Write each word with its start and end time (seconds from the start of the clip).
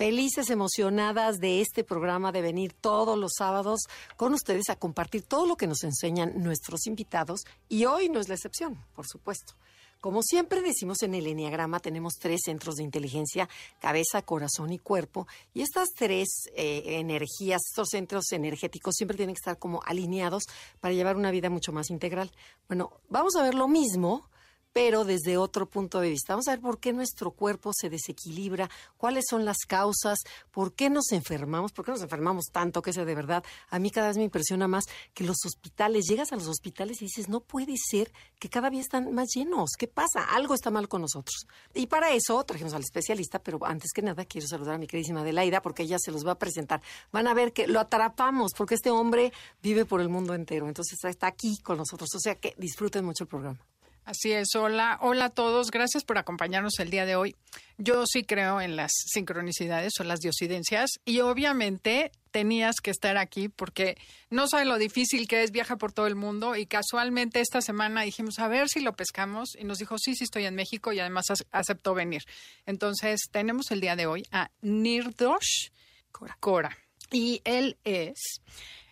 felices, 0.00 0.48
emocionadas 0.48 1.40
de 1.40 1.60
este 1.60 1.84
programa, 1.84 2.32
de 2.32 2.40
venir 2.40 2.72
todos 2.72 3.18
los 3.18 3.32
sábados 3.36 3.82
con 4.16 4.32
ustedes 4.32 4.70
a 4.70 4.76
compartir 4.76 5.20
todo 5.20 5.46
lo 5.46 5.56
que 5.56 5.66
nos 5.66 5.84
enseñan 5.84 6.42
nuestros 6.42 6.86
invitados. 6.86 7.42
Y 7.68 7.84
hoy 7.84 8.08
no 8.08 8.18
es 8.18 8.30
la 8.30 8.34
excepción, 8.34 8.82
por 8.94 9.06
supuesto. 9.06 9.56
Como 10.00 10.22
siempre 10.22 10.62
decimos 10.62 11.02
en 11.02 11.12
el 11.12 11.26
Enneagrama, 11.26 11.80
tenemos 11.80 12.14
tres 12.18 12.40
centros 12.46 12.76
de 12.76 12.84
inteligencia, 12.84 13.46
cabeza, 13.78 14.22
corazón 14.22 14.72
y 14.72 14.78
cuerpo. 14.78 15.28
Y 15.52 15.60
estas 15.60 15.90
tres 15.94 16.44
eh, 16.56 16.82
energías, 16.98 17.60
estos 17.68 17.88
centros 17.90 18.32
energéticos 18.32 18.94
siempre 18.96 19.18
tienen 19.18 19.34
que 19.34 19.40
estar 19.40 19.58
como 19.58 19.82
alineados 19.84 20.44
para 20.80 20.94
llevar 20.94 21.16
una 21.16 21.30
vida 21.30 21.50
mucho 21.50 21.72
más 21.72 21.90
integral. 21.90 22.32
Bueno, 22.68 22.90
vamos 23.10 23.36
a 23.36 23.42
ver 23.42 23.54
lo 23.54 23.68
mismo 23.68 24.30
pero 24.72 25.04
desde 25.04 25.36
otro 25.36 25.68
punto 25.68 26.00
de 26.00 26.10
vista. 26.10 26.34
Vamos 26.34 26.48
a 26.48 26.52
ver 26.52 26.60
por 26.60 26.78
qué 26.78 26.92
nuestro 26.92 27.32
cuerpo 27.32 27.72
se 27.74 27.90
desequilibra, 27.90 28.70
cuáles 28.96 29.24
son 29.28 29.44
las 29.44 29.58
causas, 29.66 30.18
por 30.50 30.74
qué 30.74 30.90
nos 30.90 31.12
enfermamos, 31.12 31.72
por 31.72 31.84
qué 31.84 31.92
nos 31.92 32.02
enfermamos 32.02 32.46
tanto, 32.52 32.82
que 32.82 32.92
sea 32.92 33.04
de 33.04 33.14
verdad. 33.14 33.44
A 33.68 33.78
mí 33.78 33.90
cada 33.90 34.08
vez 34.08 34.16
me 34.16 34.24
impresiona 34.24 34.68
más 34.68 34.84
que 35.14 35.24
los 35.24 35.36
hospitales, 35.44 36.06
llegas 36.08 36.32
a 36.32 36.36
los 36.36 36.46
hospitales 36.46 37.02
y 37.02 37.06
dices, 37.06 37.28
no 37.28 37.40
puede 37.40 37.74
ser 37.76 38.12
que 38.38 38.48
cada 38.48 38.70
día 38.70 38.80
están 38.80 39.12
más 39.12 39.28
llenos. 39.34 39.70
¿Qué 39.78 39.88
pasa? 39.88 40.24
Algo 40.30 40.54
está 40.54 40.70
mal 40.70 40.88
con 40.88 41.02
nosotros. 41.02 41.46
Y 41.74 41.86
para 41.86 42.12
eso 42.12 42.42
trajimos 42.44 42.74
al 42.74 42.82
especialista, 42.82 43.42
pero 43.42 43.58
antes 43.64 43.92
que 43.92 44.02
nada 44.02 44.24
quiero 44.24 44.46
saludar 44.46 44.74
a 44.76 44.78
mi 44.78 44.86
queridísima 44.86 45.20
Adelaida 45.20 45.62
porque 45.62 45.82
ella 45.82 45.98
se 45.98 46.12
los 46.12 46.26
va 46.26 46.32
a 46.32 46.38
presentar. 46.38 46.80
Van 47.12 47.26
a 47.26 47.34
ver 47.34 47.52
que 47.52 47.66
lo 47.66 47.80
atrapamos 47.80 48.52
porque 48.56 48.74
este 48.74 48.90
hombre 48.90 49.32
vive 49.62 49.84
por 49.84 50.00
el 50.00 50.08
mundo 50.08 50.34
entero. 50.34 50.68
Entonces 50.68 50.98
está 51.04 51.26
aquí 51.26 51.58
con 51.58 51.78
nosotros. 51.78 52.08
O 52.14 52.20
sea 52.20 52.36
que 52.36 52.54
disfruten 52.56 53.04
mucho 53.04 53.24
el 53.24 53.28
programa. 53.28 53.69
Así 54.10 54.32
es, 54.32 54.56
hola, 54.56 54.98
hola 55.02 55.26
a 55.26 55.30
todos, 55.30 55.70
gracias 55.70 56.02
por 56.02 56.18
acompañarnos 56.18 56.80
el 56.80 56.90
día 56.90 57.06
de 57.06 57.14
hoy. 57.14 57.36
Yo 57.78 58.06
sí 58.08 58.24
creo 58.24 58.60
en 58.60 58.74
las 58.74 58.90
sincronicidades 59.06 59.92
o 60.00 60.04
las 60.04 60.18
diosidencias 60.18 60.98
y 61.04 61.20
obviamente 61.20 62.10
tenías 62.32 62.80
que 62.82 62.90
estar 62.90 63.16
aquí 63.16 63.48
porque 63.48 63.96
no 64.28 64.48
sabe 64.48 64.64
lo 64.64 64.78
difícil 64.78 65.28
que 65.28 65.44
es, 65.44 65.52
viaja 65.52 65.76
por 65.76 65.92
todo 65.92 66.08
el 66.08 66.16
mundo 66.16 66.56
y 66.56 66.66
casualmente 66.66 67.38
esta 67.38 67.60
semana 67.60 68.02
dijimos 68.02 68.40
a 68.40 68.48
ver 68.48 68.68
si 68.68 68.80
lo 68.80 68.94
pescamos 68.94 69.54
y 69.56 69.62
nos 69.62 69.78
dijo 69.78 69.96
sí, 69.96 70.16
sí 70.16 70.24
estoy 70.24 70.44
en 70.44 70.56
México 70.56 70.92
y 70.92 70.98
además 70.98 71.26
aceptó 71.52 71.94
venir. 71.94 72.22
Entonces 72.66 73.28
tenemos 73.30 73.70
el 73.70 73.80
día 73.80 73.94
de 73.94 74.06
hoy 74.06 74.24
a 74.32 74.50
Nirdosh 74.60 75.70
Cora 76.40 76.76
y 77.12 77.42
él 77.44 77.76
es 77.84 78.42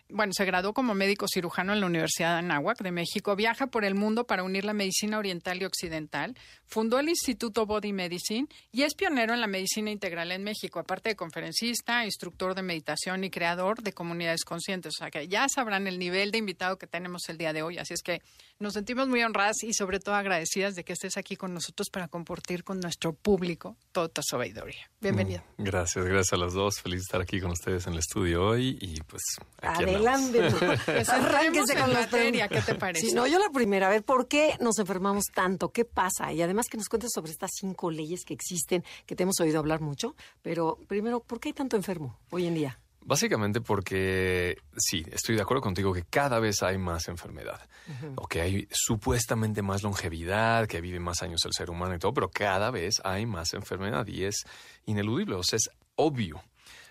bueno, 0.09 0.33
se 0.33 0.45
graduó 0.45 0.73
como 0.73 0.95
médico 0.95 1.27
cirujano 1.31 1.73
en 1.73 1.81
la 1.81 1.85
Universidad 1.85 2.33
de 2.33 2.39
Anáhuac 2.39 2.81
de 2.81 2.91
México, 2.91 3.35
viaja 3.35 3.67
por 3.67 3.85
el 3.85 3.95
mundo 3.95 4.25
para 4.25 4.43
unir 4.43 4.65
la 4.65 4.73
medicina 4.73 5.19
oriental 5.19 5.61
y 5.61 5.65
occidental, 5.65 6.35
fundó 6.65 6.99
el 6.99 7.09
Instituto 7.09 7.65
Body 7.65 7.93
Medicine 7.93 8.47
y 8.71 8.83
es 8.83 8.95
pionero 8.95 9.33
en 9.33 9.41
la 9.41 9.47
medicina 9.47 9.91
integral 9.91 10.31
en 10.31 10.43
México, 10.43 10.79
aparte 10.79 11.09
de 11.09 11.15
conferencista, 11.15 12.05
instructor 12.05 12.55
de 12.55 12.63
meditación 12.63 13.23
y 13.23 13.29
creador 13.29 13.83
de 13.83 13.93
comunidades 13.93 14.43
conscientes. 14.45 14.93
O 14.95 15.03
sea 15.03 15.11
que 15.11 15.27
ya 15.27 15.47
sabrán 15.47 15.87
el 15.87 15.99
nivel 15.99 16.31
de 16.31 16.39
invitado 16.39 16.77
que 16.77 16.87
tenemos 16.87 17.29
el 17.29 17.37
día 17.37 17.53
de 17.53 17.61
hoy. 17.61 17.77
Así 17.77 17.93
es 17.93 18.01
que 18.01 18.21
nos 18.59 18.73
sentimos 18.73 19.07
muy 19.07 19.23
honradas 19.23 19.63
y 19.63 19.73
sobre 19.73 19.99
todo 19.99 20.15
agradecidas 20.15 20.75
de 20.75 20.83
que 20.83 20.93
estés 20.93 21.17
aquí 21.17 21.35
con 21.35 21.53
nosotros 21.53 21.89
para 21.89 22.07
compartir 22.07 22.63
con 22.63 22.79
nuestro 22.79 23.13
público 23.13 23.77
toda 23.91 24.09
tu 24.09 24.21
sabiduría. 24.21 24.89
Bienvenido. 24.99 25.43
Mm, 25.57 25.63
gracias, 25.63 26.03
gracias 26.03 26.33
a 26.33 26.37
los 26.37 26.53
dos. 26.53 26.81
Feliz 26.81 26.99
de 26.99 27.03
estar 27.03 27.21
aquí 27.21 27.39
con 27.39 27.51
ustedes 27.51 27.87
en 27.87 27.93
el 27.93 27.99
estudio 27.99 28.43
hoy 28.43 28.77
y 28.81 29.01
pues 29.01 29.21
aquí 29.61 29.98
Adelante. 30.07 30.51
Pues 30.85 31.09
arránquese 31.09 31.75
con 31.75 31.93
la 31.93 32.01
materia, 32.01 32.47
¿qué 32.47 32.61
te 32.61 32.75
parece? 32.75 33.07
Si 33.07 33.13
no, 33.13 33.27
yo 33.27 33.39
la 33.39 33.49
primera, 33.49 33.87
a 33.87 33.89
ver, 33.89 34.03
¿por 34.03 34.27
qué 34.27 34.55
nos 34.59 34.79
enfermamos 34.79 35.25
tanto? 35.33 35.71
¿Qué 35.71 35.85
pasa? 35.85 36.31
Y 36.33 36.41
además 36.41 36.67
que 36.67 36.77
nos 36.77 36.89
cuentes 36.89 37.11
sobre 37.13 37.31
estas 37.31 37.51
cinco 37.53 37.91
leyes 37.91 38.23
que 38.25 38.33
existen, 38.33 38.83
que 39.05 39.15
te 39.15 39.23
hemos 39.23 39.39
oído 39.39 39.59
hablar 39.59 39.81
mucho, 39.81 40.15
pero 40.41 40.77
primero, 40.87 41.21
¿por 41.21 41.39
qué 41.39 41.49
hay 41.49 41.53
tanto 41.53 41.75
enfermo 41.75 42.19
hoy 42.29 42.47
en 42.47 42.55
día? 42.55 42.79
Básicamente 43.01 43.61
porque 43.61 44.57
sí, 44.77 45.03
estoy 45.11 45.35
de 45.35 45.41
acuerdo 45.41 45.61
contigo 45.61 45.93
que 45.93 46.03
cada 46.03 46.39
vez 46.39 46.61
hay 46.61 46.77
más 46.77 47.07
enfermedad, 47.07 47.59
o 48.15 48.27
que 48.27 48.41
hay 48.41 48.67
supuestamente 48.71 49.63
más 49.63 49.81
longevidad, 49.81 50.67
que 50.67 50.79
vive 50.79 50.99
más 50.99 51.23
años 51.23 51.39
el 51.45 51.53
ser 51.53 51.71
humano 51.71 51.95
y 51.95 51.97
todo, 51.99 52.13
pero 52.13 52.29
cada 52.29 52.69
vez 52.69 53.01
hay 53.03 53.25
más 53.25 53.53
enfermedad 53.53 54.05
y 54.05 54.25
es 54.25 54.43
ineludible, 54.85 55.35
o 55.35 55.43
sea, 55.43 55.57
es 55.57 55.71
obvio 55.95 56.43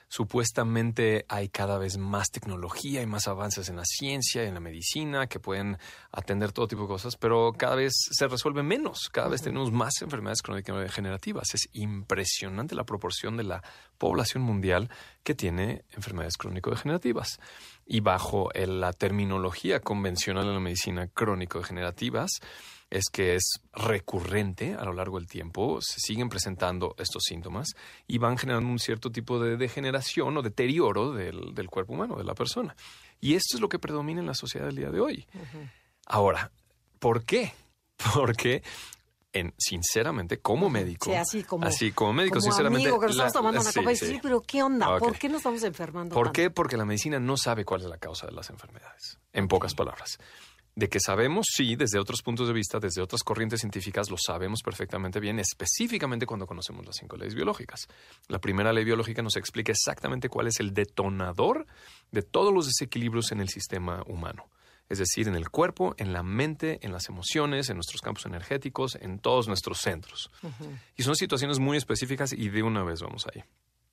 Supuestamente 0.08 1.26
hay 1.28 1.50
cada 1.50 1.76
vez 1.78 1.98
más 1.98 2.30
tecnología 2.30 3.02
y 3.02 3.06
más 3.06 3.28
avances 3.28 3.68
en 3.68 3.76
la 3.76 3.84
ciencia 3.84 4.42
y 4.42 4.48
en 4.48 4.54
la 4.54 4.60
medicina 4.60 5.26
que 5.26 5.38
pueden 5.38 5.76
atender 6.12 6.52
todo 6.52 6.66
tipo 6.66 6.82
de 6.82 6.88
cosas, 6.88 7.16
pero 7.16 7.52
cada 7.52 7.76
vez 7.76 7.92
se 7.94 8.26
resuelve 8.26 8.62
menos, 8.62 9.10
cada 9.12 9.28
vez 9.28 9.42
tenemos 9.42 9.70
más 9.70 10.00
enfermedades 10.00 10.40
crónicas 10.40 10.80
degenerativas. 10.80 11.54
Es 11.54 11.68
impresionante 11.72 12.74
la 12.74 12.84
proporción 12.84 13.36
de 13.36 13.44
la 13.44 13.62
población 13.98 14.42
mundial 14.42 14.88
que 15.22 15.34
tiene 15.34 15.84
enfermedades 15.94 16.38
crónico-degenerativas. 16.38 17.38
Y 17.90 18.00
bajo 18.00 18.50
la 18.54 18.92
terminología 18.92 19.80
convencional 19.80 20.46
de 20.46 20.52
la 20.52 20.60
medicina 20.60 21.08
crónico-degenerativas, 21.08 22.30
es 22.90 23.04
que 23.12 23.34
es 23.34 23.60
recurrente 23.72 24.74
a 24.74 24.84
lo 24.84 24.92
largo 24.92 25.18
del 25.18 25.28
tiempo, 25.28 25.78
se 25.80 26.00
siguen 26.00 26.28
presentando 26.28 26.94
estos 26.98 27.22
síntomas 27.24 27.68
y 28.06 28.18
van 28.18 28.38
generando 28.38 28.70
un 28.70 28.78
cierto 28.78 29.10
tipo 29.10 29.38
de 29.38 29.56
degeneración 29.56 30.36
o 30.36 30.42
deterioro 30.42 31.12
del, 31.12 31.68
cuerpo 31.70 31.94
humano, 31.94 32.16
de 32.16 32.24
la 32.24 32.34
persona. 32.34 32.76
Y 33.20 33.34
esto 33.34 33.56
es 33.56 33.60
lo 33.60 33.68
que 33.68 33.78
predomina 33.78 34.20
en 34.20 34.26
la 34.26 34.34
sociedad 34.34 34.66
del 34.66 34.76
día 34.76 34.90
de 34.90 35.00
hoy. 35.00 35.26
Ahora, 36.06 36.50
¿por 36.98 37.24
qué? 37.24 37.52
Porque 38.14 38.62
en, 39.32 39.54
sinceramente, 39.58 40.38
como 40.38 40.70
médico. 40.70 41.12
así 41.14 41.44
como, 41.44 41.66
así 41.66 41.92
como 41.92 42.12
médico, 42.12 42.40
sinceramente. 42.40 42.88
Amigo, 42.88 43.00
que 43.00 43.14
nos 43.14 43.32
tomando 43.32 43.60
una 43.60 43.72
copa 43.72 43.92
y 43.92 44.20
pero 44.20 44.40
¿qué 44.40 44.62
onda? 44.62 44.98
¿Por 44.98 45.18
qué 45.18 45.28
nos 45.28 45.38
estamos 45.38 45.62
enfermando? 45.62 46.14
¿Por 46.14 46.32
qué? 46.32 46.50
Porque 46.50 46.76
la 46.76 46.84
medicina 46.84 47.18
no 47.18 47.36
sabe 47.36 47.64
cuál 47.64 47.82
es 47.82 47.88
la 47.88 47.98
causa 47.98 48.26
de 48.26 48.32
las 48.32 48.50
enfermedades. 48.50 49.18
En 49.32 49.48
pocas 49.48 49.74
palabras 49.74 50.18
de 50.78 50.88
que 50.88 51.00
sabemos, 51.00 51.46
sí, 51.50 51.74
desde 51.74 51.98
otros 51.98 52.22
puntos 52.22 52.46
de 52.46 52.54
vista, 52.54 52.78
desde 52.78 53.02
otras 53.02 53.24
corrientes 53.24 53.58
científicas, 53.58 54.10
lo 54.10 54.16
sabemos 54.16 54.62
perfectamente 54.62 55.18
bien, 55.18 55.40
específicamente 55.40 56.24
cuando 56.24 56.46
conocemos 56.46 56.86
las 56.86 56.94
cinco 56.94 57.16
leyes 57.16 57.34
biológicas. 57.34 57.88
La 58.28 58.38
primera 58.38 58.72
ley 58.72 58.84
biológica 58.84 59.20
nos 59.20 59.36
explica 59.36 59.72
exactamente 59.72 60.28
cuál 60.28 60.46
es 60.46 60.60
el 60.60 60.72
detonador 60.72 61.66
de 62.12 62.22
todos 62.22 62.54
los 62.54 62.66
desequilibrios 62.66 63.32
en 63.32 63.40
el 63.40 63.48
sistema 63.48 64.04
humano. 64.06 64.50
Es 64.88 64.98
decir, 64.98 65.28
en 65.28 65.34
el 65.34 65.50
cuerpo, 65.50 65.94
en 65.98 66.12
la 66.12 66.22
mente, 66.22 66.78
en 66.82 66.92
las 66.92 67.08
emociones, 67.08 67.68
en 67.68 67.76
nuestros 67.76 68.00
campos 68.00 68.24
energéticos, 68.26 68.96
en 68.96 69.18
todos 69.18 69.46
nuestros 69.46 69.78
centros. 69.80 70.30
Y 70.96 71.02
son 71.02 71.14
situaciones 71.14 71.58
muy 71.58 71.76
específicas 71.76 72.32
y 72.32 72.48
de 72.48 72.62
una 72.62 72.82
vez 72.82 73.02
vamos 73.02 73.26
ahí. 73.32 73.44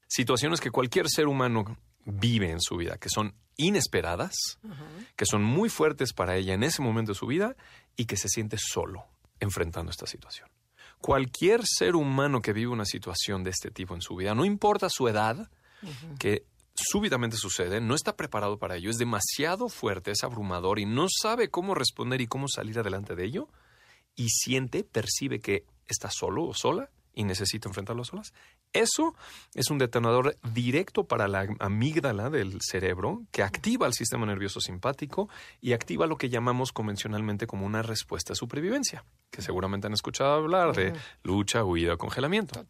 Situaciones 0.08 0.62
que 0.62 0.72
cualquier 0.72 1.10
ser 1.10 1.28
humano 1.28 1.78
vive 2.06 2.52
en 2.52 2.62
su 2.62 2.78
vida, 2.78 2.98
que 2.98 3.10
son 3.10 3.36
inesperadas, 3.58 4.36
que 5.16 5.26
son 5.26 5.44
muy 5.44 5.70
fuertes 5.70 6.14
para 6.14 6.36
ella 6.38 6.54
en 6.54 6.64
ese 6.64 6.82
momento 6.82 7.12
de 7.12 7.18
su 7.18 7.28
vida 7.28 7.56
y 7.98 8.06
que 8.06 8.16
se 8.16 8.30
siente 8.30 8.58
solo 8.58 9.06
enfrentando 9.40 9.92
esta 9.92 10.08
situación. 10.08 10.50
Cualquier 11.02 11.62
ser 11.66 11.96
humano 11.96 12.42
que 12.42 12.54
vive 12.54 12.72
una 12.72 12.86
situación 12.86 13.44
de 13.44 13.50
este 13.50 13.70
tipo 13.70 13.96
en 13.96 14.02
su 14.02 14.16
vida, 14.16 14.34
no 14.34 14.46
importa 14.46 14.88
su 14.90 15.08
edad, 15.08 15.50
que 16.20 16.46
súbitamente 16.76 17.38
sucede, 17.38 17.82
no 17.82 17.96
está 17.96 18.16
preparado 18.16 18.60
para 18.60 18.76
ello, 18.76 18.90
es 18.90 18.98
demasiado 18.98 19.70
fuerte, 19.70 20.12
es 20.12 20.24
abrumador 20.24 20.80
y 20.80 20.86
no 20.86 21.08
sabe 21.10 21.50
cómo 21.50 21.74
responder 21.74 22.22
y 22.22 22.28
cómo 22.28 22.48
salir 22.48 22.78
adelante 22.80 23.16
de 23.16 23.26
ello, 23.26 23.50
y 24.16 24.30
siente, 24.30 24.84
percibe 24.84 25.40
que 25.40 25.66
está 25.88 26.10
solo 26.12 26.46
o 26.46 26.54
sola 26.54 26.90
y 27.14 27.24
necesita 27.24 27.70
enfrentarlo 27.70 28.04
solas, 28.04 28.34
eso 28.76 29.16
es 29.54 29.70
un 29.70 29.78
detonador 29.78 30.38
directo 30.54 31.06
para 31.06 31.28
la 31.28 31.48
amígdala 31.60 32.30
del 32.30 32.60
cerebro 32.62 33.24
que 33.32 33.42
activa 33.42 33.88
el 33.88 33.94
sistema 33.94 34.26
nervioso 34.26 34.60
simpático 34.60 35.30
y 35.62 35.74
activa 35.74 36.08
lo 36.08 36.18
que 36.18 36.30
llamamos 36.30 36.74
convencionalmente 36.74 37.48
como 37.48 37.66
una 37.66 37.82
respuesta 37.82 38.34
de 38.34 38.36
supervivencia, 38.36 39.06
que 39.32 39.42
seguramente 39.42 39.88
han 39.88 39.94
escuchado 39.94 40.34
hablar 40.34 40.76
de 40.76 40.94
lucha, 41.24 41.64
huida, 41.64 41.96
congelamiento. 41.96 42.66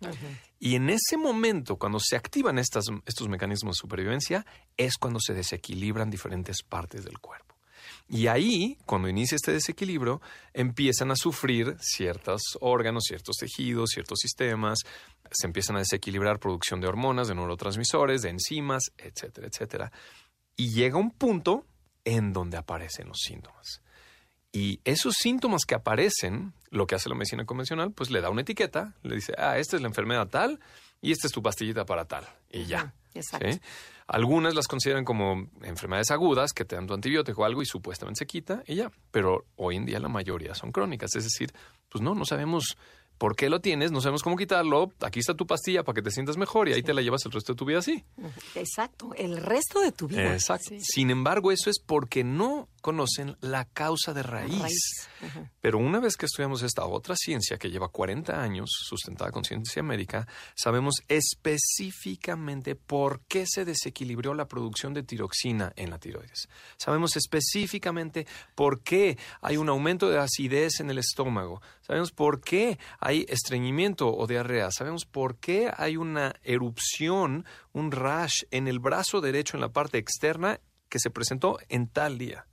Y 0.60 0.76
en 0.76 0.92
ese 0.92 1.18
momento, 1.18 1.78
cuando 1.78 2.00
se 2.00 2.16
activan 2.16 2.60
estos 2.60 2.90
mecanismos 3.28 3.78
de 3.78 3.82
supervivencia, 3.82 4.46
es 4.78 4.98
cuando 4.98 5.20
se 5.20 5.34
desequilibran 5.34 6.12
diferentes 6.12 6.62
partes 6.62 7.04
del 7.04 7.20
cuerpo. 7.20 7.55
Y 8.08 8.28
ahí, 8.28 8.78
cuando 8.86 9.10
inicia 9.10 9.36
este 9.36 9.52
desequilibrio, 9.52 10.22
empiezan 10.54 11.10
a 11.10 11.16
sufrir 11.16 11.76
ciertos 11.80 12.42
órganos, 12.62 13.06
ciertos 13.08 13.38
tejidos, 13.38 13.90
ciertos 13.92 14.20
sistemas, 14.20 14.80
se 15.32 15.48
empiezan 15.48 15.76
a 15.76 15.80
desequilibrar 15.80 16.40
producción 16.40 16.82
de 16.82 16.88
hormonas, 16.88 17.28
de 17.28 17.36
neurotransmisores, 17.36 18.22
de 18.22 18.30
enzimas, 18.30 18.92
etcétera, 18.98 19.48
etcétera. 19.48 19.92
Y 20.56 20.72
llega 20.72 20.98
un 20.98 21.12
punto 21.12 21.66
en 22.04 22.32
donde 22.32 22.58
aparecen 22.58 23.08
los 23.08 23.20
síntomas. 23.20 23.82
Y 24.52 24.80
esos 24.86 25.16
síntomas 25.16 25.66
que 25.66 25.76
aparecen, 25.76 26.54
lo 26.70 26.88
que 26.88 26.96
hace 26.96 27.10
la 27.10 27.16
medicina 27.16 27.46
convencional, 27.46 27.92
pues 27.92 28.10
le 28.10 28.22
da 28.22 28.30
una 28.30 28.42
etiqueta, 28.42 28.94
le 29.04 29.16
dice, 29.16 29.34
ah, 29.38 29.58
esta 29.58 29.76
es 29.76 29.82
la 29.82 29.90
enfermedad 29.90 30.28
tal 30.30 30.62
y 31.02 31.12
esta 31.12 31.28
es 31.28 31.34
tu 31.34 31.42
pastillita 31.42 31.86
para 31.86 32.06
tal. 32.06 32.26
Y 32.50 32.66
ya. 32.66 32.94
Exacto. 33.16 33.48
Algunas 34.08 34.54
las 34.54 34.68
consideran 34.68 35.04
como 35.04 35.50
enfermedades 35.64 36.12
agudas 36.12 36.54
que 36.54 36.64
te 36.64 36.76
dan 36.76 36.86
tu 36.86 36.94
antibiótico 36.94 37.42
o 37.42 37.46
algo 37.46 37.62
y 37.64 37.66
supuestamente 37.66 38.20
se 38.20 38.28
quita 38.28 38.64
y 38.68 38.76
ya. 38.76 38.92
Pero 39.10 39.46
hoy 39.56 39.78
en 39.78 39.86
día 39.86 40.00
la 40.00 40.10
mayoría 40.10 40.54
son 40.54 40.72
crónicas. 40.72 41.16
Es 41.16 41.24
decir, 41.24 41.52
pues 41.90 42.04
no, 42.04 42.14
no 42.14 42.26
sabemos 42.26 42.78
por 43.18 43.36
qué 43.36 43.50
lo 43.50 43.62
tienes, 43.62 43.92
no 43.92 44.02
sabemos 44.02 44.24
cómo 44.24 44.36
quitarlo. 44.36 44.92
Aquí 45.02 45.20
está 45.20 45.34
tu 45.34 45.48
pastilla 45.48 45.84
para 45.84 45.96
que 45.96 46.02
te 46.02 46.12
sientas 46.12 46.38
mejor 46.38 46.70
y 46.70 46.74
ahí 46.74 46.84
te 46.84 46.94
la 46.94 47.02
llevas 47.02 47.26
el 47.26 47.32
resto 47.32 47.54
de 47.54 47.58
tu 47.58 47.66
vida 47.66 47.80
así. 47.80 48.04
Exacto, 48.56 49.14
el 49.16 49.38
resto 49.38 49.82
de 49.82 49.92
tu 49.92 50.08
vida. 50.08 50.34
Exacto. 50.34 50.76
Sin 50.80 51.10
embargo, 51.10 51.52
eso 51.52 51.70
es 51.70 51.80
porque 51.80 52.24
no 52.24 52.70
conocen 52.82 53.36
la 53.42 53.66
causa 53.66 54.14
de 54.14 54.22
raíz. 54.22 55.08
Pero 55.60 55.80
una 55.80 56.00
vez 56.00 56.18
que 56.18 56.28
estudiamos 56.28 56.62
esta 56.62 56.86
otra 56.86 57.16
ciencia 57.16 57.58
que 57.58 57.72
lleva 57.72 57.88
40 57.88 58.40
años 58.40 58.70
sustentada 58.72 59.32
con 59.32 59.44
ciencia 59.44 59.82
médica, 59.82 60.28
sabemos 60.56 60.96
específicamente 61.08 62.76
por 62.76 63.22
qué 63.22 63.46
se 63.48 63.66
desequilibró 63.66 64.36
la 64.36 64.48
producción 64.48 64.94
de 64.94 65.02
tiroxina 65.02 65.74
en 65.76 65.90
la 65.90 65.98
tiroides. 65.98 66.48
Sabemos 66.78 67.16
específicamente 67.16 68.28
por 68.54 68.82
qué 68.82 69.18
hay 69.42 69.58
un 69.58 69.70
aumento 69.70 70.10
de 70.10 70.20
acidez 70.20 70.80
en 70.80 70.92
el 70.92 71.00
estómago. 71.00 71.62
Sabemos 71.86 72.12
por 72.12 72.42
qué 72.42 72.80
hay 73.00 73.28
estreñimiento 73.30 74.12
o 74.12 74.26
diarrea. 74.26 74.72
Sabemos 74.72 75.06
por 75.06 75.38
qué 75.38 75.72
hay 75.78 75.98
una 75.98 76.34
erupción, 76.42 77.46
un 77.74 77.92
rash 77.92 78.44
en 78.50 78.68
el 78.68 78.80
brazo 78.80 79.22
derecho 79.22 79.56
en 79.56 79.62
la 79.62 79.70
parte 79.70 80.00
externa 80.00 80.60
que 80.90 80.98
se 81.00 81.12
presentó 81.12 81.60
en 81.70 81.88
tal 81.88 82.18
día. 82.18 82.48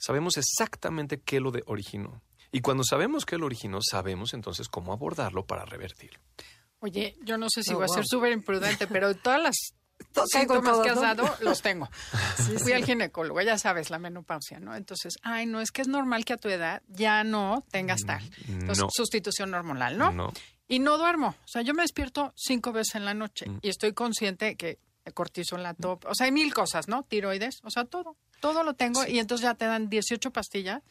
Sabemos 0.00 0.36
exactamente 0.38 1.20
qué 1.20 1.38
lo 1.38 1.52
de 1.52 1.62
originó. 1.66 2.20
Y 2.50 2.62
cuando 2.62 2.82
sabemos 2.82 3.24
qué 3.24 3.38
lo 3.38 3.46
originó, 3.46 3.78
sabemos 3.80 4.34
entonces 4.34 4.68
cómo 4.68 4.92
abordarlo 4.92 5.46
para 5.46 5.64
revertirlo. 5.64 6.18
Oye, 6.80 7.16
yo 7.22 7.38
no 7.38 7.46
sé 7.50 7.62
si 7.62 7.74
Oh, 7.74 7.76
voy 7.76 7.84
a 7.84 7.88
ser 7.88 8.04
súper 8.04 8.32
imprudente, 8.32 8.88
pero 8.88 9.14
todas 9.14 9.40
las 9.40 9.56
síntomas 10.26 10.72
todo, 10.72 10.82
que 10.82 10.90
has 10.90 11.00
dado 11.00 11.36
los 11.40 11.62
tengo. 11.62 11.88
Fui 12.62 12.72
al 12.72 12.84
ginecólogo, 12.84 13.40
ya 13.42 13.58
sabes, 13.58 13.90
la 13.90 13.98
menopausia, 13.98 14.60
¿no? 14.60 14.74
Entonces, 14.74 15.16
ay, 15.22 15.46
no, 15.46 15.60
es 15.60 15.70
que 15.70 15.82
es 15.82 15.88
normal 15.88 16.24
que 16.24 16.32
a 16.34 16.36
tu 16.36 16.48
edad 16.48 16.82
ya 16.88 17.24
no 17.24 17.64
tengas 17.70 18.02
tal. 18.02 18.22
Entonces, 18.48 18.78
no. 18.84 18.88
sustitución 18.90 19.52
hormonal, 19.54 19.98
¿no? 19.98 20.12
No. 20.12 20.32
Y 20.68 20.78
no 20.78 20.96
duermo. 20.98 21.28
O 21.28 21.46
sea, 21.48 21.62
yo 21.62 21.74
me 21.74 21.82
despierto 21.82 22.32
cinco 22.36 22.72
veces 22.72 22.94
en 22.94 23.04
la 23.04 23.14
noche 23.14 23.48
Mm. 23.48 23.58
y 23.62 23.68
estoy 23.68 23.92
consciente 23.92 24.56
que 24.56 24.78
cortisol 25.12 25.62
top. 25.78 26.06
O 26.08 26.14
sea, 26.14 26.24
hay 26.26 26.32
mil 26.32 26.54
cosas, 26.54 26.88
¿no? 26.88 27.02
Tiroides, 27.02 27.60
o 27.62 27.70
sea, 27.70 27.84
todo. 27.84 28.16
Todo 28.40 28.62
lo 28.62 28.74
tengo 28.74 29.06
y 29.06 29.18
entonces 29.18 29.42
ya 29.44 29.54
te 29.54 29.66
dan 29.66 29.88
18 29.90 30.30
pastillas. 30.32 30.82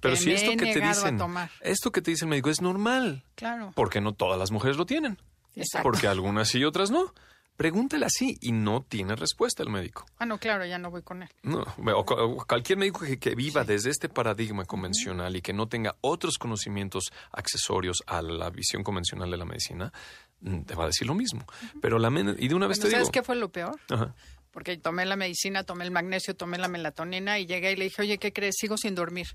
Pero 0.00 0.14
Que 0.14 0.20
si 0.20 0.32
esto 0.32 0.50
que 0.52 0.72
te 0.72 0.80
dicen, 0.80 1.20
esto 1.60 1.92
que 1.92 2.02
te 2.02 2.10
dice 2.10 2.24
el 2.24 2.30
médico 2.30 2.50
es 2.50 2.60
normal, 2.60 3.24
Claro. 3.34 3.72
porque 3.76 4.00
no 4.00 4.14
todas 4.14 4.38
las 4.38 4.50
mujeres 4.50 4.76
lo 4.76 4.86
tienen. 4.86 5.18
Exacto. 5.54 5.84
Porque 5.84 6.08
algunas 6.08 6.48
sí 6.48 6.58
y 6.58 6.64
otras 6.64 6.90
no. 6.90 7.12
Pregúntale 7.56 8.04
así 8.06 8.36
y 8.40 8.52
no 8.52 8.82
tiene 8.82 9.16
respuesta 9.16 9.62
el 9.62 9.70
médico. 9.70 10.04
Ah, 10.18 10.26
no, 10.26 10.38
claro, 10.38 10.66
ya 10.66 10.78
no 10.78 10.90
voy 10.90 11.02
con 11.02 11.22
él. 11.22 11.28
No, 11.42 11.64
o, 11.94 12.04
cu- 12.04 12.14
o 12.14 12.46
cualquier 12.46 12.78
médico 12.78 13.00
que, 13.00 13.18
que 13.18 13.34
viva 13.34 13.64
desde 13.64 13.90
este 13.90 14.08
paradigma 14.08 14.64
convencional 14.66 15.34
y 15.36 15.40
que 15.40 15.52
no 15.54 15.66
tenga 15.66 15.96
otros 16.02 16.36
conocimientos 16.38 17.10
accesorios 17.32 18.02
a 18.06 18.20
la 18.22 18.50
visión 18.50 18.82
convencional 18.82 19.30
de 19.30 19.36
la 19.38 19.44
medicina, 19.46 19.92
mm, 20.40 20.60
te 20.62 20.74
va 20.74 20.84
a 20.84 20.86
decir 20.88 21.06
lo 21.06 21.14
mismo. 21.14 21.46
Pero 21.80 21.98
la 21.98 22.08
y 22.38 22.48
de 22.48 22.54
una 22.54 22.66
vez 22.66 22.78
Bueno, 22.78 22.88
te 22.88 22.90
¿Sabes 22.90 23.06
digo, 23.06 23.12
qué 23.12 23.22
fue 23.22 23.36
lo 23.36 23.50
peor? 23.50 23.80
Ajá. 23.90 24.14
Porque 24.50 24.76
tomé 24.78 25.04
la 25.04 25.16
medicina, 25.16 25.64
tomé 25.64 25.84
el 25.84 25.90
magnesio, 25.90 26.34
tomé 26.34 26.56
la 26.58 26.68
melatonina 26.68 27.38
y 27.38 27.46
llegué 27.46 27.72
y 27.72 27.76
le 27.76 27.84
dije, 27.84 28.02
oye, 28.02 28.18
¿qué 28.18 28.32
crees? 28.32 28.56
Sigo 28.58 28.76
sin 28.78 28.94
dormir. 28.94 29.26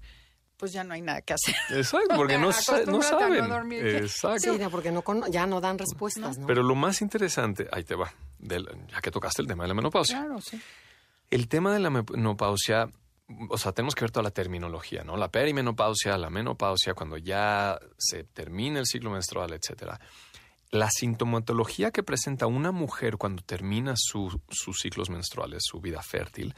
Pues 0.62 0.72
ya 0.74 0.84
no 0.86 0.94
hay 0.94 1.02
nada 1.02 1.22
que 1.24 1.34
hacer. 1.34 1.56
Exacto, 1.72 2.16
porque 2.16 2.36
no, 2.36 2.52
no 2.52 2.86
no 2.86 3.02
saben. 3.02 3.50
dormir. 3.50 3.84
Exacto. 3.86 4.54
Sí, 4.54 4.58
no, 4.60 4.70
porque 4.70 4.92
no 4.92 5.04
ya 5.30 5.46
no 5.48 5.60
dan 5.60 5.78
respuestas, 5.78 6.38
¿no? 6.38 6.46
Pero 6.48 6.62
lo 6.64 6.76
más 6.76 7.02
interesante, 7.02 7.68
ahí 7.72 7.84
te 7.84 7.96
va, 7.96 8.14
del- 8.38 8.70
ya 8.90 9.02
que 9.02 9.10
tocaste 9.12 9.42
el 9.42 9.48
tema 9.48 9.64
de 9.64 9.70
la 9.70 9.74
menopausia. 9.74 10.20
Claro, 10.20 10.40
sí. 10.40 10.62
El 11.32 11.48
tema 11.48 11.74
de 11.74 11.80
la 11.80 11.90
menopausia, 11.90 12.90
o 13.50 13.58
sea, 13.58 13.72
tenemos 13.72 13.96
que 13.96 14.02
ver 14.06 14.12
toda 14.12 14.22
la 14.24 14.30
terminología, 14.32 15.04
¿no? 15.04 15.18
La 15.18 15.30
perimenopausia, 15.32 16.16
la 16.18 16.30
menopausia, 16.30 16.94
cuando 16.94 17.18
ya 17.18 17.80
se 17.98 18.24
termina 18.26 18.80
el 18.80 18.86
ciclo 18.86 19.10
menstrual, 19.10 19.52
etcétera. 19.54 20.00
La 20.70 20.90
sintomatología 20.92 21.90
que 21.90 22.04
presenta 22.04 22.46
una 22.46 22.72
mujer 22.72 23.18
cuando 23.18 23.42
termina 23.44 23.96
su- 23.98 24.40
sus 24.50 24.78
ciclos 24.80 25.10
menstruales, 25.10 25.64
su 25.66 25.82
vida 25.82 26.04
fértil, 26.04 26.54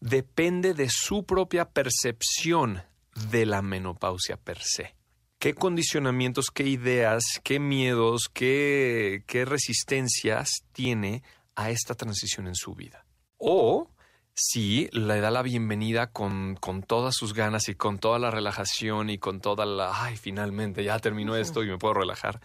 depende 0.00 0.72
de 0.74 0.88
su 0.90 1.24
propia 1.26 1.68
percepción 1.68 2.82
de 3.30 3.46
la 3.46 3.62
menopausia 3.62 4.36
per 4.36 4.58
se. 4.60 4.94
¿Qué 5.38 5.54
condicionamientos, 5.54 6.50
qué 6.50 6.64
ideas, 6.64 7.40
qué 7.44 7.60
miedos, 7.60 8.28
qué, 8.32 9.22
qué 9.26 9.44
resistencias 9.44 10.64
tiene 10.72 11.22
a 11.54 11.70
esta 11.70 11.94
transición 11.94 12.48
en 12.48 12.56
su 12.56 12.74
vida? 12.74 13.06
O 13.36 13.88
si 14.34 14.88
le 14.92 15.20
da 15.20 15.30
la 15.30 15.42
bienvenida 15.42 16.12
con, 16.12 16.56
con 16.56 16.82
todas 16.82 17.14
sus 17.14 17.34
ganas 17.34 17.68
y 17.68 17.74
con 17.74 17.98
toda 17.98 18.18
la 18.18 18.30
relajación 18.30 19.10
y 19.10 19.18
con 19.18 19.40
toda 19.40 19.66
la, 19.66 20.04
ay, 20.04 20.16
finalmente 20.16 20.84
ya 20.84 20.98
terminó 20.98 21.36
esto 21.36 21.62
y 21.62 21.68
me 21.68 21.78
puedo 21.78 21.94
relajar. 21.94 22.40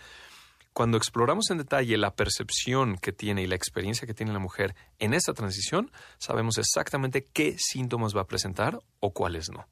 Cuando 0.73 0.97
exploramos 0.97 1.51
en 1.51 1.59
detalle 1.59 1.97
la 1.97 2.15
percepción 2.15 2.97
que 2.97 3.11
tiene 3.11 3.43
y 3.43 3.47
la 3.47 3.53
experiencia 3.53 4.07
que 4.07 4.15
tiene 4.15 4.33
la 4.33 4.39
mujer 4.39 4.75
en 4.97 5.13
esta 5.13 5.33
transición, 5.33 5.91
sabemos 6.17 6.57
exactamente 6.57 7.23
qué 7.23 7.55
síntomas 7.59 8.15
va 8.15 8.21
a 8.21 8.27
presentar 8.27 8.79
o 8.99 9.13
cuáles 9.13 9.51
no, 9.51 9.67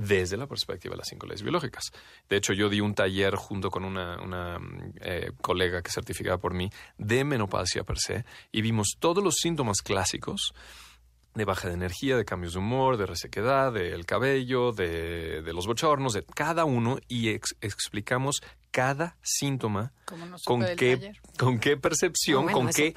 desde 0.00 0.36
la 0.36 0.46
perspectiva 0.46 0.94
de 0.94 0.98
las 0.98 1.08
cinco 1.08 1.26
leyes 1.26 1.42
biológicas. 1.42 1.92
De 2.28 2.36
hecho, 2.36 2.52
yo 2.52 2.68
di 2.68 2.80
un 2.80 2.94
taller 2.94 3.34
junto 3.34 3.70
con 3.70 3.84
una, 3.84 4.58
eh, 5.00 5.32
colega 5.40 5.82
que 5.82 5.88
es 5.88 5.94
certificada 5.94 6.38
por 6.38 6.54
mí 6.54 6.70
de 6.98 7.24
menopausia 7.24 7.84
per 7.84 7.98
se 7.98 8.24
y 8.50 8.62
vimos 8.62 8.96
todos 8.98 9.22
los 9.22 9.36
síntomas 9.36 9.82
clásicos 9.82 10.54
de 11.34 11.44
baja 11.44 11.68
de 11.68 11.74
energía, 11.74 12.16
de 12.16 12.24
cambios 12.24 12.54
de 12.54 12.58
humor, 12.58 12.96
de 12.96 13.06
resequedad, 13.06 13.72
del 13.72 14.04
cabello, 14.04 14.72
de, 14.72 15.42
de 15.42 15.52
los 15.52 15.66
bochornos, 15.66 16.12
de 16.12 16.24
cada 16.24 16.64
uno 16.64 16.98
y 17.08 17.28
ex- 17.30 17.54
explicamos 17.60 18.42
cada 18.72 19.16
síntoma 19.22 19.92
con 20.44 20.60
qué, 20.76 20.96
con 21.38 21.58
qué 21.60 21.76
percepción, 21.76 22.36
No, 22.36 22.42
bueno, 22.52 22.58
con, 22.58 22.66
qué, 22.72 22.92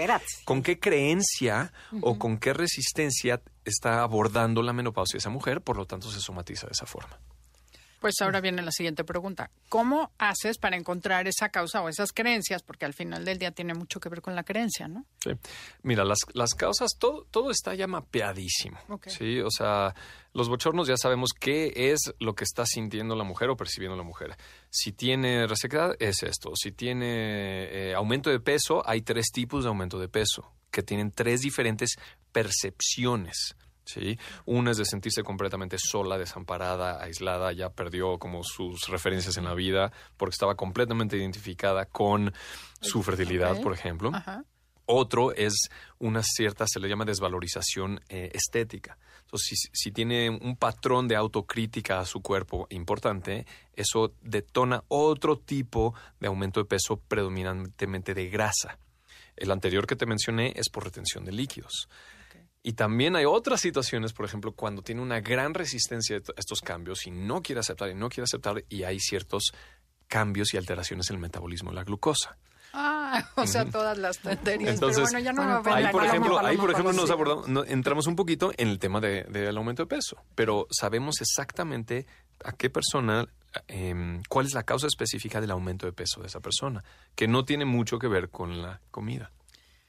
con 0.46 0.62
qué 0.64 0.80
creencia 0.80 1.74
o 2.02 2.18
con 2.20 2.38
qué 2.38 2.54
resistencia 2.54 3.42
está 3.66 4.02
abordando 4.02 4.62
la 4.62 4.74
menopausia 4.74 5.18
esa 5.18 5.30
mujer, 5.30 5.62
por 5.62 5.78
lo 5.78 5.86
tanto 5.86 6.10
se 6.12 6.20
somatiza 6.20 6.68
de 6.68 6.74
esa 6.74 6.86
forma. 6.86 7.20
Pues 8.04 8.20
ahora 8.20 8.42
viene 8.42 8.62
la 8.62 8.74
siguiente 8.74 9.06
pregunta. 9.06 9.50
¿Cómo 9.70 10.12
haces 10.18 10.58
para 10.58 10.76
encontrar 10.76 11.26
esa 11.26 11.48
causa 11.48 11.82
o 11.82 11.88
esas 11.88 12.12
creencias? 12.12 12.62
Porque 12.62 12.84
al 12.84 12.94
final 12.94 13.24
del 13.24 13.38
día 13.38 13.52
tiene 13.52 13.74
mucho 13.74 14.02
que 14.02 14.10
ver 14.10 14.22
con 14.22 14.36
la 14.36 14.44
creencia, 14.44 14.90
¿no? 14.90 15.06
Sí. 15.24 15.32
Mira, 15.84 16.04
las, 16.04 16.20
las 16.34 16.54
causas, 16.54 16.98
todo, 17.00 17.26
todo 17.32 17.50
está 17.50 17.76
ya 17.76 17.88
mapeadísimo. 17.88 18.78
Sí, 19.08 19.40
o 19.40 19.50
sea, 19.50 19.96
los 20.34 20.50
bochornos 20.50 20.86
ya 20.86 20.98
sabemos 20.98 21.30
qué 21.32 21.72
es 21.78 22.14
lo 22.20 22.36
que 22.36 22.44
está 22.44 22.66
sintiendo 22.66 23.16
la 23.16 23.24
mujer 23.24 23.50
o 23.50 23.56
percibiendo 23.56 23.96
la 23.96 24.04
mujer. 24.04 24.36
Si 24.70 24.92
tiene 24.92 25.48
resequedad, 25.48 25.96
es 26.00 26.24
esto. 26.24 26.58
Si 26.58 26.74
tiene 26.74 27.70
eh, 27.72 27.96
aumento 27.96 28.30
de 28.30 28.42
peso, 28.42 28.84
hay 28.86 29.04
tres 29.04 29.28
tipos 29.32 29.64
de 29.64 29.70
aumento 29.70 29.98
de 29.98 30.10
peso 30.10 30.52
que 30.72 30.84
tienen 30.84 31.10
tres 31.12 31.40
diferentes 31.40 31.96
percepciones. 32.34 33.56
¿Sí? 33.86 34.18
Una 34.46 34.72
es 34.72 34.78
de 34.78 34.86
sentirse 34.86 35.24
completamente 35.24 35.78
sola, 35.80 36.18
desamparada, 36.18 37.02
aislada, 37.02 37.52
ya 37.52 37.70
perdió 37.70 38.18
como 38.18 38.44
sus 38.44 38.88
referencias 38.88 39.38
en 39.38 39.46
la 39.46 39.54
vida 39.54 39.92
porque 40.18 40.34
estaba 40.34 40.56
completamente 40.56 41.18
identificada 41.18 41.86
con 41.86 42.34
su 42.82 43.04
fertilidad, 43.04 43.62
por 43.62 43.74
ejemplo. 43.74 44.12
Ajá. 44.14 44.44
Otro 44.86 45.32
es 45.34 45.70
una 46.00 46.22
cierta, 46.24 46.66
se 46.68 46.80
le 46.80 46.90
llama 46.90 47.06
desvalorización 47.06 48.02
eh, 48.10 48.32
estética. 48.34 48.98
Entonces, 49.22 49.48
si, 49.48 49.70
si 49.72 49.92
tiene 49.92 50.30
un 50.30 50.58
patrón 50.58 51.08
de 51.08 51.16
autocrítica 51.16 52.00
a 52.00 52.06
su 52.06 52.22
cuerpo 52.22 52.68
importante, 52.70 53.46
eso 53.76 54.14
detona 54.22 54.84
otro 54.90 55.38
tipo 55.40 55.94
de 56.20 56.28
aumento 56.28 56.60
de 56.60 56.66
peso 56.66 56.98
predominantemente 56.98 58.14
de 58.14 58.30
grasa. 58.30 58.78
El 59.36 59.52
anterior 59.52 59.88
que 59.88 59.96
te 59.96 60.06
mencioné 60.06 60.54
es 60.56 60.70
por 60.70 60.84
retención 60.84 61.24
de 61.24 61.32
líquidos. 61.32 61.88
Y 62.66 62.74
también 62.74 63.16
hay 63.18 63.26
otras 63.26 63.60
situaciones, 63.60 64.14
por 64.14 64.26
ejemplo, 64.26 64.54
cuando 64.54 64.82
tiene 64.82 65.02
una 65.02 65.20
gran 65.20 65.54
resistencia 65.54 66.16
a 66.18 66.22
estos 66.38 66.62
cambios 66.62 67.06
y 67.06 67.12
no 67.12 67.42
quiere 67.42 67.60
aceptar 67.60 67.90
y 67.90 67.96
no 67.96 68.08
quiere 68.08 68.24
aceptar 68.24 68.64
y 68.70 68.84
hay 68.84 69.00
ciertos 69.00 69.52
cambios 70.08 70.54
y 70.54 70.58
alteraciones 70.58 71.10
en 71.10 71.18
el 71.18 71.22
metabolismo 71.22 71.72
de 71.72 71.76
la 71.76 71.84
glucosa. 71.84 72.38
Ah, 72.72 73.30
o 73.36 73.46
sea, 73.46 73.66
todas 73.66 73.98
las 73.98 74.18
tonterías. 74.20 74.76
Entonces, 74.76 75.04
pero 75.12 75.12
bueno, 75.12 75.20
ya 75.20 75.34
no 75.34 75.62
Ahí, 75.74 75.88
por 75.92 76.06
ejemplo, 76.06 76.40
ahí, 76.40 76.58
por 76.58 76.72
ejemplo, 76.72 76.94
nos 76.94 77.10
abordamos, 77.12 77.48
no- 77.50 77.66
entramos 77.66 78.08
un 78.08 78.16
poquito 78.16 78.52
en 78.58 78.70
el 78.70 78.80
tema 78.80 79.02
de- 79.02 79.24
del 79.26 79.58
aumento 79.58 79.84
de 79.84 79.88
peso, 79.88 80.18
pero 80.34 80.66
sabemos 80.72 81.20
exactamente 81.22 82.08
a 82.46 82.54
qué 82.54 82.70
persona, 82.70 83.28
em, 83.68 84.24
cuál 84.30 84.46
es 84.48 84.54
la 84.54 84.64
causa 84.64 84.88
específica 84.88 85.40
del 85.42 85.52
aumento 85.52 85.86
de 85.86 85.92
peso 85.92 86.22
de 86.22 86.28
esa 86.28 86.40
persona, 86.40 86.84
que 87.16 87.28
no 87.28 87.44
tiene 87.46 87.66
mucho 87.66 88.00
que 88.00 88.08
ver 88.08 88.30
con 88.30 88.62
la 88.62 88.80
comida. 88.90 89.32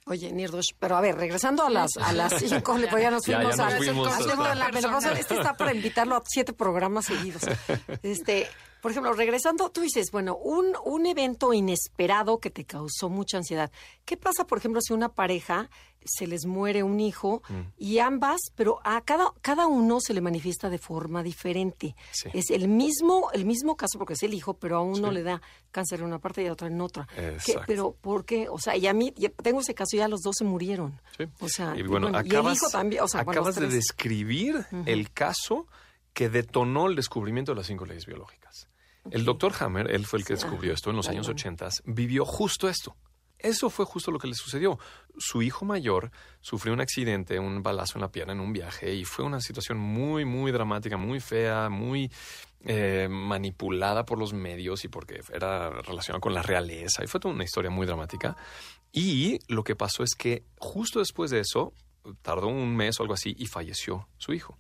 Oye, 0.07 0.33
Nirdush, 0.33 0.73
pero 0.79 0.97
a 0.97 1.01
ver, 1.01 1.17
regresando 1.17 1.65
a 1.65 1.71
las 1.71 1.97
a 1.97 2.13
las 2.13 2.35
cinco, 2.39 2.77
pues 2.91 3.03
ya 3.03 3.11
nos 3.11 3.25
Ya, 3.25 3.43
ya 3.43 3.49
fuimos 3.49 3.57
nos 3.57 3.61
a 3.61 3.79
fuimos 3.79 5.05
la. 5.05 5.13
Este 5.19 5.35
está 5.35 5.57
para 5.57 5.73
invitarlo 5.73 6.17
a 6.17 6.23
siete 6.27 6.53
programas 6.53 7.07
seguidos. 7.07 7.43
Este, 8.03 8.47
por 8.85 8.91
ejemplo, 8.91 9.15
regresando, 9.15 9.71
tú 9.71 9.81
dices, 9.81 10.11
bueno, 10.11 10.37
un, 10.37 10.75
un 10.85 11.07
evento 11.07 11.55
inesperado 11.55 12.39
que 12.39 12.51
te 12.51 12.67
causó 12.67 13.09
mucha 13.09 13.39
ansiedad. 13.39 13.73
¿Qué 14.05 14.19
pasa, 14.19 14.47
por 14.47 14.59
ejemplo, 14.59 14.83
si 14.83 14.93
una 14.93 15.09
pareja 15.09 15.71
se 16.05 16.27
les 16.27 16.45
muere 16.45 16.83
un 16.83 17.01
hijo 17.01 17.43
Mm. 17.49 17.61
y 17.79 17.99
ambas, 18.01 18.39
pero 18.55 18.81
a 18.85 19.01
cada, 19.01 19.33
cada 19.41 19.67
uno 19.69 20.01
se 20.03 20.13
le 20.13 20.21
manifiesta 20.21 20.69
de 20.69 20.77
forma 20.77 21.23
diferente? 21.23 21.97
Sí. 22.13 22.29
Es 22.35 22.51
el 22.51 22.69
mismo, 22.69 23.31
el 23.33 23.47
mismo 23.47 23.75
caso 23.75 23.97
porque 23.99 24.13
es 24.13 24.23
el 24.23 24.35
hijo, 24.35 24.53
pero 24.59 24.77
a 24.77 24.83
uno 24.83 25.09
Sí. 25.09 25.15
le 25.15 25.23
da 25.23 25.41
cáncer 25.71 26.01
en 26.01 26.05
una 26.05 26.19
parte 26.19 26.43
y 26.43 26.47
a 26.49 26.53
otra 26.53 26.69
en 26.69 26.79
otra. 26.79 27.09
¿Qué- 27.43 27.59
pero 27.67 27.93
¿por 27.99 28.27
qué? 28.27 28.51
O 28.51 28.59
sea, 28.59 28.77
y 28.77 28.87
a 28.87 28.93
mí, 28.93 29.15
tengo 29.43 29.61
ese 29.63 29.75
caso, 29.75 29.97
ya 29.97 30.09
los 30.09 30.21
dos 30.21 30.35
se 30.39 30.45
murieron. 30.45 31.01
Sí. 31.17 31.25
O 31.41 31.49
sea, 31.49 31.75
y 31.75 31.85
bueno, 31.85 32.09
acabas, 32.09 32.53
el 32.53 32.57
hijo 32.59 32.69
también, 32.71 33.03
o 33.03 33.09
sea, 33.09 33.21
acabas 33.23 33.55
de 33.55 33.67
describir 33.69 34.67
el 34.85 35.11
caso 35.11 35.67
que 36.13 36.29
detonó 36.29 36.87
el 36.87 36.97
descubrimiento 36.97 37.53
de 37.53 37.57
las 37.57 37.67
cinco 37.67 37.87
leyes 37.87 38.05
biológicas. 38.05 38.69
El 39.11 39.25
doctor 39.25 39.53
Hammer, 39.61 39.91
él 39.91 40.07
fue 40.07 40.19
el 40.19 40.25
que 40.25 40.35
descubrió 40.35 40.73
ajá, 40.73 40.77
esto 40.77 40.91
en 40.91 40.97
los 40.97 41.09
años 41.09 41.27
vale. 41.27 41.35
80, 41.35 41.69
vivió 41.85 42.25
justo 42.25 42.69
esto. 42.69 42.97
Eso 43.39 43.69
fue 43.69 43.85
justo 43.85 44.11
lo 44.11 44.19
que 44.19 44.27
le 44.27 44.35
sucedió. 44.35 44.79
Su 45.19 45.43
hijo 45.43 45.67
mayor 45.67 46.11
sufrió 46.41 46.73
un 46.73 46.81
accidente, 46.81 47.39
un 47.39 47.63
balazo 47.63 47.99
en 47.99 48.01
la 48.01 48.11
pierna 48.11 48.33
en 48.33 48.41
un 48.41 48.55
viaje 48.55 48.95
y 48.95 49.05
fue 49.05 49.25
una 49.25 49.41
situación 49.41 49.77
muy, 49.77 50.25
muy 50.25 50.51
dramática, 50.51 50.97
muy 50.97 51.21
fea, 51.21 51.69
muy 51.69 52.11
eh, 52.65 53.07
manipulada 53.11 54.07
por 54.07 54.19
los 54.19 54.33
medios 54.33 54.87
y 54.87 54.89
porque 54.89 55.21
era 55.31 55.69
relacionada 55.69 56.21
con 56.21 56.33
la 56.33 56.41
realeza 56.41 57.05
y 57.05 57.07
fue 57.07 57.21
toda 57.21 57.35
una 57.35 57.45
historia 57.45 57.71
muy 57.71 57.87
dramática. 57.87 58.35
Y 58.91 59.41
lo 59.49 59.63
que 59.63 59.77
pasó 59.77 60.03
es 60.03 60.15
que 60.15 60.47
justo 60.57 61.01
después 61.01 61.31
de 61.31 61.41
eso, 61.41 61.75
tardó 62.23 62.49
un 62.49 62.75
mes 62.75 62.99
o 62.99 63.03
algo 63.03 63.13
así 63.13 63.35
y 63.39 63.47
falleció 63.47 64.09
su 64.17 64.33
hijo. 64.33 64.57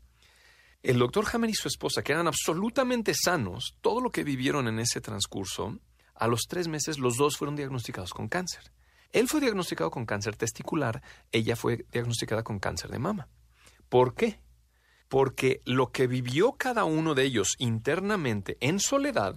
El 0.84 0.98
doctor 0.98 1.24
Hammer 1.32 1.48
y 1.48 1.54
su 1.54 1.66
esposa, 1.66 2.02
que 2.02 2.12
eran 2.12 2.26
absolutamente 2.26 3.14
sanos, 3.14 3.74
todo 3.80 4.02
lo 4.02 4.10
que 4.10 4.22
vivieron 4.22 4.68
en 4.68 4.78
ese 4.78 5.00
transcurso, 5.00 5.78
a 6.14 6.28
los 6.28 6.42
tres 6.46 6.68
meses 6.68 6.98
los 6.98 7.16
dos 7.16 7.38
fueron 7.38 7.56
diagnosticados 7.56 8.12
con 8.12 8.28
cáncer. 8.28 8.70
Él 9.10 9.26
fue 9.26 9.40
diagnosticado 9.40 9.90
con 9.90 10.04
cáncer 10.04 10.36
testicular, 10.36 11.02
ella 11.32 11.56
fue 11.56 11.86
diagnosticada 11.90 12.42
con 12.42 12.58
cáncer 12.58 12.90
de 12.90 12.98
mama. 12.98 13.28
¿Por 13.88 14.14
qué? 14.14 14.40
Porque 15.08 15.62
lo 15.64 15.90
que 15.90 16.06
vivió 16.06 16.52
cada 16.52 16.84
uno 16.84 17.14
de 17.14 17.24
ellos 17.24 17.54
internamente 17.56 18.58
en 18.60 18.78
soledad 18.78 19.36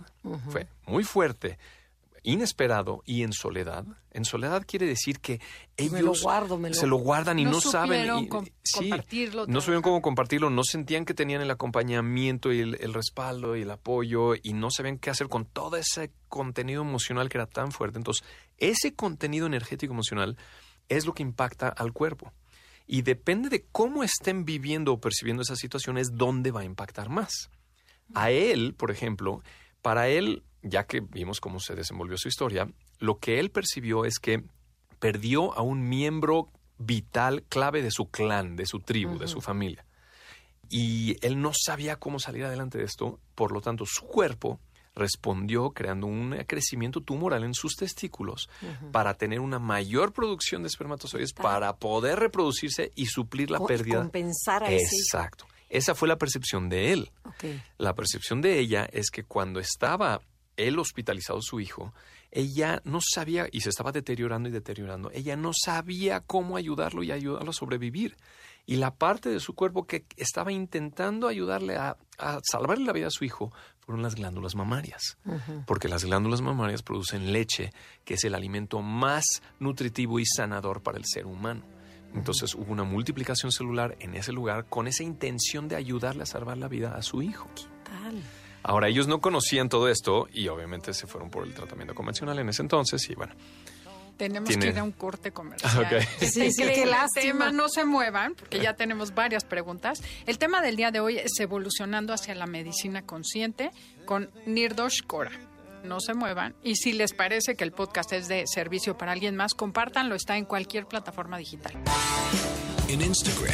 fue 0.50 0.68
muy 0.86 1.06
fuerte, 1.06 1.58
inesperado 2.32 3.02
y 3.06 3.24
en 3.24 3.32
soledad. 3.34 3.86
En 4.12 4.26
soledad 4.26 4.64
quiere 4.68 4.86
decir 4.86 5.20
que 5.20 5.40
ellos 5.78 5.94
Me 5.94 6.02
lo 6.02 6.14
guardo, 6.14 6.58
me 6.58 6.70
lo- 6.70 6.76
se 6.76 6.86
lo 6.88 6.98
guardan 6.98 7.40
y 7.40 7.46
No 7.46 7.52
no, 7.52 7.62
saben. 7.62 8.00
supieron 8.00 8.24
y- 8.24 8.28
com- 8.28 8.46
sí, 8.64 8.90
compartirlo, 8.90 9.48
no 9.48 9.60
trabajar. 9.62 9.82
cómo 9.82 10.02
compartirlo, 10.02 10.50
no 10.50 10.64
sentían 10.64 11.06
que 11.06 11.14
tenían 11.14 11.42
el 11.42 11.50
acompañamiento 11.52 12.52
y 12.52 12.60
el, 12.60 12.78
el 12.82 12.94
respaldo 12.94 13.56
y 13.56 13.62
el 13.62 13.72
apoyo 13.72 14.34
y 14.36 14.54
no 14.54 14.70
sabían 14.72 14.98
qué 15.00 15.10
hacer 15.10 15.30
con 15.30 15.46
todo 15.46 15.78
ese 15.78 16.12
contenido 16.28 16.82
emocional 16.82 17.30
que 17.30 17.38
era 17.38 17.48
tan 17.48 17.72
fuerte. 17.72 17.98
Entonces, 17.98 18.26
ese 18.58 18.94
contenido 18.94 19.46
energético 19.48 19.94
emocional 19.94 20.38
es 20.90 21.06
lo 21.06 21.14
que 21.14 21.24
impacta 21.24 21.70
al 21.70 21.94
cuerpo. 21.94 22.34
Y 22.86 23.02
depende 23.04 23.50
de 23.50 23.66
cómo 23.72 24.04
estén 24.04 24.46
viviendo 24.46 24.94
o 24.94 25.00
percibiendo 25.00 25.44
esa 25.44 25.56
situación 25.56 25.98
es 25.98 26.16
dónde 26.16 26.52
va 26.52 26.62
a 26.62 26.66
impactar 26.66 27.10
más. 27.10 27.50
A 28.14 28.32
él, 28.32 28.74
por 28.74 28.92
ejemplo, 28.92 29.42
para 29.82 30.08
él, 30.08 30.44
ya 30.62 30.86
que 30.86 31.00
vimos 31.02 31.40
cómo 31.40 31.60
se 31.60 31.76
desenvolvió 31.76 32.18
su 32.18 32.28
historia, 32.28 32.68
lo 33.00 33.20
que 33.20 33.40
él 33.40 33.52
percibió 33.52 34.06
es 34.06 34.20
que 34.20 34.44
perdió 35.00 35.54
a 35.58 35.62
un 35.62 35.88
miembro 35.88 36.52
vital, 36.78 37.44
clave 37.50 37.82
de 37.82 37.92
su 37.92 38.10
clan, 38.10 38.56
de 38.56 38.66
su 38.66 38.80
tribu, 38.80 39.18
de 39.20 39.28
su 39.28 39.42
familia. 39.42 39.86
Y 40.70 41.16
él 41.26 41.42
no 41.42 41.52
sabía 41.54 41.96
cómo 41.98 42.20
salir 42.20 42.44
adelante 42.46 42.78
de 42.78 42.84
esto, 42.84 43.20
por 43.36 43.52
lo 43.52 43.62
tanto 43.62 43.86
su 43.86 44.06
cuerpo 44.06 44.60
respondió 44.96 45.70
creando 45.72 46.08
un 46.08 46.36
crecimiento 46.48 47.02
tumoral 47.02 47.44
en 47.44 47.54
sus 47.54 47.76
testículos 47.76 48.50
para 48.92 49.14
tener 49.14 49.40
una 49.40 49.60
mayor 49.60 50.12
producción 50.12 50.64
de 50.64 50.68
espermatozoides 50.70 51.34
para 51.34 51.76
poder 51.78 52.20
reproducirse 52.20 52.92
y 52.96 53.06
suplir 53.06 53.52
la 53.52 53.60
Co- 53.60 53.68
pérdida. 53.68 54.00
compensar 54.00 54.64
a 54.64 54.72
ese. 54.72 54.96
Exacto. 54.96 55.46
Esa 55.70 55.94
fue 55.94 56.08
la 56.08 56.18
percepción 56.18 56.68
de 56.68 56.94
él. 56.94 57.12
La 57.78 57.94
percepción 57.94 58.42
de 58.42 58.58
ella 58.58 58.90
es 58.92 59.12
que 59.12 59.24
cuando 59.24 59.60
estaba 59.60 60.22
él 60.58 60.80
hospitalizado 60.80 61.42
su 61.42 61.60
hijo, 61.60 61.94
ella 62.32 62.82
no 62.84 63.00
sabía 63.02 63.48
y 63.52 63.62
se 63.62 63.70
estaba 63.70 63.92
deteriorando 63.92 64.50
y 64.50 64.52
deteriorando. 64.52 65.10
Ella 65.14 65.36
no 65.36 65.52
sabía 65.54 66.20
cómo 66.20 66.58
ayudarlo 66.58 67.04
y 67.04 67.12
ayudarlo 67.12 67.52
a 67.52 67.54
sobrevivir. 67.54 68.18
Y 68.66 68.76
la 68.76 68.96
parte 68.96 69.30
de 69.30 69.40
su 69.40 69.56
cuerpo 69.56 69.88
que 69.88 70.06
estaba 70.18 70.52
intentando 70.52 71.30
ayudarle 71.30 71.78
a, 71.78 71.96
a 72.18 72.40
salvarle 72.44 72.86
la 72.86 72.92
vida 72.92 73.08
a 73.08 73.12
su 73.12 73.24
hijo 73.24 73.54
fueron 73.80 74.04
las 74.04 74.16
glándulas 74.16 74.56
mamarias. 74.56 75.18
Porque 75.66 75.88
las 75.88 76.04
glándulas 76.04 76.42
mamarias 76.42 76.84
producen 76.84 77.32
leche, 77.32 77.72
que 78.04 78.16
es 78.16 78.24
el 78.26 78.36
alimento 78.36 78.82
más 78.82 79.24
nutritivo 79.60 80.20
y 80.20 80.26
sanador 80.26 80.84
para 80.84 80.98
el 80.98 81.06
ser 81.06 81.26
humano. 81.26 81.64
Entonces 82.14 82.56
hubo 82.56 82.72
una 82.72 82.84
multiplicación 82.84 83.52
celular 83.52 83.96
en 84.00 84.16
ese 84.16 84.34
lugar 84.34 84.66
con 84.66 84.88
esa 84.88 85.04
intención 85.04 85.70
de 85.70 85.78
ayudarle 85.78 86.24
a 86.24 86.26
salvar 86.26 86.58
la 86.58 86.68
vida 86.68 86.96
a 86.96 87.02
su 87.02 87.22
hijo. 87.22 87.48
Tal. 87.86 88.22
Ahora, 88.68 88.88
ellos 88.90 89.08
no 89.08 89.20
conocían 89.22 89.70
todo 89.70 89.90
esto 89.90 90.28
y 90.32 90.48
obviamente 90.50 90.94
se 90.94 91.08
fueron 91.08 91.30
por 91.32 91.46
el 91.48 91.54
tratamiento 91.54 91.96
convencional 91.96 92.38
en 92.40 92.50
ese 92.50 92.62
entonces 92.62 93.10
y 93.10 93.16
bueno, 93.16 93.34
Tenemos 94.18 94.48
Tiene- 94.50 94.66
que 94.66 94.72
ir 94.72 94.80
a 94.80 94.84
un 94.84 94.92
corte 94.94 95.32
comercial. 95.32 95.78
Ok. 95.86 95.92
Es 96.22 96.34
Sí, 96.34 96.52
sí, 96.52 96.64
qué 96.64 96.88
lástima. 96.88 97.46
tema, 97.46 97.52
no 97.52 97.70
se 97.70 97.86
muevan, 97.86 98.34
porque 98.34 98.60
ya 98.60 98.74
tenemos 98.74 99.14
varias 99.14 99.44
preguntas. 99.46 100.02
El 100.26 100.40
tema 100.40 100.60
del 100.62 100.76
día 100.76 100.90
de 100.90 101.00
hoy 101.00 101.20
es 101.20 101.40
evolucionando 101.40 102.14
hacia 102.14 102.34
la 102.34 102.48
medicina 102.48 103.04
consciente 103.04 103.70
con 104.06 104.32
Nirdosh 104.48 105.04
Kora. 105.06 105.32
No 105.84 106.00
se 106.00 106.16
muevan. 106.16 106.56
Y 106.64 106.78
si 106.78 106.94
les 106.94 107.14
parece 107.14 107.56
que 107.56 107.64
el 107.64 107.72
podcast 107.74 108.12
es 108.12 108.28
de 108.28 108.46
servicio 108.48 108.98
para 108.98 109.12
alguien 109.12 109.36
más, 109.36 109.54
compártanlo. 109.54 110.16
Está 110.16 110.36
en 110.36 110.46
cualquier 110.46 110.88
plataforma 110.88 111.38
digital. 111.38 111.74
En 112.90 113.02
Instagram, 113.02 113.54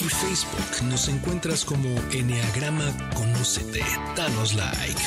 y 0.00 0.08
Facebook 0.08 0.82
nos 0.88 1.08
encuentras 1.08 1.64
como 1.64 1.88
Enneagrama 2.10 2.92
Conócete. 3.14 3.84
Danos 4.16 4.54
like. 4.54 5.00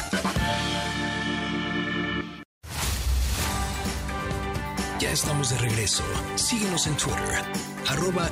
Ya 5.00 5.12
estamos 5.12 5.50
de 5.50 5.58
regreso. 5.58 6.04
Síguenos 6.36 6.88
en 6.88 6.96
Twitter, 6.96 7.44
arroba. 7.90 8.30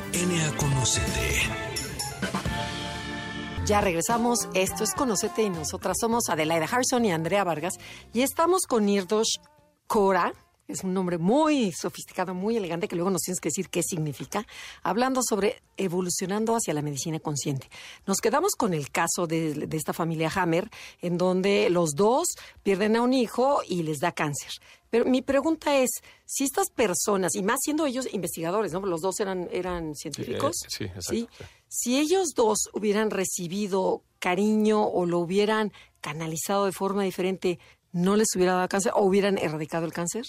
Ya 3.66 3.82
regresamos. 3.82 4.48
Esto 4.54 4.86
es 4.86 4.94
Conocete 4.94 5.44
y 5.44 5.50
nosotras 5.50 5.98
somos 6.00 6.30
Adelaida 6.30 6.66
Harrison 6.66 7.04
y 7.04 7.12
Andrea 7.12 7.44
Vargas. 7.44 7.74
Y 8.14 8.22
estamos 8.22 8.62
con 8.68 8.86
Nirdosh 8.86 9.38
Kora. 9.86 10.34
Es 10.70 10.84
un 10.84 10.94
nombre 10.94 11.18
muy 11.18 11.72
sofisticado, 11.72 12.36
muy 12.36 12.56
elegante, 12.56 12.88
que 12.88 12.96
luego 12.96 13.10
nos 13.10 13.24
tienes 13.24 13.40
que 13.40 13.50
decir 13.50 13.70
qué 13.70 13.82
significa. 13.82 14.46
Hablando 14.84 15.22
sobre 15.28 15.64
evolucionando 15.78 16.56
hacia 16.56 16.76
la 16.76 16.84
medicina 16.84 17.20
consciente. 17.20 17.68
Nos 18.06 18.18
quedamos 18.18 18.54
con 18.54 18.76
el 18.76 18.92
caso 18.92 19.26
de, 19.26 19.56
de 19.56 19.78
esta 19.78 19.94
familia 19.94 20.32
Hammer, 20.36 20.70
en 21.02 21.18
donde 21.18 21.72
los 21.72 21.96
dos 21.96 22.28
pierden 22.62 22.98
a 22.98 23.02
un 23.02 23.14
hijo 23.14 23.62
y 23.68 23.82
les 23.82 23.98
da 23.98 24.12
cáncer. 24.12 24.52
Pero 24.92 25.06
mi 25.06 25.24
pregunta 25.24 25.76
es, 25.76 25.90
si 26.26 26.44
estas 26.44 26.70
personas, 26.70 27.34
y 27.36 27.42
más 27.42 27.60
siendo 27.64 27.88
ellos 27.88 28.08
investigadores, 28.12 28.72
¿no? 28.72 28.82
Los 28.82 29.02
dos 29.02 29.20
eran, 29.20 29.50
eran 29.52 29.96
científicos. 29.96 30.56
eh, 30.64 30.68
sí, 30.70 30.84
exacto, 30.84 31.12
¿sí? 31.14 31.28
sí. 31.36 31.44
Si 31.68 32.00
ellos 32.00 32.34
dos 32.36 32.70
hubieran 32.74 33.10
recibido 33.10 34.04
cariño 34.20 34.84
o 34.84 35.06
lo 35.06 35.20
hubieran 35.20 35.72
canalizado 36.02 36.66
de 36.66 36.72
forma 36.72 37.04
diferente, 37.04 37.60
¿no 37.92 38.16
les 38.16 38.28
hubiera 38.36 38.54
dado 38.54 38.68
cáncer 38.68 38.92
o 38.96 39.04
hubieran 39.04 39.38
erradicado 39.38 39.86
el 39.86 39.94
cáncer? 39.94 40.26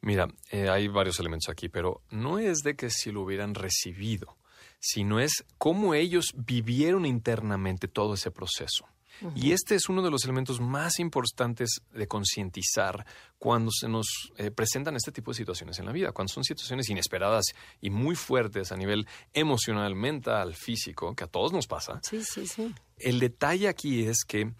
Mira, 0.00 0.28
eh, 0.50 0.68
hay 0.68 0.88
varios 0.88 1.18
elementos 1.20 1.48
aquí, 1.48 1.68
pero 1.68 2.02
no 2.10 2.38
es 2.38 2.58
de 2.58 2.76
que 2.76 2.90
si 2.90 3.12
lo 3.12 3.22
hubieran 3.22 3.54
recibido, 3.54 4.36
sino 4.78 5.20
es 5.20 5.44
cómo 5.58 5.94
ellos 5.94 6.32
vivieron 6.34 7.04
internamente 7.04 7.88
todo 7.88 8.14
ese 8.14 8.30
proceso. 8.30 8.86
Y 9.34 9.52
este 9.52 9.74
es 9.74 9.88
uno 9.88 10.02
de 10.02 10.10
los 10.10 10.24
elementos 10.24 10.60
más 10.60 10.98
importantes 10.98 11.82
de 11.92 12.08
concientizar 12.08 13.04
cuando 13.38 13.70
se 13.70 13.88
nos 13.88 14.06
eh, 14.36 14.50
presentan 14.50 14.96
este 14.96 15.12
tipo 15.12 15.30
de 15.30 15.36
situaciones 15.36 15.78
en 15.78 15.86
la 15.86 15.92
vida, 15.92 16.12
cuando 16.12 16.32
son 16.32 16.44
situaciones 16.44 16.88
inesperadas 16.88 17.44
y 17.80 17.90
muy 17.90 18.14
fuertes 18.14 18.72
a 18.72 18.76
nivel 18.76 19.06
emocional, 19.34 19.94
mental, 19.94 20.54
físico, 20.54 21.14
que 21.14 21.24
a 21.24 21.26
todos 21.26 21.52
nos 21.52 21.66
pasa. 21.66 22.00
Sí, 22.02 22.22
sí, 22.24 22.46
sí. 22.46 22.74
El 22.96 23.20
detalle 23.20 23.68
aquí 23.68 24.04
es 24.04 24.24
que 24.24 24.54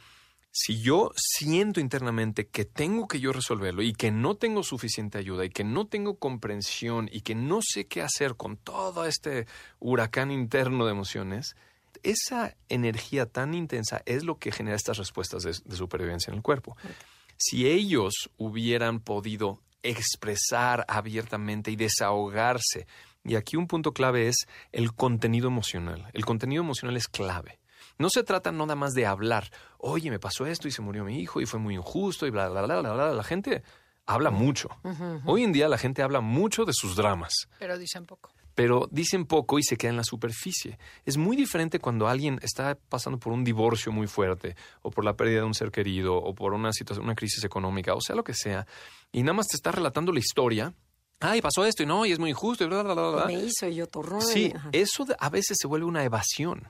si 0.53 0.81
yo 0.81 1.13
siento 1.17 1.81
internamente 1.81 2.49
que 2.49 2.65
tengo 2.65 3.07
que 3.07 3.21
yo 3.21 3.33
resolverlo 3.33 3.83
y 3.83 3.93
que 3.93 4.11
no 4.11 4.37
tengo 4.37 4.63
suficiente 4.63 5.19
ayuda 5.19 5.45
y 5.45 5.51
que 5.51 5.65
no 5.65 5.87
tengo 5.87 6.19
comprensión 6.19 7.09
y 7.13 7.21
que 7.21 7.35
no 7.35 7.61
sé 7.63 7.87
qué 7.87 8.03
hacer 8.03 8.37
con 8.37 8.57
todo 8.57 9.05
este 9.07 9.47
huracán 9.79 10.31
interno 10.31 10.87
de 10.87 10.93
emociones, 10.93 11.55
esa 12.03 12.57
energía 12.69 13.27
tan 13.27 13.55
intensa 13.55 14.03
es 14.07 14.25
lo 14.25 14.39
que 14.39 14.53
genera 14.53 14.77
estas 14.77 14.99
respuestas 14.99 15.43
de, 15.43 15.57
de 15.65 15.77
supervivencia 15.77 16.31
en 16.31 16.37
el 16.37 16.43
cuerpo. 16.43 16.77
Si 17.37 17.67
ellos 17.69 18.31
hubieran 18.37 19.01
podido 19.01 19.61
expresar 19.83 20.85
abiertamente 20.89 21.71
y 21.71 21.77
desahogarse. 21.77 22.87
Y 23.25 23.35
aquí 23.37 23.57
un 23.57 23.67
punto 23.67 23.93
clave 23.93 24.29
es 24.29 24.47
el 24.73 24.95
contenido 24.95 25.49
emocional. 25.49 26.11
El 26.13 26.25
contenido 26.25 26.63
emocional 26.63 26.97
es 26.97 27.09
clave. 27.09 27.59
No 27.99 28.09
se 28.09 28.23
trata 28.23 28.51
nada 28.53 28.77
más 28.77 28.93
de 28.95 29.07
hablar, 29.07 29.51
oye, 29.83 30.11
me 30.11 30.19
pasó 30.19 30.47
esto 30.47 30.69
y 30.69 30.71
se 30.71 30.83
murió 30.83 31.05
mi 31.05 31.19
hijo 31.21 31.41
y 31.41 31.47
fue 31.47 31.59
muy 31.59 31.75
injusto 31.75 32.27
y 32.27 32.31
bla, 32.31 32.49
bla, 32.49 32.63
bla, 32.63 32.81
bla, 32.81 32.93
bla. 32.93 33.13
La 33.13 33.25
gente 33.25 33.63
habla 34.07 34.31
mucho. 34.31 34.69
Hoy 35.25 35.45
en 35.45 35.53
día 35.53 35.69
la 35.69 35.79
gente 35.79 36.03
habla 36.03 36.21
mucho 36.21 36.65
de 36.65 36.73
sus 36.73 36.97
dramas. 36.97 37.33
Pero 37.59 37.79
dicen 37.79 38.07
poco. 38.07 38.33
Pero 38.55 38.89
dicen 38.91 39.27
poco 39.27 39.59
y 39.59 39.63
se 39.63 39.77
queda 39.77 39.91
en 39.91 39.97
la 39.97 40.05
superficie. 40.05 40.79
Es 41.05 41.17
muy 41.17 41.37
diferente 41.37 41.79
cuando 41.79 42.09
alguien 42.09 42.39
está 42.43 42.77
pasando 42.89 43.19
por 43.19 43.33
un 43.33 43.45
divorcio 43.45 43.93
muy 43.93 44.07
fuerte, 44.07 44.57
o 44.83 44.91
por 44.91 45.05
la 45.05 45.17
pérdida 45.17 45.41
de 45.41 45.47
un 45.47 45.55
ser 45.55 45.71
querido, 45.71 46.17
o 46.17 46.35
por 46.35 46.53
una 46.53 46.73
situación, 46.73 47.05
una 47.05 47.15
crisis 47.15 47.45
económica, 47.45 47.95
o 47.95 48.01
sea 48.01 48.17
lo 48.17 48.25
que 48.25 48.35
sea, 48.35 48.67
y 49.13 49.23
nada 49.23 49.35
más 49.35 49.47
te 49.47 49.57
está 49.57 49.71
relatando 49.73 50.13
la 50.13 50.19
historia. 50.19 50.75
Ay, 51.21 51.41
pasó 51.41 51.65
esto 51.65 51.83
y 51.83 51.87
no, 51.87 52.05
y 52.05 52.13
es 52.13 52.19
muy 52.19 52.31
injusto 52.31 52.65
y 52.65 52.67
bla, 52.67 52.83
bla, 52.83 52.95
bla, 52.95 53.11
bla. 53.11 53.27
Me 53.27 53.35
hizo 53.35 53.69
y 53.69 53.77
yo 53.77 53.87
torró. 53.87 54.21
Sí, 54.21 54.53
eso 54.73 55.07
a 55.19 55.31
veces 55.31 55.57
se 55.61 55.69
vuelve 55.69 55.87
una 55.87 56.03
evasión 56.03 56.67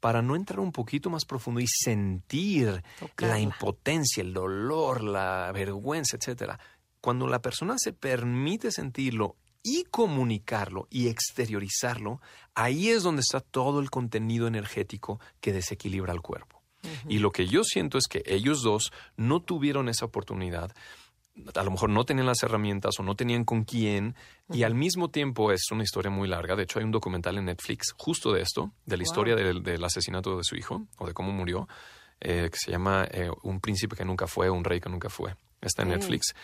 para 0.00 0.22
no 0.22 0.34
entrar 0.34 0.60
un 0.60 0.72
poquito 0.72 1.10
más 1.10 1.24
profundo 1.24 1.60
y 1.60 1.66
sentir 1.66 2.82
la 3.18 3.38
impotencia, 3.38 4.22
el 4.22 4.32
dolor, 4.32 5.02
la 5.02 5.52
vergüenza, 5.52 6.16
etcétera. 6.16 6.58
Cuando 7.00 7.26
la 7.26 7.40
persona 7.40 7.76
se 7.78 7.92
permite 7.92 8.72
sentirlo 8.72 9.36
y 9.62 9.84
comunicarlo 9.84 10.88
y 10.90 11.08
exteriorizarlo, 11.08 12.20
ahí 12.54 12.88
es 12.88 13.02
donde 13.02 13.20
está 13.20 13.40
todo 13.40 13.80
el 13.80 13.90
contenido 13.90 14.46
energético 14.46 15.20
que 15.40 15.52
desequilibra 15.52 16.12
el 16.12 16.22
cuerpo. 16.22 16.60
Y 17.06 17.18
lo 17.18 17.30
que 17.30 17.46
yo 17.46 17.62
siento 17.62 17.98
es 17.98 18.06
que 18.08 18.22
ellos 18.24 18.62
dos 18.62 18.90
no 19.16 19.40
tuvieron 19.40 19.90
esa 19.90 20.06
oportunidad 20.06 20.74
a 21.54 21.62
lo 21.62 21.70
mejor 21.70 21.90
no 21.90 22.04
tenían 22.04 22.26
las 22.26 22.42
herramientas 22.42 22.98
o 22.98 23.02
no 23.02 23.14
tenían 23.14 23.44
con 23.44 23.64
quién 23.64 24.14
y 24.48 24.62
al 24.64 24.74
mismo 24.74 25.10
tiempo 25.10 25.52
es 25.52 25.70
una 25.70 25.84
historia 25.84 26.10
muy 26.10 26.28
larga. 26.28 26.56
De 26.56 26.64
hecho, 26.64 26.78
hay 26.78 26.84
un 26.84 26.90
documental 26.90 27.38
en 27.38 27.46
Netflix 27.46 27.94
justo 27.96 28.32
de 28.32 28.42
esto, 28.42 28.72
de 28.84 28.96
la 28.96 29.02
historia 29.02 29.36
del, 29.36 29.84
asesinato 29.84 30.36
de 30.36 30.44
su 30.44 30.56
hijo 30.56 30.86
o 30.98 31.06
de 31.06 31.14
cómo 31.14 31.32
murió, 31.32 31.68
eh, 32.20 32.48
que 32.50 32.58
se 32.58 32.70
llama 32.70 33.06
eh, 33.10 33.30
Un 33.42 33.60
príncipe 33.60 33.96
que 33.96 34.04
nunca 34.04 34.26
fue, 34.26 34.50
un 34.50 34.64
rey 34.64 34.80
que 34.80 34.90
nunca 34.90 35.08
fue. 35.08 35.34
Está 35.60 35.82
en 35.82 35.90
Netflix. 35.90 36.34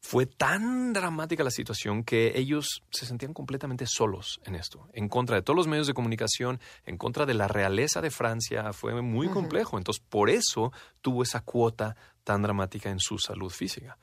Fue 0.00 0.26
tan 0.26 0.92
dramática 0.92 1.42
la 1.42 1.50
situación 1.50 2.04
que 2.04 2.38
ellos 2.38 2.82
se 2.90 3.06
sentían 3.06 3.32
completamente 3.32 3.86
solos 3.88 4.40
en 4.44 4.54
esto, 4.54 4.88
en 4.92 5.08
contra 5.08 5.34
de 5.34 5.42
todos 5.42 5.56
los 5.56 5.66
medios 5.66 5.88
de 5.88 5.94
comunicación, 5.94 6.60
en 6.84 6.96
contra 6.96 7.26
de 7.26 7.34
la 7.34 7.48
realeza 7.48 8.00
de 8.00 8.10
Francia. 8.10 8.72
Fue 8.72 9.00
muy 9.02 9.28
complejo. 9.28 9.78
Entonces, 9.78 10.04
por 10.08 10.30
eso 10.30 10.72
tuvo 11.00 11.24
esa 11.24 11.40
cuota 11.40 11.96
tan 12.26 12.42
dramática 12.42 12.90
en 12.90 12.98
su 12.98 13.18
salud 13.18 13.50
física. 13.50 13.96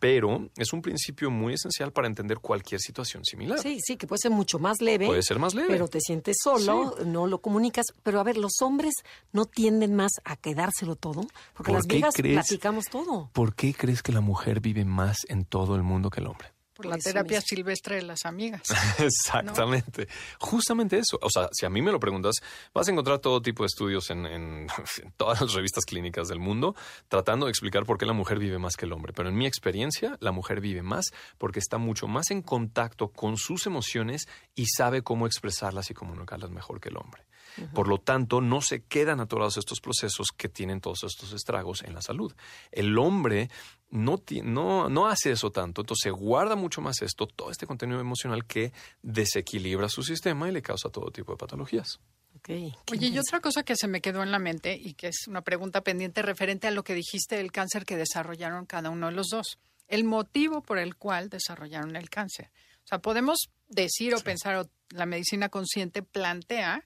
Pero 0.00 0.48
es 0.56 0.72
un 0.72 0.80
principio 0.80 1.30
muy 1.30 1.52
esencial 1.52 1.92
para 1.92 2.08
entender 2.08 2.38
cualquier 2.38 2.80
situación 2.80 3.22
similar. 3.22 3.58
Sí, 3.58 3.80
sí, 3.84 3.98
que 3.98 4.06
puede 4.06 4.20
ser 4.22 4.30
mucho 4.30 4.58
más 4.58 4.80
leve. 4.80 5.04
Puede 5.06 5.22
ser 5.22 5.38
más 5.38 5.54
leve. 5.54 5.68
Pero 5.68 5.86
te 5.86 6.00
sientes 6.00 6.38
solo, 6.42 6.94
no 7.04 7.26
lo 7.26 7.42
comunicas. 7.42 7.84
Pero 8.02 8.18
a 8.18 8.22
ver, 8.22 8.38
los 8.38 8.62
hombres 8.62 8.94
no 9.32 9.44
tienden 9.44 9.94
más 9.94 10.12
a 10.24 10.36
quedárselo 10.36 10.96
todo, 10.96 11.26
porque 11.52 11.72
las 11.72 11.86
viejas 11.86 12.14
platicamos 12.14 12.86
todo. 12.86 13.28
¿Por 13.34 13.54
qué 13.54 13.74
crees 13.74 14.02
que 14.02 14.12
la 14.12 14.22
mujer 14.22 14.60
vive 14.60 14.86
más 14.86 15.18
en 15.28 15.44
todo 15.44 15.76
el 15.76 15.82
mundo 15.82 16.08
que 16.08 16.20
el 16.20 16.28
hombre? 16.28 16.55
Por 16.76 16.86
la 16.86 16.98
terapia 16.98 17.40
silvestre 17.40 17.96
de 17.96 18.02
las 18.02 18.26
amigas. 18.26 18.62
Exactamente. 18.98 20.08
Justamente 20.38 20.98
eso. 20.98 21.18
O 21.22 21.30
sea, 21.30 21.48
si 21.52 21.64
a 21.64 21.70
mí 21.70 21.80
me 21.80 21.90
lo 21.90 21.98
preguntas, 21.98 22.34
vas 22.74 22.86
a 22.86 22.90
encontrar 22.90 23.18
todo 23.18 23.40
tipo 23.40 23.62
de 23.62 23.68
estudios 23.68 24.10
en, 24.10 24.26
en, 24.26 24.66
todas 25.16 25.40
las 25.40 25.54
revistas 25.54 25.84
clínicas 25.84 26.28
del 26.28 26.38
mundo 26.38 26.74
tratando 27.08 27.46
de 27.46 27.50
explicar 27.50 27.84
por 27.84 27.96
qué 27.96 28.04
la 28.04 28.12
mujer 28.12 28.38
vive 28.38 28.58
más 28.58 28.76
que 28.76 28.84
el 28.84 28.92
hombre. 28.92 29.12
Pero 29.14 29.28
en 29.30 29.36
mi 29.36 29.46
experiencia, 29.46 30.18
la 30.20 30.32
mujer 30.32 30.60
vive 30.60 30.82
más 30.82 31.06
porque 31.38 31.58
está 31.58 31.78
mucho 31.78 32.06
más 32.08 32.30
en 32.30 32.42
contacto 32.42 33.08
con 33.08 33.38
sus 33.38 33.66
emociones 33.66 34.28
y 34.54 34.66
sabe 34.66 35.02
cómo 35.02 35.26
expresarlas 35.26 35.90
y 35.90 35.94
comunicarlas 35.94 36.50
mejor 36.50 36.80
que 36.80 36.90
el 36.90 36.98
hombre. 36.98 37.22
Por 37.74 37.88
lo 37.88 37.98
tanto, 37.98 38.40
no 38.40 38.60
se 38.60 38.84
quedan 38.84 39.20
atorados 39.20 39.56
estos 39.56 39.80
procesos 39.80 40.28
que 40.36 40.48
tienen 40.48 40.80
todos 40.80 41.04
estos 41.04 41.32
estragos 41.32 41.82
en 41.82 41.94
la 41.94 42.02
salud. 42.02 42.34
El 42.70 42.98
hombre 42.98 43.50
no, 43.90 44.22
no, 44.42 44.88
no 44.88 45.06
hace 45.06 45.32
eso 45.32 45.50
tanto, 45.50 45.82
entonces 45.82 46.12
guarda 46.12 46.56
mucho 46.56 46.80
más 46.80 47.02
esto, 47.02 47.26
todo 47.26 47.50
este 47.50 47.66
contenido 47.66 48.00
emocional 48.00 48.44
que 48.44 48.72
desequilibra 49.02 49.88
su 49.88 50.02
sistema 50.02 50.48
y 50.48 50.52
le 50.52 50.62
causa 50.62 50.90
todo 50.90 51.10
tipo 51.10 51.32
de 51.32 51.38
patologías. 51.38 52.00
Oye, 52.48 53.08
y 53.08 53.18
otra 53.18 53.40
cosa 53.40 53.64
que 53.64 53.74
se 53.76 53.88
me 53.88 54.00
quedó 54.00 54.22
en 54.22 54.30
la 54.30 54.38
mente 54.38 54.78
y 54.80 54.94
que 54.94 55.08
es 55.08 55.26
una 55.26 55.42
pregunta 55.42 55.80
pendiente 55.80 56.22
referente 56.22 56.68
a 56.68 56.70
lo 56.70 56.84
que 56.84 56.94
dijiste 56.94 57.36
del 57.36 57.50
cáncer 57.50 57.84
que 57.84 57.96
desarrollaron 57.96 58.66
cada 58.66 58.90
uno 58.90 59.06
de 59.06 59.12
los 59.12 59.28
dos. 59.28 59.58
El 59.88 60.04
motivo 60.04 60.62
por 60.62 60.78
el 60.78 60.96
cual 60.96 61.28
desarrollaron 61.28 61.96
el 61.96 62.08
cáncer. 62.08 62.50
O 62.84 62.88
sea, 62.88 62.98
podemos 63.00 63.50
decir 63.68 64.14
o 64.14 64.20
pensar, 64.20 64.56
o 64.56 64.70
la 64.90 65.06
medicina 65.06 65.48
consciente 65.48 66.02
plantea 66.02 66.84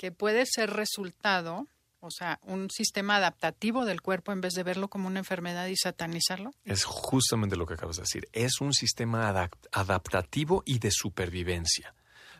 que 0.00 0.12
puede 0.12 0.46
ser 0.46 0.70
resultado, 0.70 1.66
o 2.00 2.10
sea, 2.10 2.40
un 2.44 2.70
sistema 2.70 3.16
adaptativo 3.16 3.84
del 3.84 4.00
cuerpo 4.00 4.32
en 4.32 4.40
vez 4.40 4.54
de 4.54 4.62
verlo 4.62 4.88
como 4.88 5.08
una 5.08 5.18
enfermedad 5.18 5.66
y 5.66 5.76
satanizarlo? 5.76 6.52
Es 6.64 6.84
justamente 6.84 7.54
lo 7.54 7.66
que 7.66 7.74
acabas 7.74 7.96
de 7.96 8.04
decir. 8.04 8.26
Es 8.32 8.62
un 8.62 8.72
sistema 8.72 9.28
adaptativo 9.72 10.62
y 10.64 10.78
de 10.78 10.90
supervivencia. 10.90 11.94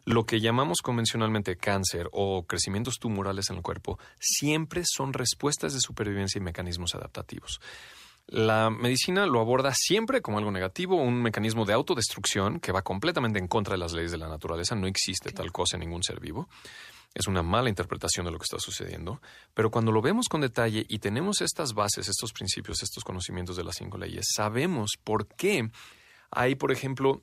Lo 0.07 0.25
que 0.25 0.40
llamamos 0.40 0.79
convencionalmente 0.81 1.59
cáncer 1.59 2.09
o 2.12 2.44
crecimientos 2.44 2.94
tumorales 2.99 3.51
en 3.51 3.57
el 3.57 3.62
cuerpo 3.62 3.99
siempre 4.18 4.85
son 4.87 5.12
respuestas 5.12 5.75
de 5.75 5.81
supervivencia 5.81 6.38
y 6.38 6.42
mecanismos 6.42 6.94
adaptativos. 6.94 7.61
La 8.27 8.70
medicina 8.70 9.27
lo 9.27 9.38
aborda 9.38 9.75
siempre 9.75 10.23
como 10.23 10.38
algo 10.38 10.51
negativo, 10.51 10.96
un 10.96 11.20
mecanismo 11.20 11.66
de 11.66 11.75
autodestrucción 11.75 12.59
que 12.59 12.73
va 12.73 12.81
completamente 12.81 13.38
en 13.38 13.49
contra 13.49 13.75
de 13.75 13.79
las 13.79 13.92
leyes 13.92 14.12
de 14.12 14.18
la 14.18 14.29
naturaleza. 14.29 14.75
No 14.75 14.87
existe 14.87 15.31
tal 15.33 15.53
cosa 15.53 15.77
en 15.77 15.81
ningún 15.81 16.03
ser 16.03 16.20
vivo 16.20 16.49
es 17.14 17.27
una 17.27 17.42
mala 17.42 17.68
interpretación 17.68 18.25
de 18.25 18.33
lo 18.33 18.38
que 18.38 18.44
está 18.44 18.59
sucediendo, 18.59 19.20
pero 19.55 19.70
cuando 19.70 19.92
lo 19.92 20.01
vemos 20.01 20.29
con 20.29 20.40
detalle 20.40 20.87
y 20.88 20.99
tenemos 20.99 21.40
estas 21.40 21.75
bases, 21.75 22.09
estos 22.09 22.33
principios, 22.33 22.83
estos 22.83 23.05
conocimientos 23.05 23.57
de 23.57 23.64
las 23.64 23.77
cinco 23.77 23.99
leyes, 23.99 24.27
sabemos 24.35 24.92
por 25.03 25.27
qué 25.27 25.70
hay, 26.31 26.55
por 26.55 26.70
ejemplo, 26.70 27.23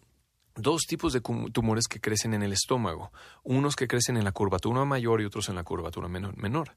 dos 0.55 0.81
tipos 0.87 1.13
de 1.13 1.21
tumores 1.21 1.87
que 1.87 2.01
crecen 2.01 2.33
en 2.33 2.43
el 2.43 2.51
estómago, 2.51 3.11
unos 3.43 3.75
que 3.75 3.87
crecen 3.87 4.17
en 4.17 4.25
la 4.25 4.31
curvatura 4.31 4.83
mayor 4.85 5.21
y 5.21 5.25
otros 5.25 5.49
en 5.49 5.55
la 5.55 5.63
curvatura 5.63 6.07
menor. 6.07 6.75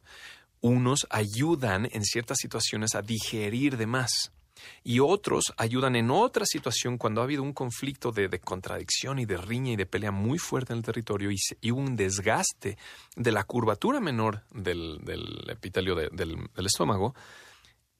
Unos 0.61 1.07
ayudan 1.11 1.89
en 1.91 2.05
ciertas 2.05 2.39
situaciones 2.39 2.95
a 2.95 3.03
digerir 3.03 3.77
de 3.77 3.87
más 3.87 4.33
y 4.83 5.01
otros 5.01 5.53
ayudan 5.57 5.97
en 5.97 6.11
otra 6.11 6.45
situación 6.47 6.99
cuando 6.99 7.21
ha 7.21 7.25
habido 7.25 7.43
un 7.43 7.53
conflicto 7.53 8.13
de, 8.13 8.29
contradicción 8.41 9.19
y 9.19 9.27
de 9.27 9.37
riña 9.37 9.73
y 9.73 9.77
de 9.77 9.87
pelea 9.87 10.11
muy 10.11 10.39
fuerte 10.39 10.73
en 10.73 10.79
el 10.79 10.85
territorio 10.85 11.31
y, 11.31 11.71
un 11.71 11.97
desgaste 11.97 12.77
de 13.17 13.33
la 13.33 13.45
curvatura 13.45 14.01
menor 14.01 14.43
del, 14.53 15.01
epitelio 15.49 15.95
del, 15.95 16.49
estómago. 16.65 17.15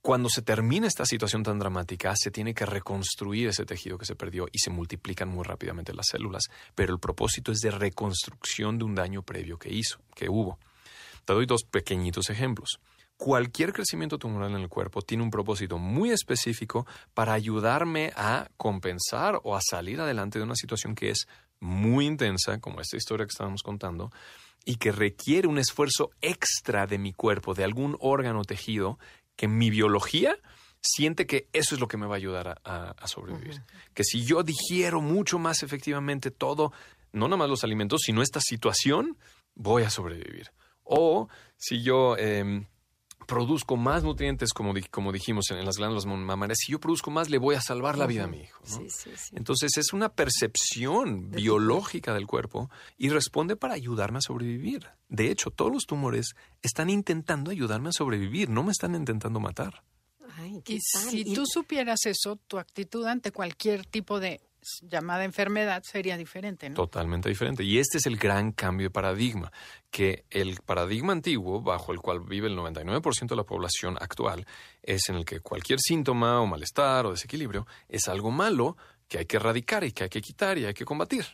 Cuando 0.03 0.31
se 0.31 0.41
termina 0.41 0.87
esta 0.87 1.05
situación 1.05 1.43
tan 1.43 1.59
dramática, 1.59 2.15
se 2.17 2.31
tiene 2.31 2.55
que 2.55 2.65
reconstruir 2.65 3.49
ese 3.49 3.67
tejido 3.67 3.99
que 3.99 4.07
se 4.07 4.17
perdió 4.17 4.47
y 4.51 4.59
se 4.59 4.71
multiplican 4.71 5.29
muy 5.29 5.45
rápidamente 5.45 5.93
las 5.93 6.07
células, 6.11 6.45
pero 6.75 6.95
el 6.95 6.99
propósito 6.99 7.53
es 7.53 7.59
de 7.59 7.71
reconstrucción 7.71 8.79
de 8.79 8.85
un 8.85 8.95
daño 8.95 9.23
previo 9.23 9.59
que 9.59 9.71
hizo, 9.71 10.01
que 10.15 10.31
hubo. 10.31 10.59
Te 11.27 11.35
doy 11.35 11.45
dos 11.45 11.65
pequeñitos 11.65 12.31
ejemplos 12.31 12.81
cualquier 13.21 13.75
crecimiento 13.75 14.19
tumoral 14.19 14.53
en 14.53 14.63
el 14.63 14.71
cuerpo 14.71 15.03
tiene 15.03 15.23
un 15.23 15.31
propósito 15.31 15.77
muy 15.77 16.11
específico 16.11 16.87
para 17.13 17.35
ayudarme 17.35 18.15
a 18.17 18.49
compensar 18.57 19.39
o 19.45 19.55
a 19.55 19.61
salir 19.61 20.01
adelante 20.01 20.39
de 20.39 20.47
una 20.47 20.55
situación 20.55 20.95
que 20.95 21.11
es 21.11 21.29
muy 21.61 22.07
intensa, 22.07 22.61
como 22.61 22.81
esta 22.81 22.97
historia 22.97 23.27
que 23.27 23.33
estábamos 23.33 23.63
contando, 23.63 24.11
y 24.65 24.77
que 24.77 24.91
requiere 24.91 25.49
un 25.49 25.59
esfuerzo 25.59 26.13
extra 26.23 26.87
de 26.87 26.97
mi 26.97 27.13
cuerpo, 27.13 27.53
de 27.53 27.63
algún 27.63 27.95
órgano 28.01 28.43
tejido, 28.43 28.99
que 29.37 29.49
mi 29.49 29.69
biología 29.69 30.39
siente 30.81 31.27
que 31.27 31.47
eso 31.53 31.75
es 31.75 31.81
lo 31.83 31.89
que 31.89 31.99
me 31.99 32.07
va 32.07 32.15
a 32.15 32.17
ayudar 32.17 32.63
a, 32.65 33.07
sobrevivir. 33.07 33.61
Que 33.93 34.03
si 34.03 34.25
yo 34.25 34.43
digiero 34.43 35.03
mucho 35.03 35.39
más 35.39 35.63
efectivamente 35.63 36.31
todo, 36.31 36.73
no 37.13 37.29
nada 37.29 37.37
más 37.37 37.51
los 37.51 37.65
alimentos, 37.65 38.01
sino 38.03 38.23
esta 38.23 38.41
situación, 38.41 39.19
voy 39.55 39.83
a 39.83 39.91
sobrevivir. 39.91 40.53
O 40.85 41.29
si 41.59 41.83
yo 41.83 42.17
em, 42.17 42.65
produzco 43.31 43.77
más 43.77 44.03
nutrientes, 44.03 44.53
como, 44.53 44.75
como 44.91 45.13
dijimos 45.13 45.53
en, 45.53 45.65
las 45.65 45.77
glándulas 45.77 46.05
mamarias, 46.05 46.59
si 46.61 46.73
yo 46.73 46.81
produzco 46.81 47.13
más, 47.13 47.31
le 47.31 47.39
voy 47.39 47.55
a 47.55 47.61
salvar 47.61 47.97
la 47.97 48.09
vida 48.09 48.25
a 48.25 48.27
mi 48.27 48.41
hijo. 48.41 48.61
Entonces 49.33 49.77
es 49.77 49.93
una 49.93 50.09
percepción 50.09 51.31
biológica 51.31 52.13
del 52.13 52.27
cuerpo 52.27 52.71
y 52.99 53.09
responde 53.11 53.55
para 53.55 53.75
ayudarme 53.75 54.19
a 54.19 54.21
sobrevivir. 54.21 54.89
De 55.09 55.31
hecho, 55.31 55.53
todos 55.53 55.71
los 55.71 55.87
tumores 55.87 56.35
están 56.61 56.91
intentando 56.91 57.53
ayudarme 57.53 57.91
a 57.91 57.93
sobrevivir, 57.93 58.51
no 58.51 58.65
me 58.65 58.73
están 58.73 58.97
intentando 58.97 59.39
matar. 59.39 59.85
y 60.67 60.81
si 60.81 61.33
tú 61.33 61.45
supieras 61.47 62.07
eso, 62.07 62.35
tu 62.49 62.59
actitud 62.59 63.07
ante 63.07 63.31
cualquier 63.31 63.87
tipo 63.87 64.19
de 64.19 64.41
llamada 64.83 65.25
enfermedad 65.25 65.83
sería 65.83 66.17
diferente, 66.17 66.69
¿no? 66.69 66.75
Totalmente 66.75 67.29
diferente. 67.29 67.65
Y 67.65 67.79
este 67.79 67.99
es 67.99 68.07
el 68.07 68.17
gran 68.17 68.53
cambio 68.53 68.87
de 68.87 68.91
paradigma, 68.91 69.53
que 69.91 70.25
el 70.31 70.61
paradigma 70.65 71.13
antiguo, 71.13 71.61
bajo 71.61 71.93
el 71.93 72.01
cual 72.01 72.21
vive 72.21 72.49
el 72.49 72.57
99% 72.57 73.29
de 73.29 73.37
la 73.37 73.45
población 73.45 73.97
actual, 74.01 74.47
es 74.83 75.09
en 75.09 75.17
el 75.17 75.25
que 75.25 75.41
cualquier 75.41 75.79
síntoma 75.81 76.41
o 76.41 76.47
malestar 76.47 77.07
o 77.07 77.13
desequilibrio 77.13 77.67
es 77.89 78.09
algo 78.09 78.31
malo 78.31 78.77
que 79.09 79.19
hay 79.19 79.27
que 79.27 79.37
erradicar 79.37 79.85
y 79.85 79.93
que 79.93 80.05
hay 80.05 80.11
que 80.11 80.21
quitar 80.21 80.59
y 80.59 80.67
hay 80.67 80.75
que 80.75 80.85
combatir. 80.85 81.25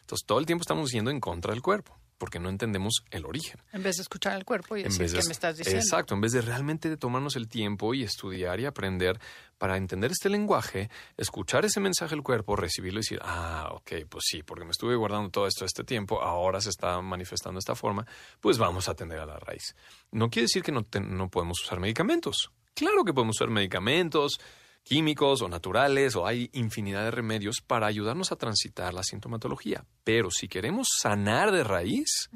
Entonces 0.00 0.26
todo 0.26 0.38
el 0.38 0.46
tiempo 0.46 0.62
estamos 0.62 0.90
yendo 0.90 1.10
en 1.10 1.20
contra 1.20 1.52
del 1.52 1.62
cuerpo 1.62 1.98
porque 2.18 2.38
no 2.38 2.48
entendemos 2.48 3.04
el 3.10 3.26
origen. 3.26 3.60
En 3.72 3.82
vez 3.82 3.96
de 3.96 4.02
escuchar 4.02 4.32
al 4.32 4.44
cuerpo 4.44 4.76
y 4.76 4.80
En 4.80 4.84
decir 4.88 5.00
vez 5.02 5.12
de- 5.12 5.18
qué 5.20 5.26
me 5.26 5.32
estás 5.32 5.56
diciendo. 5.58 5.80
Exacto, 5.80 6.14
en 6.14 6.20
vez 6.20 6.32
de 6.32 6.40
realmente 6.40 6.96
tomarnos 6.96 7.36
el 7.36 7.48
tiempo 7.48 7.92
y 7.94 8.02
estudiar 8.02 8.60
y 8.60 8.66
aprender 8.66 9.18
para 9.58 9.76
entender 9.76 10.10
este 10.12 10.28
lenguaje, 10.28 10.90
escuchar 11.16 11.64
ese 11.64 11.80
mensaje 11.80 12.14
del 12.14 12.22
cuerpo, 12.22 12.56
recibirlo 12.56 13.00
y 13.00 13.02
decir, 13.02 13.20
ah, 13.22 13.70
ok, 13.72 13.92
pues 14.08 14.24
sí, 14.26 14.42
porque 14.42 14.64
me 14.64 14.70
estuve 14.70 14.94
guardando 14.96 15.30
todo 15.30 15.46
esto 15.46 15.64
este 15.64 15.84
tiempo, 15.84 16.22
ahora 16.22 16.60
se 16.60 16.70
está 16.70 17.00
manifestando 17.00 17.56
de 17.58 17.60
esta 17.60 17.74
forma, 17.74 18.06
pues 18.40 18.58
vamos 18.58 18.88
a 18.88 18.92
atender 18.92 19.18
a 19.18 19.26
la 19.26 19.38
raíz. 19.38 19.74
No 20.10 20.30
quiere 20.30 20.44
decir 20.44 20.62
que 20.62 20.72
no, 20.72 20.84
te- 20.84 21.00
no 21.00 21.28
podemos 21.28 21.60
usar 21.62 21.80
medicamentos. 21.80 22.50
Claro 22.74 23.04
que 23.04 23.12
podemos 23.12 23.36
usar 23.36 23.50
medicamentos 23.50 24.40
químicos 24.84 25.42
o 25.42 25.48
naturales 25.48 26.14
o 26.14 26.26
hay 26.26 26.50
infinidad 26.52 27.02
de 27.02 27.10
remedios 27.10 27.56
para 27.66 27.86
ayudarnos 27.88 28.30
a 28.30 28.36
transitar 28.36 28.94
la 28.94 29.02
sintomatología. 29.02 29.84
Pero 30.04 30.30
si 30.30 30.46
queremos 30.46 30.86
sanar 31.00 31.50
de 31.50 31.64
raíz, 31.64 32.30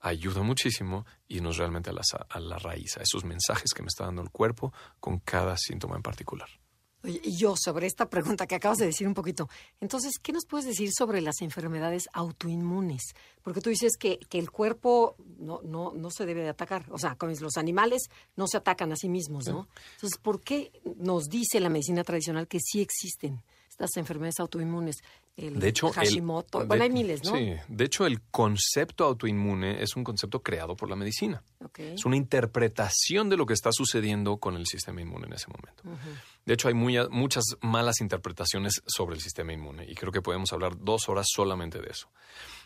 ayuda 0.00 0.42
muchísimo 0.42 1.06
irnos 1.28 1.56
realmente 1.56 1.90
a 1.90 1.94
la, 1.94 2.02
a 2.28 2.40
la 2.40 2.58
raíz, 2.58 2.98
a 2.98 3.02
esos 3.02 3.24
mensajes 3.24 3.72
que 3.74 3.82
me 3.82 3.88
está 3.88 4.04
dando 4.04 4.22
el 4.22 4.30
cuerpo 4.30 4.72
con 5.00 5.20
cada 5.20 5.56
síntoma 5.56 5.96
en 5.96 6.02
particular. 6.02 6.48
Y 7.08 7.36
yo 7.36 7.54
sobre 7.56 7.86
esta 7.86 8.08
pregunta 8.08 8.46
que 8.46 8.54
acabas 8.54 8.78
de 8.78 8.86
decir 8.86 9.06
un 9.06 9.14
poquito, 9.14 9.48
entonces, 9.80 10.18
¿qué 10.22 10.32
nos 10.32 10.44
puedes 10.46 10.66
decir 10.66 10.90
sobre 10.92 11.20
las 11.20 11.40
enfermedades 11.40 12.08
autoinmunes? 12.12 13.14
Porque 13.42 13.60
tú 13.60 13.70
dices 13.70 13.96
que, 13.96 14.18
que 14.18 14.38
el 14.38 14.50
cuerpo 14.50 15.16
no, 15.38 15.60
no, 15.62 15.92
no 15.94 16.10
se 16.10 16.26
debe 16.26 16.42
de 16.42 16.50
atacar, 16.50 16.86
o 16.90 16.98
sea, 16.98 17.16
los 17.40 17.56
animales 17.56 18.10
no 18.36 18.46
se 18.46 18.58
atacan 18.58 18.92
a 18.92 18.96
sí 18.96 19.08
mismos, 19.08 19.46
¿no? 19.46 19.68
Entonces, 19.94 20.18
¿por 20.20 20.40
qué 20.40 20.72
nos 20.96 21.28
dice 21.28 21.60
la 21.60 21.68
medicina 21.68 22.04
tradicional 22.04 22.46
que 22.46 22.60
sí 22.60 22.80
existen 22.80 23.42
estas 23.78 23.96
enfermedades 23.96 24.40
autoinmunes? 24.40 24.96
El 25.36 25.60
De 25.60 25.68
hecho, 25.68 25.86
el- 25.86 25.92
Hashimoto, 25.92 26.58
de- 26.58 26.64
bueno, 26.66 26.82
hay 26.82 26.90
miles, 26.90 27.22
¿no? 27.22 27.36
Sí, 27.36 27.54
de 27.68 27.84
hecho, 27.84 28.06
el 28.06 28.20
concepto 28.22 29.04
autoinmune 29.04 29.80
es 29.82 29.94
un 29.94 30.02
concepto 30.02 30.42
creado 30.42 30.74
por 30.74 30.90
la 30.90 30.96
medicina. 30.96 31.44
Ok. 31.64 31.78
Es 31.78 32.04
una 32.04 32.16
interpretación 32.16 33.28
de 33.28 33.36
lo 33.36 33.46
que 33.46 33.54
está 33.54 33.70
sucediendo 33.72 34.38
con 34.38 34.56
el 34.56 34.66
sistema 34.66 35.00
inmune 35.00 35.26
en 35.28 35.34
ese 35.34 35.46
momento. 35.48 35.84
De 36.44 36.54
hecho, 36.54 36.66
hay 36.66 36.74
muy- 36.74 36.98
muchas 37.10 37.44
malas 37.60 38.00
interpretaciones 38.00 38.82
sobre 38.86 39.14
el 39.14 39.20
sistema 39.22 39.52
inmune 39.52 39.84
y 39.88 39.94
creo 39.94 40.10
que 40.10 40.22
podemos 40.22 40.52
hablar 40.52 40.72
dos 40.76 41.08
horas 41.08 41.26
solamente 41.32 41.78
de 41.80 41.88
eso. 41.90 42.08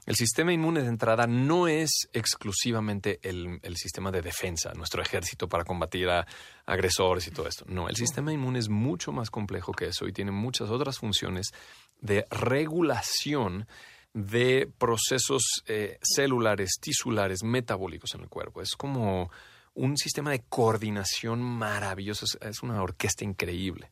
El 0.05 0.17
sistema 0.17 0.53
inmune 0.53 0.83
de 0.83 0.89
entrada 0.89 1.27
no 1.27 1.69
es 1.69 2.09
exclusivamente 2.13 3.21
el, 3.23 3.61
el 3.63 3.77
sistema 3.77 4.11
de 4.11 4.21
defensa, 4.21 4.73
nuestro 4.75 5.01
ejército 5.01 5.49
para 5.49 5.65
combatir 5.65 6.09
a 6.09 6.27
agresores 6.67 7.27
y 7.29 7.31
todo 7.31 7.47
esto. 7.47 7.65
No, 7.69 7.89
el 7.89 7.97
sistema 7.97 8.33
inmune 8.33 8.59
es 8.59 8.69
mucho 8.69 9.13
más 9.13 9.31
complejo 9.31 9.73
que 9.73 9.87
eso 9.87 10.09
y 10.09 10.13
tiene 10.13 10.33
muchas 10.33 10.71
otras 10.71 10.99
funciones 10.99 11.53
de 12.01 12.27
regulación 12.31 13.69
de 14.13 14.71
procesos 14.77 15.43
eh, 15.67 15.99
celulares, 16.03 16.73
tisulares, 16.81 17.43
metabólicos 17.45 18.15
en 18.15 18.23
el 18.23 18.29
cuerpo. 18.29 18.61
Es 18.61 18.77
como 18.77 19.31
un 19.75 19.97
sistema 19.97 20.33
de 20.33 20.43
coordinación 20.49 21.41
maravilloso, 21.41 22.27
es, 22.27 22.39
es 22.43 22.63
una 22.63 22.83
orquesta 22.83 23.25
increíble 23.25 23.91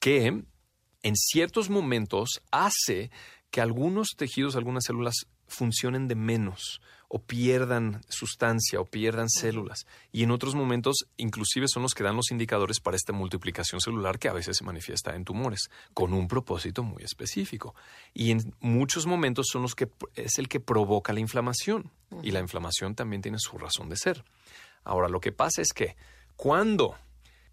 que 0.00 0.44
en 1.02 1.16
ciertos 1.16 1.70
momentos 1.70 2.42
hace 2.50 3.10
que 3.50 3.60
algunos 3.60 4.08
tejidos, 4.16 4.56
algunas 4.56 4.84
células 4.84 5.26
funcionen 5.46 6.08
de 6.08 6.14
menos 6.14 6.80
o 7.08 7.18
pierdan 7.20 8.02
sustancia 8.08 8.80
o 8.80 8.84
pierdan 8.84 9.30
células. 9.30 9.86
Y 10.12 10.22
en 10.22 10.30
otros 10.30 10.54
momentos 10.54 11.06
inclusive 11.16 11.66
son 11.66 11.82
los 11.82 11.94
que 11.94 12.04
dan 12.04 12.16
los 12.16 12.30
indicadores 12.30 12.80
para 12.80 12.96
esta 12.96 13.14
multiplicación 13.14 13.80
celular 13.80 14.18
que 14.18 14.28
a 14.28 14.34
veces 14.34 14.58
se 14.58 14.64
manifiesta 14.64 15.14
en 15.14 15.24
tumores, 15.24 15.70
con 15.94 16.12
un 16.12 16.28
propósito 16.28 16.82
muy 16.82 17.02
específico. 17.02 17.74
Y 18.12 18.30
en 18.30 18.54
muchos 18.60 19.06
momentos 19.06 19.46
son 19.50 19.62
los 19.62 19.74
que 19.74 19.88
es 20.14 20.38
el 20.38 20.48
que 20.48 20.60
provoca 20.60 21.14
la 21.14 21.20
inflamación. 21.20 21.90
Y 22.22 22.30
la 22.30 22.40
inflamación 22.40 22.94
también 22.94 23.22
tiene 23.22 23.38
su 23.38 23.56
razón 23.56 23.88
de 23.88 23.96
ser. 23.96 24.24
Ahora, 24.84 25.08
lo 25.08 25.20
que 25.20 25.32
pasa 25.32 25.62
es 25.62 25.72
que 25.72 25.96
cuando 26.36 26.94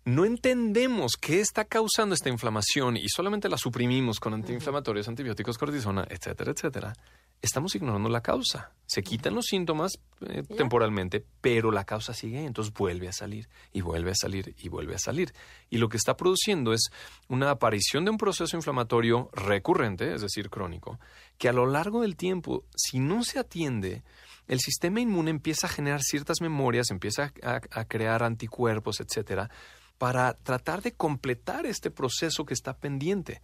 no 0.05 0.23
entendemos 0.23 1.13
qué 1.19 1.39
está 1.39 1.65
causando 1.65 2.13
esta 2.13 2.29
inflamación 2.29 2.95
y 2.95 3.09
solamente 3.09 3.49
la 3.49 3.57
suprimimos 3.57 4.19
con 4.19 4.35
antiinflamatorios, 4.35 5.07
antibióticos, 5.07 5.57
cortisona, 5.57 6.05
etcétera, 6.07 6.51
etcétera, 6.51 6.93
estamos 7.41 7.73
ignorando 7.73 8.07
la 8.07 8.21
causa. 8.21 8.71
Se 8.85 9.01
quitan 9.01 9.33
los 9.33 9.45
síntomas 9.45 9.93
eh, 10.27 10.43
temporalmente, 10.43 11.25
pero 11.41 11.71
la 11.71 11.85
causa 11.85 12.13
sigue, 12.13 12.45
entonces 12.45 12.71
vuelve 12.71 13.07
a 13.07 13.13
salir 13.13 13.49
y 13.73 13.81
vuelve 13.81 14.11
a 14.11 14.15
salir 14.15 14.55
y 14.59 14.69
vuelve 14.69 14.93
a 14.93 14.99
salir. 14.99 15.33
Y 15.71 15.79
lo 15.79 15.89
que 15.89 15.97
está 15.97 16.15
produciendo 16.15 16.71
es 16.71 16.91
una 17.27 17.49
aparición 17.49 18.05
de 18.05 18.11
un 18.11 18.17
proceso 18.19 18.55
inflamatorio 18.55 19.31
recurrente, 19.33 20.13
es 20.13 20.21
decir, 20.21 20.51
crónico, 20.51 20.99
que 21.39 21.49
a 21.49 21.53
lo 21.53 21.65
largo 21.65 22.01
del 22.01 22.15
tiempo, 22.15 22.63
si 22.75 22.99
no 22.99 23.23
se 23.23 23.39
atiende, 23.39 24.03
el 24.47 24.59
sistema 24.59 25.01
inmune 25.01 25.31
empieza 25.31 25.65
a 25.65 25.71
generar 25.71 26.03
ciertas 26.03 26.41
memorias, 26.41 26.91
empieza 26.91 27.33
a, 27.41 27.61
a 27.71 27.85
crear 27.85 28.21
anticuerpos, 28.21 28.99
etcétera, 28.99 29.49
para 29.97 30.33
tratar 30.33 30.81
de 30.81 30.93
completar 30.93 31.65
este 31.65 31.91
proceso 31.91 32.45
que 32.45 32.53
está 32.53 32.77
pendiente. 32.77 33.41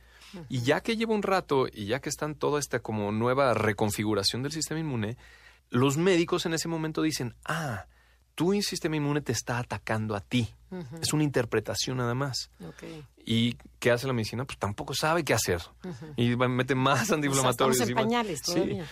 Y 0.49 0.61
ya 0.61 0.81
que 0.81 0.95
lleva 0.95 1.13
un 1.13 1.23
rato 1.23 1.67
y 1.71 1.87
ya 1.87 1.99
que 1.99 2.09
está 2.09 2.25
en 2.25 2.35
toda 2.35 2.59
esta 2.59 2.79
como 2.79 3.11
nueva 3.11 3.53
reconfiguración 3.53 4.43
del 4.43 4.51
sistema 4.51 4.79
inmune, 4.79 5.17
los 5.69 5.97
médicos 5.97 6.45
en 6.45 6.53
ese 6.53 6.67
momento 6.67 7.01
dicen, 7.01 7.35
ah, 7.45 7.85
tu 8.41 8.62
sistema 8.62 8.95
inmune 8.95 9.21
te 9.21 9.32
está 9.32 9.60
atacando 9.60 10.15
a 10.15 10.21
ti. 10.21 10.54
Es 11.01 11.12
una 11.13 11.23
interpretación 11.23 11.97
nada 11.97 12.13
más. 12.15 12.49
¿Y 13.25 13.56
qué 13.80 13.91
hace 13.91 14.08
la 14.08 14.13
medicina? 14.13 14.45
Pues 14.45 14.58
tampoco 14.58 14.93
sabe 14.95 15.23
qué 15.23 15.34
hacer. 15.34 15.62
Y 16.15 16.36
mete 16.36 16.75
más 16.75 17.12
antiinflamatorios. 17.12 17.75
estamos 17.75 17.89
en 17.89 17.91
y 17.91 17.95
más- 17.95 18.04
pañales 18.06 18.39
Sí, 18.43 18.54
todavía. 18.54 18.86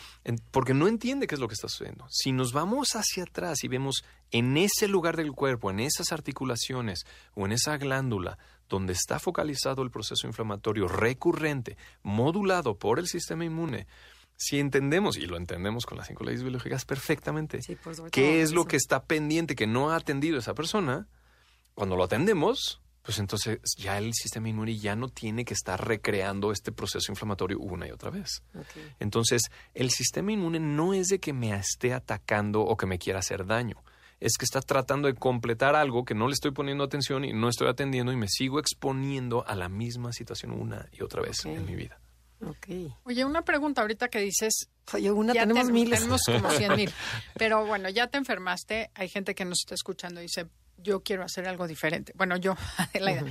porque 0.52 0.74
no 0.74 0.88
entiende 0.88 1.26
qué 1.26 1.36
es 1.36 1.42
lo 1.42 1.48
que 1.48 1.54
está 1.56 1.68
sucediendo. 1.70 2.06
Si 2.10 2.32
nos 2.32 2.52
vamos 2.54 2.90
hacia 2.96 3.24
atrás 3.24 3.64
y 3.64 3.68
vemos 3.70 4.04
en 4.32 4.58
ese 4.58 4.88
lugar 4.88 5.16
del 5.18 5.32
cuerpo, 5.32 5.72
en 5.72 5.80
esas 5.80 6.12
articulaciones 6.12 7.06
o 7.34 7.46
en 7.46 7.54
esa 7.54 7.78
glándula 7.78 8.38
donde 8.68 8.94
está 8.94 9.18
focalizado 9.18 9.82
el 9.82 9.90
proceso 9.90 10.28
inflamatorio 10.28 10.88
recurrente, 10.88 11.76
modulado 12.04 12.78
por 12.78 13.00
el 13.00 13.08
sistema 13.08 13.46
inmune, 13.46 13.88
si 14.40 14.58
entendemos, 14.58 15.18
y 15.18 15.26
lo 15.26 15.36
entendemos 15.36 15.86
con 15.86 15.98
las 15.98 16.08
cinco 16.08 16.24
leyes 16.24 16.44
biológicas 16.44 16.86
perfectamente, 16.86 17.62
Sí, 17.62 17.76
por 17.76 18.10
qué 18.10 18.42
es 18.42 18.54
lo 18.54 18.66
que 18.66 18.78
está 18.78 19.04
pendiente, 19.04 19.54
que 19.54 19.68
no 19.68 19.92
ha 19.92 19.98
atendido 19.98 20.40
esa 20.40 20.54
persona, 20.54 21.08
cuando 21.76 21.98
lo 21.98 22.06
atendemos, 22.06 22.82
pues 23.02 23.20
entonces 23.20 23.60
ya 23.78 23.98
el 23.98 24.14
sistema 24.14 24.48
inmune 24.48 24.78
ya 24.78 24.96
no 24.96 25.10
tiene 25.10 25.44
que 25.44 25.54
estar 25.54 25.86
recreando 25.86 26.54
este 26.54 26.72
proceso 26.72 27.12
inflamatorio 27.12 27.60
una 27.60 27.86
y 27.86 27.92
otra 27.92 28.12
vez. 28.12 28.42
Entonces, 29.02 29.42
el 29.74 29.92
sistema 29.92 30.32
inmune 30.32 30.62
no 30.62 30.94
es 30.94 31.08
de 31.10 31.20
que 31.20 31.34
me 31.34 31.54
esté 31.54 31.94
atacando 31.94 32.62
o 32.62 32.78
que 32.78 32.86
me 32.86 32.98
quiera 32.98 33.20
hacer 33.20 33.46
daño. 33.46 33.84
Es 34.22 34.38
que 34.38 34.46
está 34.46 34.62
tratando 34.62 35.10
de 35.10 35.16
completar 35.16 35.76
algo 35.76 36.06
que 36.06 36.16
no 36.16 36.28
le 36.28 36.34
estoy 36.34 36.52
poniendo 36.52 36.86
atención 36.86 37.26
y 37.26 37.34
no 37.34 37.50
estoy 37.50 37.68
atendiendo 37.68 38.14
y 38.14 38.16
me 38.16 38.28
sigo 38.30 38.58
exponiendo 38.60 39.46
a 39.46 39.56
la 39.56 39.68
misma 39.68 40.14
situación 40.14 40.52
una 40.52 40.88
y 40.94 41.04
otra 41.04 41.22
vez 41.22 41.44
en 41.46 41.66
mi 41.66 41.76
vida. 41.76 42.00
Ok. 42.42 42.68
Oye, 43.04 43.26
una 43.26 43.44
pregunta 43.44 43.82
ahorita 43.82 44.08
que 44.10 44.20
dices. 44.20 44.70
Oye, 44.94 45.12
una, 45.12 45.34
ya 45.34 45.42
tenemos 45.42 45.66
ten- 45.66 45.74
miles. 45.74 46.00
Tenemos 46.00 46.22
como 46.26 46.50
100 46.52 46.76
mil. 46.76 46.92
Pero 47.38 47.66
bueno, 47.66 47.90
ya 47.90 48.08
te 48.08 48.18
enfermaste. 48.18 48.90
Hay 48.96 49.10
gente 49.10 49.36
que 49.36 49.46
nos 49.46 49.60
está 49.60 49.76
escuchando 49.76 50.20
y 50.22 50.24
dice, 50.24 50.48
yo 50.78 51.02
quiero 51.04 51.24
hacer 51.24 51.48
algo 51.48 51.68
diferente. 51.68 52.14
Bueno, 52.16 52.38
yo, 52.38 52.56
Adelaida. 52.78 53.24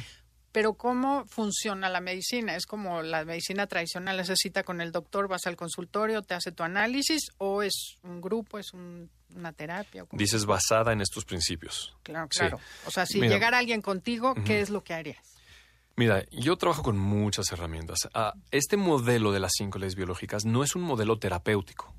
Pero 0.53 0.75
¿cómo 0.75 1.25
funciona 1.27 1.91
la 1.91 2.01
medicina? 2.01 2.57
¿Es 2.57 2.65
como 2.67 3.03
la 3.03 3.25
medicina 3.25 3.67
tradicional, 3.67 4.17
necesita 4.17 4.63
con 4.63 4.81
el 4.81 4.93
doctor, 4.93 5.29
vas 5.29 5.47
al 5.47 5.57
consultorio, 5.57 6.23
te 6.23 6.35
hace 6.35 6.53
tu 6.53 6.63
análisis 6.63 7.29
o 7.37 7.63
es 7.63 7.99
un 8.03 8.21
grupo, 8.23 8.59
es 8.59 8.73
un- 8.73 9.11
una 9.37 9.53
terapia? 9.53 10.07
Dices 10.13 10.47
basada 10.47 10.93
en 10.93 11.03
estos 11.03 11.27
principios. 11.27 11.95
Claro, 12.03 12.29
Sí. 12.31 12.39
claro. 12.41 12.59
O 12.87 12.91
sea, 12.91 13.05
si 13.05 13.21
Mira. 13.21 13.35
llegara 13.35 13.59
alguien 13.59 13.83
contigo, 13.83 14.35
¿qué 14.47 14.61
es 14.63 14.71
lo 14.71 14.83
que 14.83 14.95
harías? 14.95 15.19
Mira, 15.99 16.25
yo 16.31 16.57
trabajo 16.57 16.85
con 16.85 16.97
muchas 16.97 17.51
herramientas. 17.51 18.09
Ah, 18.15 18.33
este 18.53 18.77
modelo 18.77 19.33
de 19.33 19.41
las 19.41 19.51
cinco 19.59 19.81
leyes 19.81 19.97
biológicas 19.97 20.45
no 20.45 20.63
es 20.63 20.77
un 20.77 20.83
modelo 20.83 21.19
terapéutico. 21.19 21.93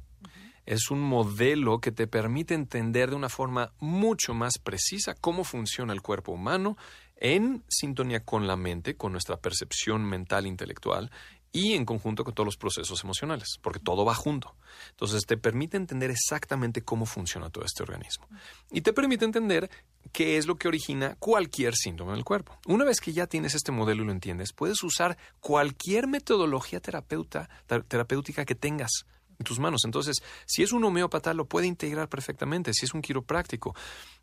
Es 0.65 0.89
un 0.89 1.01
modelo 1.01 1.81
que 1.81 1.91
te 1.91 2.07
permite 2.07 2.53
entender 2.53 3.09
de 3.09 3.17
una 3.17 3.27
forma 3.27 3.73
mucho 3.81 4.33
más 4.33 4.57
precisa 4.57 5.15
cómo 5.15 5.43
funciona 5.43 5.91
el 5.91 6.01
cuerpo 6.01 6.31
humano 6.31 6.77
en 7.17 7.65
sintonía 7.67 8.23
con 8.23 8.47
la 8.47 8.55
mente, 8.55 8.95
con 8.95 9.11
nuestra 9.11 9.35
percepción 9.35 10.05
mental 10.05 10.47
intelectual 10.47 11.11
y 11.51 11.73
en 11.73 11.85
conjunto 11.85 12.23
con 12.23 12.33
todos 12.33 12.45
los 12.45 12.57
procesos 12.57 13.03
emocionales, 13.03 13.57
porque 13.61 13.79
todo 13.79 14.05
va 14.05 14.13
junto. 14.13 14.55
Entonces 14.91 15.25
te 15.25 15.37
permite 15.37 15.77
entender 15.77 16.11
exactamente 16.11 16.83
cómo 16.83 17.05
funciona 17.05 17.49
todo 17.49 17.65
este 17.65 17.83
organismo. 17.83 18.27
Y 18.71 18.81
te 18.81 18.93
permite 18.93 19.25
entender 19.25 19.69
qué 20.11 20.37
es 20.37 20.45
lo 20.45 20.57
que 20.57 20.67
origina 20.67 21.15
cualquier 21.19 21.75
síntoma 21.75 22.11
en 22.11 22.19
el 22.19 22.23
cuerpo. 22.23 22.57
Una 22.67 22.85
vez 22.85 23.01
que 23.01 23.13
ya 23.13 23.27
tienes 23.27 23.55
este 23.55 23.71
modelo 23.71 24.03
y 24.03 24.05
lo 24.05 24.11
entiendes, 24.11 24.53
puedes 24.53 24.83
usar 24.83 25.17
cualquier 25.39 26.07
metodología 26.07 26.79
terapéutica 26.79 28.45
que 28.45 28.55
tengas 28.55 29.05
en 29.39 29.45
tus 29.45 29.59
manos. 29.59 29.81
Entonces, 29.85 30.17
si 30.45 30.63
es 30.63 30.71
un 30.71 30.83
homeópata, 30.83 31.33
lo 31.33 31.45
puede 31.45 31.65
integrar 31.65 32.09
perfectamente. 32.09 32.73
Si 32.73 32.85
es 32.85 32.93
un 32.93 33.01
quiropráctico, 33.01 33.75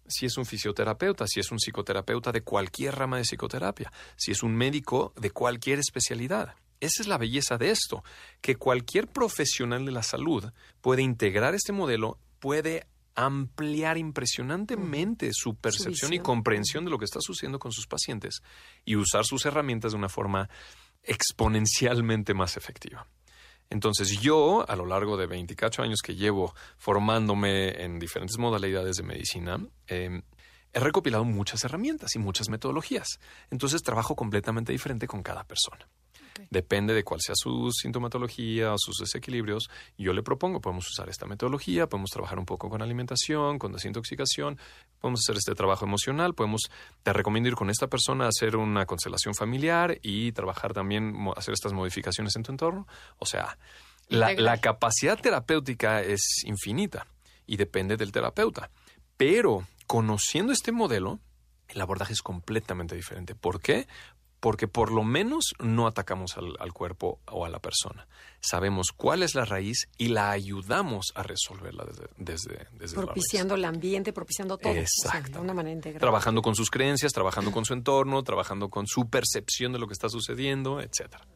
si 0.07 0.27
es 0.27 0.37
un 0.37 0.47
fisioterapeuta, 0.47 1.27
si 1.27 1.41
es 1.41 1.51
un 1.51 1.59
psicoterapeuta 1.59 2.31
de 2.31 2.43
cualquier 2.43 2.95
rama 2.95 3.17
de 3.17 3.25
psicoterapia, 3.25 3.91
si 4.17 4.31
es 4.33 4.43
un 4.43 4.55
médico 4.55 5.13
de 5.17 5.31
cualquier 5.31 5.79
especialidad. 5.79 6.55
Esa 6.81 7.03
es 7.03 7.09
la 7.09 7.19
belleza 7.19 7.59
de 7.59 7.71
esto, 7.71 8.05
que 8.41 8.57
cualquier 8.57 9.09
profesional 9.09 9.85
de 9.85 9.93
la 9.93 10.03
salud 10.03 10.53
puede 10.81 11.03
integrar 11.03 11.55
este 11.55 11.73
modelo, 11.73 12.19
puede 12.39 12.87
ampliar 13.15 13.97
impresionantemente 13.97 15.31
su 15.33 15.57
percepción 15.57 16.13
y 16.13 16.19
comprensión 16.19 16.85
de 16.85 16.91
lo 16.91 16.99
que 16.99 17.07
está 17.07 17.21
sucediendo 17.21 17.59
con 17.59 17.73
sus 17.73 17.87
pacientes 17.87 18.43
y 18.85 18.97
usar 18.97 19.25
sus 19.25 19.47
herramientas 19.47 19.93
de 19.93 19.99
una 19.99 20.11
forma 20.11 20.49
exponencialmente 21.03 22.35
más 22.35 22.57
efectiva. 22.57 23.09
Entonces 23.71 24.21
yo, 24.21 24.69
a 24.69 24.77
lo 24.77 24.87
largo 24.87 25.17
de 25.17 25.27
24 25.27 25.83
años 25.83 26.01
que 26.05 26.15
llevo 26.15 26.55
formándome 26.77 27.83
en 27.83 27.99
diferentes 27.99 28.39
modalidades 28.39 28.97
de 28.97 29.03
medicina, 29.03 29.59
eh, 29.89 30.23
he 30.73 30.81
recopilado 30.81 31.25
muchas 31.25 31.65
herramientas 31.65 32.15
y 32.15 32.19
muchas 32.19 32.49
metodologías. 32.49 33.19
Entonces 33.51 33.83
trabajo 33.83 34.15
completamente 34.15 34.73
diferente 34.73 35.09
con 35.09 35.23
cada 35.23 35.45
persona. 35.45 35.89
Depende 36.51 36.95
de 36.95 37.05
cuál 37.05 37.21
sea 37.21 37.35
su 37.37 37.71
sintomatología 37.73 38.73
o 38.73 38.79
sus 38.79 38.99
desequilibrios. 38.99 39.69
Yo 39.97 40.13
le 40.13 40.23
propongo, 40.23 40.61
podemos 40.61 40.89
usar 40.89 41.09
esta 41.09 41.27
metodología, 41.27 41.89
podemos 41.89 42.11
trabajar 42.11 42.39
un 42.39 42.47
poco 42.47 42.69
con 42.69 42.83
alimentación, 42.83 43.59
con 43.59 43.73
desintoxicación, 43.73 44.59
podemos 45.01 45.21
hacer 45.21 45.37
este 45.37 45.55
trabajo 45.55 45.85
emocional, 45.85 46.35
podemos, 46.35 46.71
te 47.03 47.13
recomiendo 47.13 47.49
ir 47.49 47.55
con 47.55 47.71
esta 47.71 47.89
persona 47.89 48.27
a 48.27 48.29
hacer 48.29 48.57
una 48.57 48.87
constelación 48.87 49.35
familiar 49.35 49.99
y 50.03 50.33
trabajar 50.33 50.73
también, 50.73 51.15
hacer 51.37 51.55
estas 51.55 51.73
modificaciones 51.73 52.35
en 52.37 52.43
tu 52.43 52.53
entorno. 52.53 52.87
O 53.19 53.27
sea, 53.27 53.59
la, 54.09 54.33
la 54.33 54.61
capacidad 54.61 55.19
terapéutica 55.19 56.03
es 56.03 56.45
infinita 56.45 57.07
y 57.47 57.57
depende 57.57 57.97
del 57.97 58.13
terapeuta. 58.13 58.71
Pero 59.17 59.67
conociendo 59.87 60.53
este 60.53 60.73
modelo, 60.73 61.21
el 61.69 61.81
abordaje 61.81 62.13
es 62.13 62.23
completamente 62.23 62.95
diferente. 62.95 63.35
¿Por 63.35 63.61
qué? 63.61 63.87
Porque 64.47 64.69
por 64.69 64.93
lo 64.93 65.03
menos 65.03 65.57
no 65.59 65.89
atacamos 65.89 66.37
al, 66.37 66.55
al 66.61 66.73
cuerpo 66.73 67.19
o 67.27 67.45
a 67.45 67.49
la 67.49 67.59
persona. 67.59 68.07
Sabemos 68.39 68.93
cuál 68.97 69.25
es 69.25 69.35
la 69.35 69.45
raíz 69.45 69.89
y 69.99 70.07
la 70.07 70.31
ayudamos 70.31 71.13
a 71.17 71.25
resolverla 71.25 71.85
desde, 71.85 72.05
desde, 72.17 72.69
desde 72.79 72.95
la 72.95 73.03
raíz. 73.03 73.15
Propiciando 73.15 73.57
el 73.57 73.65
ambiente, 73.65 74.13
propiciando 74.13 74.57
todo. 74.57 74.71
o 74.71 74.75
sea, 74.75 74.83
Exacto. 74.85 75.39
de 75.39 75.41
una 75.41 75.53
manera 75.53 75.75
integral. 75.75 76.01
Trabajando 76.01 76.43
con 76.43 76.55
sus 76.55 76.71
creencias, 76.71 77.13
trabajando 77.13 77.51
con 77.51 77.65
su 77.65 77.73
entorno, 77.73 78.23
trabajando 78.23 78.71
con 78.71 78.87
su 78.87 79.11
percepción 79.11 79.73
de 79.73 79.81
lo 79.81 79.89
que 79.89 79.95
está 79.95 80.09
sucediendo, 80.09 80.81
etcétera. 80.81 81.27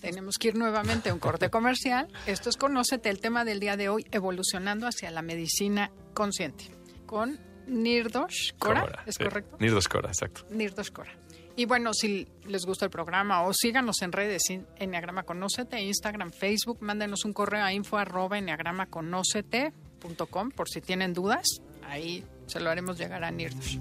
Tenemos 0.00 0.38
que 0.38 0.46
ir 0.46 0.54
nuevamente 0.54 1.10
a 1.10 1.14
un 1.14 1.18
corte 1.18 1.50
comercial. 1.50 2.06
Esto 2.28 2.48
es 2.48 2.56
Conócete, 2.56 3.10
el 3.10 3.18
tema 3.18 3.44
del 3.44 3.58
día 3.58 3.76
de 3.76 3.88
hoy, 3.88 4.06
evolucionando 4.12 4.86
hacia 4.86 5.10
la 5.10 5.22
medicina 5.22 5.90
consciente. 6.14 6.70
Con 7.06 7.40
Nirdosh 7.66 8.52
Kora, 8.58 9.02
¿es 9.06 9.18
correcto? 9.18 9.56
Nirdos 9.58 9.88
Cora, 9.88 10.08
exacto. 10.08 10.46
Nirdosh 10.50 10.90
Kora. 10.90 11.12
Y 11.56 11.66
bueno, 11.66 11.92
si 11.92 12.26
les 12.46 12.64
gusta 12.64 12.86
el 12.86 12.90
programa 12.90 13.42
o 13.42 13.52
síganos 13.52 14.00
en 14.02 14.12
redes, 14.12 14.42
en- 14.50 14.66
Enneagrama 14.78 15.24
Conócete, 15.24 15.78
Instagram, 15.80 16.30
Facebook, 16.32 16.78
mándenos 16.80 17.24
un 17.26 17.32
correo 17.34 17.62
a 17.64 17.72
info 17.72 17.98
arroba 17.98 18.38
enneagramaconócete.com 18.38 20.50
por 20.50 20.68
si 20.68 20.80
tienen 20.80 21.12
dudas. 21.12 21.46
Ahí 21.86 22.24
se 22.46 22.58
lo 22.60 22.70
haremos 22.70 22.96
llegar 22.98 23.22
a 23.24 23.30
Nirdosh. 23.30 23.78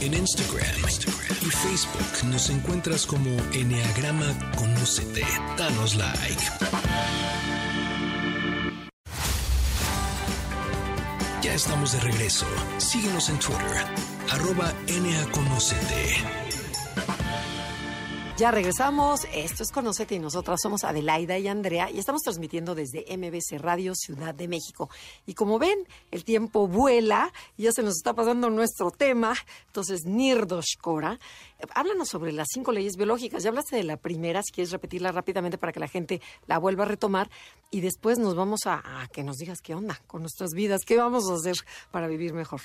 En 0.00 0.14
Instagram, 0.14 0.76
y 1.42 1.50
Facebook 1.50 2.24
nos 2.30 2.48
encuentras 2.50 3.04
como 3.06 3.30
Enneagrama 3.52 4.52
Conócete. 4.56 5.22
Danos 5.58 5.94
like. 5.96 6.42
Ya 11.42 11.52
estamos 11.54 11.92
de 11.92 12.00
regreso. 12.00 12.46
Síguenos 12.78 13.28
en 13.28 13.38
Twitter, 13.38 13.84
arroba 14.30 14.72
NAConócete. 14.88 16.43
Ya 18.36 18.50
regresamos. 18.50 19.28
Esto 19.32 19.62
es 19.62 19.70
Conocete 19.70 20.16
y 20.16 20.18
nosotras 20.18 20.58
somos 20.60 20.82
Adelaida 20.82 21.38
y 21.38 21.46
Andrea 21.46 21.88
y 21.88 22.00
estamos 22.00 22.22
transmitiendo 22.22 22.74
desde 22.74 23.06
MBC 23.16 23.60
Radio 23.60 23.92
Ciudad 23.94 24.34
de 24.34 24.48
México. 24.48 24.90
Y 25.24 25.34
como 25.34 25.60
ven, 25.60 25.86
el 26.10 26.24
tiempo 26.24 26.66
vuela 26.66 27.32
y 27.56 27.62
ya 27.62 27.70
se 27.70 27.84
nos 27.84 27.94
está 27.94 28.12
pasando 28.12 28.50
nuestro 28.50 28.90
tema. 28.90 29.34
Entonces, 29.68 30.04
Nirdosh 30.04 30.78
Kora, 30.80 31.20
háblanos 31.76 32.08
sobre 32.08 32.32
las 32.32 32.48
cinco 32.52 32.72
leyes 32.72 32.96
biológicas. 32.96 33.44
Ya 33.44 33.50
hablaste 33.50 33.76
de 33.76 33.84
la 33.84 33.98
primera, 33.98 34.42
si 34.42 34.50
quieres 34.50 34.72
repetirla 34.72 35.12
rápidamente 35.12 35.56
para 35.56 35.72
que 35.72 35.78
la 35.78 35.88
gente 35.88 36.20
la 36.48 36.58
vuelva 36.58 36.82
a 36.82 36.88
retomar 36.88 37.30
y 37.70 37.82
después 37.82 38.18
nos 38.18 38.34
vamos 38.34 38.66
a, 38.66 39.02
a 39.02 39.06
que 39.06 39.22
nos 39.22 39.36
digas 39.36 39.60
qué 39.62 39.76
onda 39.76 40.02
con 40.08 40.22
nuestras 40.22 40.54
vidas, 40.54 40.80
qué 40.84 40.96
vamos 40.96 41.30
a 41.30 41.34
hacer 41.34 41.54
para 41.92 42.08
vivir 42.08 42.34
mejor. 42.34 42.62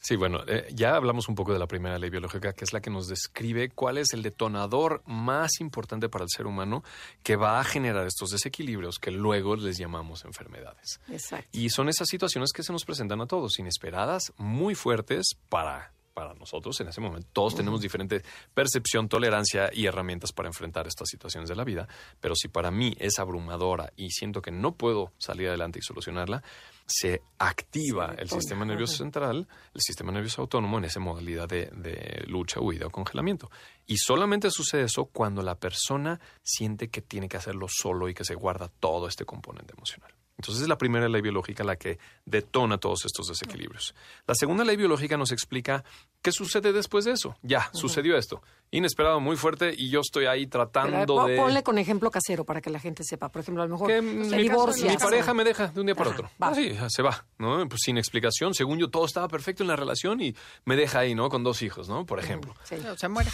Sí, 0.00 0.16
bueno, 0.16 0.40
eh, 0.46 0.68
ya 0.74 0.94
hablamos 0.94 1.28
un 1.28 1.34
poco 1.34 1.52
de 1.52 1.58
la 1.58 1.66
primera 1.66 1.98
ley 1.98 2.10
biológica, 2.10 2.52
que 2.52 2.64
es 2.64 2.72
la 2.72 2.80
que 2.80 2.90
nos 2.90 3.08
describe 3.08 3.68
cuál 3.70 3.98
es 3.98 4.12
el 4.12 4.22
detonador 4.22 5.02
más 5.06 5.60
importante 5.60 6.08
para 6.08 6.24
el 6.24 6.30
ser 6.30 6.46
humano 6.46 6.84
que 7.22 7.36
va 7.36 7.60
a 7.60 7.64
generar 7.64 8.06
estos 8.06 8.30
desequilibrios 8.30 8.98
que 8.98 9.10
luego 9.10 9.56
les 9.56 9.76
llamamos 9.76 10.24
enfermedades. 10.24 11.00
Exacto. 11.10 11.48
Y 11.52 11.70
son 11.70 11.88
esas 11.88 12.08
situaciones 12.08 12.52
que 12.52 12.62
se 12.62 12.72
nos 12.72 12.84
presentan 12.84 13.20
a 13.20 13.26
todos, 13.26 13.58
inesperadas, 13.58 14.32
muy 14.36 14.74
fuertes 14.74 15.36
para, 15.48 15.92
para 16.18 16.34
nosotros 16.34 16.80
en 16.80 16.88
ese 16.88 17.00
momento. 17.00 17.28
Todos 17.32 17.54
tenemos 17.54 17.80
diferente 17.80 18.22
percepción, 18.52 19.08
tolerancia 19.08 19.70
y 19.72 19.86
herramientas 19.86 20.32
para 20.32 20.48
enfrentar 20.48 20.88
estas 20.88 21.08
situaciones 21.08 21.48
de 21.48 21.54
la 21.54 21.62
vida, 21.62 21.86
pero 22.18 22.34
si 22.34 22.48
para 22.48 22.72
mí 22.72 22.92
es 22.98 23.20
abrumadora 23.20 23.92
y 23.94 24.10
siento 24.10 24.42
que 24.42 24.50
no 24.50 24.74
puedo 24.74 25.12
salir 25.16 25.46
adelante 25.46 25.78
y 25.78 25.82
solucionarla, 25.82 26.42
se 26.86 27.22
activa 27.38 28.16
el 28.18 28.28
sistema 28.30 28.64
nervioso 28.64 28.96
central, 28.96 29.46
el 29.72 29.80
sistema 29.80 30.10
nervioso 30.10 30.42
autónomo 30.42 30.78
en 30.78 30.86
esa 30.86 30.98
modalidad 30.98 31.48
de, 31.48 31.66
de 31.66 32.24
lucha, 32.26 32.60
huida 32.60 32.88
o 32.88 32.90
congelamiento. 32.90 33.48
Y 33.86 33.98
solamente 33.98 34.50
sucede 34.50 34.86
eso 34.86 35.04
cuando 35.04 35.40
la 35.42 35.54
persona 35.54 36.18
siente 36.42 36.88
que 36.88 37.00
tiene 37.00 37.28
que 37.28 37.36
hacerlo 37.36 37.68
solo 37.68 38.08
y 38.08 38.14
que 38.14 38.24
se 38.24 38.34
guarda 38.34 38.68
todo 38.80 39.06
este 39.06 39.24
componente 39.24 39.72
emocional. 39.76 40.17
Entonces 40.38 40.62
es 40.62 40.68
la 40.68 40.78
primera 40.78 41.08
ley 41.08 41.20
biológica 41.20 41.64
la 41.64 41.74
que 41.76 41.98
detona 42.24 42.78
todos 42.78 43.04
estos 43.04 43.26
desequilibrios. 43.26 43.92
La 44.26 44.34
segunda 44.36 44.64
ley 44.64 44.76
biológica 44.76 45.16
nos 45.16 45.32
explica 45.32 45.82
qué 46.22 46.30
sucede 46.30 46.72
después 46.72 47.04
de 47.04 47.12
eso. 47.12 47.36
Ya, 47.42 47.68
sucedió 47.72 48.16
esto. 48.16 48.40
Inesperado, 48.70 49.18
muy 49.18 49.36
fuerte, 49.36 49.74
y 49.76 49.88
yo 49.90 50.00
estoy 50.00 50.26
ahí 50.26 50.46
Pero, 50.46 50.68
tratando 50.68 51.16
po- 51.16 51.26
de... 51.26 51.36
Ponle 51.36 51.62
con 51.62 51.78
ejemplo 51.78 52.10
casero 52.10 52.44
para 52.44 52.60
que 52.60 52.70
la 52.70 52.78
gente 52.78 53.02
sepa. 53.02 53.30
Por 53.30 53.40
ejemplo, 53.42 53.62
a 53.62 53.66
lo 53.66 53.72
mejor 53.72 53.88
que 53.88 53.96
se 53.96 54.02
mi, 54.02 54.42
divorcia. 54.42 54.90
mi 54.90 54.96
pareja 54.96 55.34
me 55.34 55.42
deja 55.42 55.68
de 55.68 55.80
un 55.80 55.86
día 55.86 55.94
para 55.96 56.10
Ajá, 56.10 56.18
otro. 56.20 56.30
va. 56.40 56.48
Ah, 56.48 56.54
sí, 56.54 56.76
se 56.88 57.02
va, 57.02 57.24
¿no? 57.38 57.66
Pues 57.68 57.80
sin 57.84 57.98
explicación. 57.98 58.54
Según 58.54 58.78
yo, 58.78 58.88
todo 58.90 59.06
estaba 59.06 59.26
perfecto 59.26 59.64
en 59.64 59.68
la 59.68 59.76
relación 59.76 60.20
y 60.20 60.36
me 60.66 60.76
deja 60.76 61.00
ahí, 61.00 61.14
¿no? 61.16 61.28
Con 61.30 61.42
dos 61.42 61.62
hijos, 61.62 61.88
¿no? 61.88 62.06
Por 62.06 62.20
ejemplo. 62.20 62.54
Sí. 62.64 62.76
O 62.76 62.96
se 62.96 63.08
muere. 63.08 63.30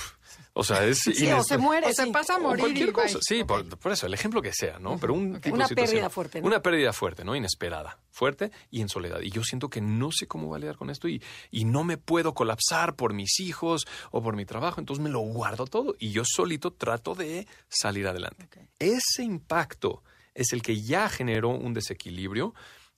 O 0.56 0.62
sea, 0.62 0.84
es... 0.86 1.00
Sí, 1.00 1.26
o 1.32 1.42
se 1.42 1.58
muere. 1.58 1.88
O 1.88 1.92
se 1.92 2.04
sí. 2.04 2.10
pasa 2.12 2.36
a 2.36 2.38
morir 2.38 2.60
cualquier 2.60 2.92
cosa. 2.92 3.18
Sí, 3.20 3.42
por, 3.42 3.68
por 3.78 3.90
eso, 3.90 4.06
el 4.06 4.14
ejemplo 4.14 4.40
que 4.40 4.52
sea, 4.52 4.78
¿no? 4.78 4.98
Pero 4.98 5.12
un 5.12 5.40
tipo 5.40 5.56
Una 5.56 5.66
situación- 5.66 5.90
pérdida 5.90 6.10
fuerte, 6.10 6.40
¿no? 6.40 6.46
Una 6.46 6.62
pérdida 6.62 6.92
fuerte, 6.92 7.24
¿no? 7.24 7.34
Inesperada. 7.34 7.98
Fuerte 8.12 8.52
y 8.70 8.80
en 8.80 8.88
soledad. 8.88 9.20
Y 9.20 9.30
yo 9.30 9.42
siento 9.42 9.68
que 9.68 9.80
no 9.80 10.12
sé 10.12 10.28
cómo 10.28 10.48
va 10.48 10.56
a 10.56 10.60
lidiar 10.60 10.76
con 10.76 10.90
esto 10.90 11.08
y, 11.08 11.20
y 11.50 11.64
no 11.64 11.82
me 11.82 11.98
puedo 11.98 12.34
colapsar 12.34 12.94
por 12.94 13.12
mis 13.14 13.40
hijos 13.40 13.84
o 14.12 14.22
por 14.22 14.36
mi 14.36 14.44
trabajo. 14.44 14.78
Entonces 14.80 15.02
me 15.02 15.10
lo 15.10 15.20
guardo 15.20 15.66
todo 15.66 15.96
y 15.98 16.12
yo 16.12 16.22
solito 16.24 16.72
trato 16.72 17.16
de 17.16 17.48
salir 17.68 18.06
adelante. 18.06 18.48
Ese 18.78 19.24
impacto 19.24 20.04
es 20.34 20.52
el 20.52 20.62
que 20.62 20.80
ya 20.80 21.08
generó 21.08 21.48
un 21.50 21.74
desequilibrio 21.74 22.54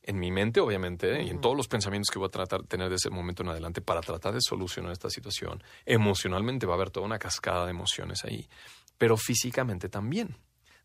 en 0.06 0.18
mi 0.18 0.30
mente, 0.30 0.60
obviamente, 0.60 1.22
y 1.22 1.30
en 1.30 1.40
todos 1.40 1.56
los 1.56 1.66
pensamientos 1.66 2.10
que 2.10 2.18
voy 2.18 2.28
a 2.28 2.30
tratar 2.30 2.62
de 2.62 2.68
tener 2.68 2.88
de 2.88 2.94
ese 2.94 3.10
momento 3.10 3.42
en 3.42 3.50
adelante 3.50 3.80
para 3.80 4.00
tratar 4.00 4.32
de 4.32 4.40
solucionar 4.40 4.92
esta 4.92 5.10
situación. 5.10 5.62
Emocionalmente 5.84 6.64
va 6.64 6.74
a 6.74 6.76
haber 6.76 6.90
toda 6.90 7.04
una 7.04 7.18
cascada 7.18 7.64
de 7.64 7.72
emociones 7.72 8.24
ahí, 8.24 8.48
pero 8.96 9.16
físicamente 9.16 9.88
también. 9.88 10.36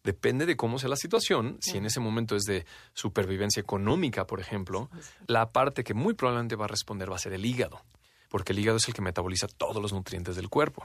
Depende 0.03 0.47
de 0.47 0.57
cómo 0.57 0.79
sea 0.79 0.89
la 0.89 0.95
situación. 0.95 1.57
Si 1.61 1.77
en 1.77 1.85
ese 1.85 1.99
momento 1.99 2.35
es 2.35 2.43
de 2.43 2.65
supervivencia 2.93 3.61
económica, 3.61 4.25
por 4.25 4.39
ejemplo, 4.39 4.89
la 5.27 5.51
parte 5.51 5.83
que 5.83 5.93
muy 5.93 6.15
probablemente 6.15 6.55
va 6.55 6.65
a 6.65 6.69
responder 6.69 7.11
va 7.11 7.17
a 7.17 7.19
ser 7.19 7.33
el 7.33 7.45
hígado, 7.45 7.83
porque 8.29 8.53
el 8.53 8.59
hígado 8.59 8.77
es 8.77 8.87
el 8.87 8.95
que 8.95 9.03
metaboliza 9.03 9.47
todos 9.47 9.79
los 9.79 9.93
nutrientes 9.93 10.35
del 10.35 10.49
cuerpo. 10.49 10.83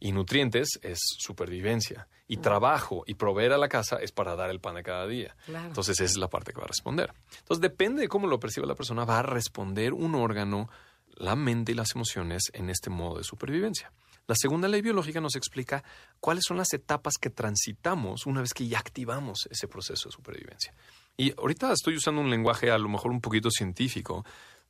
Y 0.00 0.12
nutrientes 0.12 0.78
es 0.82 0.98
supervivencia. 1.18 2.08
Y 2.26 2.38
trabajo 2.38 3.04
y 3.06 3.14
proveer 3.14 3.52
a 3.52 3.58
la 3.58 3.68
casa 3.68 3.96
es 3.96 4.10
para 4.12 4.34
dar 4.34 4.50
el 4.50 4.60
pan 4.60 4.76
de 4.76 4.82
cada 4.82 5.06
día. 5.06 5.36
Claro. 5.44 5.66
Entonces 5.66 6.00
esa 6.00 6.10
es 6.10 6.16
la 6.16 6.28
parte 6.28 6.52
que 6.52 6.58
va 6.58 6.64
a 6.64 6.68
responder. 6.68 7.12
Entonces 7.38 7.60
depende 7.60 8.02
de 8.02 8.08
cómo 8.08 8.26
lo 8.26 8.40
perciba 8.40 8.66
la 8.66 8.74
persona, 8.74 9.04
va 9.04 9.18
a 9.18 9.22
responder 9.22 9.92
un 9.92 10.14
órgano, 10.14 10.70
la 11.16 11.36
mente 11.36 11.72
y 11.72 11.74
las 11.74 11.94
emociones 11.94 12.50
en 12.54 12.70
este 12.70 12.90
modo 12.90 13.18
de 13.18 13.24
supervivencia. 13.24 13.92
La 14.26 14.34
segunda 14.34 14.68
ley 14.68 14.80
biológica 14.80 15.20
nos 15.20 15.36
explica 15.36 15.84
cuáles 16.18 16.44
son 16.46 16.56
las 16.56 16.72
etapas 16.72 17.14
que 17.20 17.28
transitamos 17.28 18.24
una 18.24 18.40
vez 18.40 18.54
que 18.54 18.66
ya 18.66 18.78
activamos 18.78 19.46
ese 19.50 19.68
proceso 19.68 20.08
de 20.08 20.14
supervivencia. 20.14 20.72
Y 21.16 21.32
ahorita 21.38 21.72
estoy 21.72 21.96
usando 21.96 22.22
un 22.22 22.30
lenguaje 22.30 22.70
a 22.70 22.78
lo 22.78 22.88
mejor 22.88 23.10
un 23.10 23.20
poquito 23.20 23.50
científico, 23.50 24.24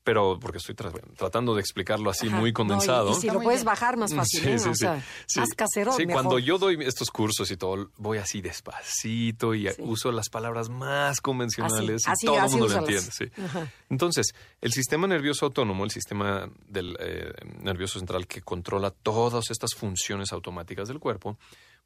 pero 0.04 0.38
porque 0.38 0.58
estoy 0.58 0.74
tra- 0.74 0.92
tratando 1.16 1.54
de 1.54 1.60
explicarlo 1.62 2.10
así 2.10 2.28
Ajá. 2.28 2.36
muy 2.36 2.42
No, 2.44 2.48
y- 2.48 2.52
condensado. 2.52 3.10
y, 3.10 3.14
si 3.14 3.28
lo 3.30 3.40
puedes 3.40 3.64
bajar 3.64 3.96
más 3.96 4.14
fácil, 4.14 4.40
Sí, 4.42 4.58
sí, 4.58 4.68
o 4.68 4.74
sí. 4.74 4.80
sea, 4.80 5.02
Sí. 5.26 5.40
más 5.40 5.48
casero, 5.56 5.92
Sí, 5.92 6.06
mejor. 6.06 6.22
cuando 6.22 6.38
yo 6.38 6.58
doy 6.58 6.78
estos 6.84 7.10
cursos 7.10 7.50
y 7.50 7.56
todo, 7.56 7.90
voy 7.96 8.18
así 8.18 8.40
despacito 8.42 9.54
y 9.54 9.68
uso 9.78 10.12
las 10.12 10.28
palabras 10.28 10.68
más 10.68 11.20
convencionales 11.20 12.02
Así, 12.06 12.26
y 12.26 12.28
todo 12.28 12.44
el 12.44 12.50
mundo 12.50 12.68
lo 12.68 12.78
entiende. 12.78 13.32
Ajá. 13.44 13.72
Entonces, 13.88 14.34
el 14.60 14.72
sistema 14.72 15.06
nervioso 15.06 15.46
autónomo, 15.46 15.84
el 15.84 15.90
sistema 15.90 16.48
del 16.68 16.96
eh, 17.00 17.32
nervioso 17.60 17.98
central 17.98 18.26
que 18.26 18.42
controla 18.42 18.90
todas 18.90 19.50
estas 19.50 19.74
funciones 19.74 20.32
automáticas 20.32 20.88
del 20.88 20.98
cuerpo, 21.00 21.38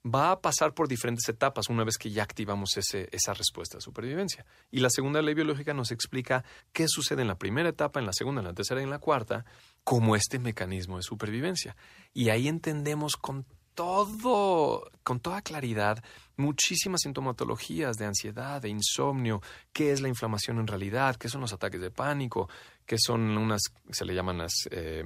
va 0.04 0.30
a 0.30 0.40
pasar 0.40 0.74
por 0.74 0.88
diferentes 0.88 1.28
etapas 1.28 1.68
una 1.68 1.84
vez 1.84 1.98
que 1.98 2.10
ya 2.10 2.22
activamos 2.22 2.76
ese, 2.76 3.08
esa 3.12 3.34
respuesta 3.34 3.78
de 3.78 3.82
supervivencia. 3.82 4.46
Y 4.70 4.80
la 4.80 4.90
segunda 4.90 5.22
ley 5.22 5.34
biológica 5.34 5.74
nos 5.74 5.90
explica 5.90 6.44
qué 6.72 6.86
sucede 6.88 7.22
en 7.22 7.28
la 7.28 7.38
primera 7.38 7.68
etapa, 7.68 8.00
en 8.00 8.06
la 8.06 8.12
segunda, 8.12 8.40
en 8.40 8.48
la 8.48 8.54
tercera 8.54 8.80
y 8.80 8.84
en 8.84 8.90
la 8.90 9.00
cuarta, 9.00 9.44
como 9.84 10.16
este 10.16 10.38
mecanismo 10.38 10.96
de 10.96 11.02
supervivencia. 11.02 11.76
Y 12.12 12.30
ahí 12.30 12.48
entendemos 12.48 13.16
con 13.16 13.44
todo, 13.78 14.90
con 15.04 15.20
toda 15.20 15.40
claridad, 15.40 16.02
muchísimas 16.36 17.02
sintomatologías 17.02 17.96
de 17.96 18.06
ansiedad, 18.06 18.60
de 18.60 18.70
insomnio, 18.70 19.40
qué 19.72 19.92
es 19.92 20.00
la 20.00 20.08
inflamación 20.08 20.58
en 20.58 20.66
realidad, 20.66 21.14
qué 21.14 21.28
son 21.28 21.42
los 21.42 21.52
ataques 21.52 21.80
de 21.80 21.92
pánico, 21.92 22.48
qué 22.84 22.96
son 22.98 23.38
unas, 23.38 23.62
se 23.90 24.04
le 24.04 24.16
llaman 24.16 24.38
las 24.38 24.68
eh, 24.72 25.04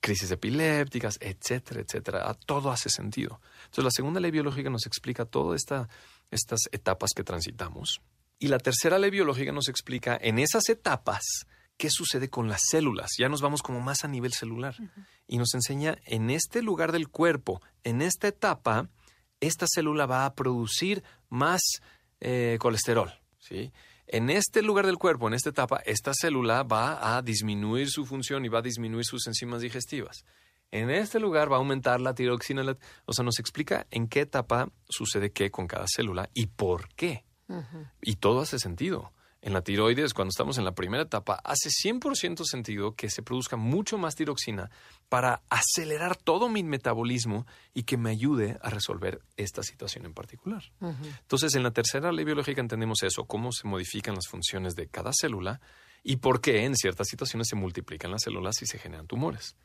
crisis 0.00 0.30
epilépticas, 0.32 1.18
etcétera, 1.20 1.80
etcétera. 1.80 2.34
todo 2.34 2.72
hace 2.72 2.88
sentido. 2.88 3.40
Entonces, 3.68 3.84
la 3.84 3.90
segunda 3.90 4.18
ley 4.18 4.30
biológica 4.30 4.70
nos 4.70 4.86
explica 4.86 5.26
todas 5.26 5.60
esta, 5.60 5.88
estas 6.30 6.60
etapas 6.72 7.10
que 7.14 7.22
transitamos. 7.22 8.00
Y 8.38 8.48
la 8.48 8.58
tercera 8.58 8.98
ley 8.98 9.10
biológica 9.10 9.52
nos 9.52 9.68
explica 9.68 10.18
en 10.20 10.38
esas 10.38 10.68
etapas 10.68 11.46
qué 11.76 11.90
sucede 11.90 12.30
con 12.30 12.48
las 12.48 12.60
células. 12.70 13.10
Ya 13.18 13.28
nos 13.28 13.42
vamos 13.42 13.62
como 13.62 13.80
más 13.80 14.04
a 14.04 14.08
nivel 14.08 14.32
celular. 14.32 14.76
Y 15.26 15.38
nos 15.38 15.54
enseña 15.54 15.98
en 16.06 16.30
este 16.30 16.62
lugar 16.62 16.92
del 16.92 17.08
cuerpo, 17.08 17.60
en 17.84 18.00
esta 18.00 18.26
etapa, 18.28 18.88
esta 19.40 19.66
célula 19.68 20.06
va 20.06 20.24
a 20.24 20.34
producir 20.34 21.04
más 21.28 21.60
eh, 22.20 22.56
colesterol. 22.60 23.12
¿sí? 23.38 23.72
En 24.06 24.30
este 24.30 24.62
lugar 24.62 24.86
del 24.86 24.96
cuerpo, 24.96 25.28
en 25.28 25.34
esta 25.34 25.50
etapa, 25.50 25.82
esta 25.84 26.12
célula 26.14 26.62
va 26.62 27.16
a 27.16 27.22
disminuir 27.22 27.90
su 27.90 28.06
función 28.06 28.44
y 28.44 28.48
va 28.48 28.60
a 28.60 28.62
disminuir 28.62 29.04
sus 29.04 29.26
enzimas 29.26 29.60
digestivas. 29.60 30.24
En 30.70 30.90
este 30.90 31.18
lugar 31.18 31.50
va 31.50 31.56
a 31.56 31.58
aumentar 31.58 32.00
la 32.00 32.14
tiroxina. 32.14 32.62
o 33.06 33.12
sea, 33.12 33.24
nos 33.24 33.38
explica 33.38 33.86
en 33.90 34.08
qué 34.08 34.20
etapa 34.20 34.70
sucede 34.88 35.30
qué 35.30 35.50
con 35.50 35.66
cada 35.66 35.86
célula 35.88 36.28
y 36.34 36.46
por 36.46 36.88
qué. 36.94 37.24
Y 38.02 38.16
todo 38.16 38.40
hace 38.40 38.58
sentido 38.58 39.12
en 39.40 39.52
la 39.52 39.62
tiroides, 39.62 40.14
cuando 40.14 40.30
estamos 40.30 40.58
en 40.58 40.64
la 40.64 40.72
primera 40.72 41.04
etapa, 41.04 41.40
hace 41.44 41.70
100% 41.70 42.44
sentido 42.44 42.94
que 42.94 43.08
se 43.08 43.22
produzca 43.22 43.56
mucho 43.56 43.96
más 43.96 44.16
tiroxina 44.16 44.70
para 45.08 45.42
acelerar 45.48 46.16
todo 46.16 46.48
mi 46.48 46.64
metabolismo 46.64 47.46
y 47.72 47.84
que 47.84 47.96
me 47.96 48.10
ayude 48.10 48.58
a 48.62 48.70
resolver 48.70 49.22
esta 49.36 49.62
situación 49.62 50.06
en 50.06 50.14
particular. 50.14 50.64
Entonces, 50.80 51.54
en 51.54 51.62
la 51.62 51.70
tercera 51.70 52.10
ley 52.10 52.24
biológica 52.24 52.60
entendemos 52.60 53.02
eso, 53.02 53.24
cómo 53.24 53.52
se 53.52 53.68
modifican 53.68 54.16
las 54.16 54.26
funciones 54.26 54.74
de 54.74 54.88
cada 54.88 55.12
célula 55.18 55.60
y 56.02 56.16
por 56.16 56.40
qué 56.40 56.64
en 56.64 56.74
ciertas 56.74 57.06
situaciones 57.08 57.46
se 57.48 57.56
multiplican 57.56 58.10
las 58.10 58.22
células 58.22 58.60
y 58.62 58.66
se 58.66 58.78
generan 58.78 59.06
tumores. 59.06 59.56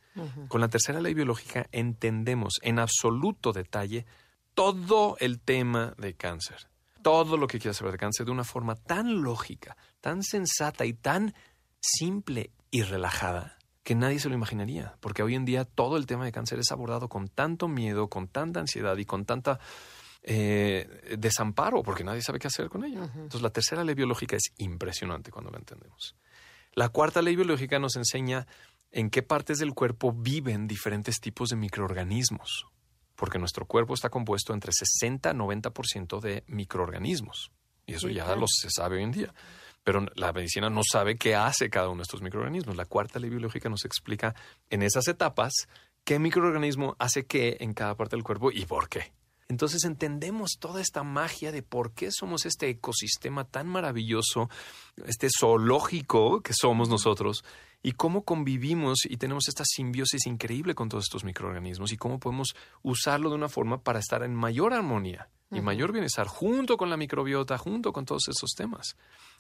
Con 0.48 0.62
la 0.62 0.68
tercera 0.68 1.02
ley 1.02 1.14
biológica 1.14 1.68
entendemos 1.72 2.60
en 2.62 2.80
absoluto 2.80 3.52
detalle 3.52 4.06
todo 4.54 5.18
el 5.20 5.40
tema 5.40 5.96
de 5.98 6.14
cáncer 6.14 6.68
todo 7.04 7.38
lo 7.38 7.48
que 7.48 7.60
quieras 7.60 7.78
saber 7.78 7.92
de 7.92 8.00
cáncer 8.00 8.26
de 8.26 8.32
una 8.32 8.46
forma 8.46 8.76
tan 8.76 9.22
lógica, 9.22 9.78
tan 10.02 10.24
sensata 10.24 10.86
y 10.86 10.94
tan 10.94 11.36
simple 11.80 12.52
y 12.72 12.82
relajada 12.82 13.58
que 13.84 13.94
nadie 13.94 14.20
se 14.20 14.30
lo 14.30 14.36
imaginaría, 14.36 14.96
porque 15.02 15.22
hoy 15.22 15.36
en 15.36 15.44
día 15.44 15.66
todo 15.66 15.98
el 15.98 16.08
tema 16.08 16.24
de 16.24 16.32
cáncer 16.32 16.58
es 16.60 16.72
abordado 16.72 17.10
con 17.10 17.28
tanto 17.28 17.68
miedo, 17.68 18.08
con 18.08 18.30
tanta 18.30 18.62
ansiedad 18.62 18.96
y 18.98 19.04
con 19.04 19.26
tanta 19.26 19.60
eh, 20.24 21.18
desamparo, 21.18 21.84
porque 21.84 22.06
nadie 22.06 22.22
sabe 22.22 22.40
qué 22.40 22.48
hacer 22.48 22.70
con 22.70 22.86
ello. 22.86 23.04
Entonces 23.04 23.42
la 23.42 23.50
tercera 23.50 23.84
ley 23.84 23.94
biológica 23.94 24.38
es 24.38 24.54
impresionante 24.58 25.32
cuando 25.32 25.52
la 25.52 25.58
entendemos. 25.58 26.16
La 26.76 26.90
cuarta 26.90 27.22
ley 27.22 27.36
biológica 27.36 27.78
nos 27.78 27.98
enseña 27.98 28.48
en 28.94 29.10
qué 29.10 29.24
partes 29.24 29.60
del 29.60 29.74
cuerpo 29.74 30.14
viven 30.14 30.68
diferentes 30.68 31.20
tipos 31.20 31.50
de 31.50 31.58
microorganismos 31.58 32.68
porque 33.16 33.40
nuestro 33.40 33.66
cuerpo 33.66 33.94
está 33.94 34.10
compuesto 34.10 34.54
entre 34.54 34.72
60 34.74 35.32
y 35.32 35.34
90% 35.34 36.20
de 36.20 36.44
microorganismos. 36.48 37.52
Y 37.86 37.94
eso 37.94 38.10
ya 38.10 38.36
lo 38.36 38.48
se 38.48 38.70
sabe 38.70 38.98
hoy 38.98 39.04
en 39.04 39.12
día. 39.12 39.34
Pero 39.84 40.06
la 40.16 40.32
medicina 40.32 40.70
no 40.70 40.82
sabe 40.84 41.18
qué 41.18 41.36
hace 41.36 41.70
cada 41.70 41.90
uno 41.90 41.98
de 41.98 42.04
estos 42.04 42.22
microorganismos. 42.22 42.76
La 42.76 42.86
cuarta 42.86 43.20
ley 43.20 43.30
biológica 43.30 43.70
nos 43.70 43.86
explica 43.86 44.34
en 44.70 44.82
esas 44.82 45.08
etapas 45.08 45.54
qué 46.04 46.20
microorganismo 46.20 46.96
hace 47.00 47.26
qué 47.26 47.58
en 47.60 47.74
cada 47.74 47.96
parte 47.96 48.16
del 48.16 48.24
cuerpo 48.24 48.52
y 48.52 48.66
por 48.66 48.90
qué. 48.90 49.14
Entonces 49.50 49.84
entendemos 49.84 50.58
toda 50.60 50.82
esta 50.82 51.04
magia 51.04 51.52
de 51.52 51.64
por 51.64 51.94
qué 51.94 52.10
somos 52.12 52.46
este 52.46 52.70
ecosistema 52.70 53.44
tan 53.44 53.68
maravilloso, 53.68 54.50
este 55.06 55.28
zoológico 55.30 56.42
que 56.42 56.54
somos 56.54 56.88
nosotros, 56.88 57.44
y 57.84 57.92
cómo 57.92 58.24
convivimos 58.24 59.00
y 59.06 59.18
tenemos 59.18 59.50
esta 59.50 59.66
simbiosis 59.66 60.26
increíble 60.26 60.74
con 60.74 60.88
todos 60.88 61.04
estos 61.04 61.26
microorganismos 61.26 61.92
y 61.92 61.98
cómo 61.98 62.18
podemos 62.18 62.56
usarlo 62.82 63.30
de 63.30 63.36
una 63.36 63.50
forma 63.50 63.84
para 63.84 64.00
estar 64.00 64.24
en 64.24 64.34
mayor 64.34 64.74
armonía 64.74 65.30
y 65.52 65.62
mayor 65.62 65.92
bienestar 65.92 66.26
junto 66.26 66.78
con 66.78 66.90
la 66.90 66.98
microbiota, 66.98 67.60
junto 67.60 67.94
con 67.94 68.06
todos 68.06 68.28
esos 68.28 68.56
temas. 68.56 68.96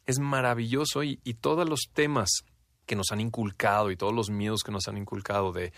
Es 0.05 0.19
maravilloso 0.19 1.03
y, 1.03 1.19
y 1.23 1.35
todos 1.35 1.67
los 1.67 1.89
temas 1.91 2.43
que 2.85 2.95
nos 2.95 3.11
han 3.11 3.21
inculcado 3.21 3.89
y 3.89 3.95
todos 3.97 4.13
los 4.13 4.29
miedos 4.29 4.61
que 4.61 4.71
nos 4.71 4.87
han 4.87 4.97
inculcado 4.97 5.51
de 5.53 5.73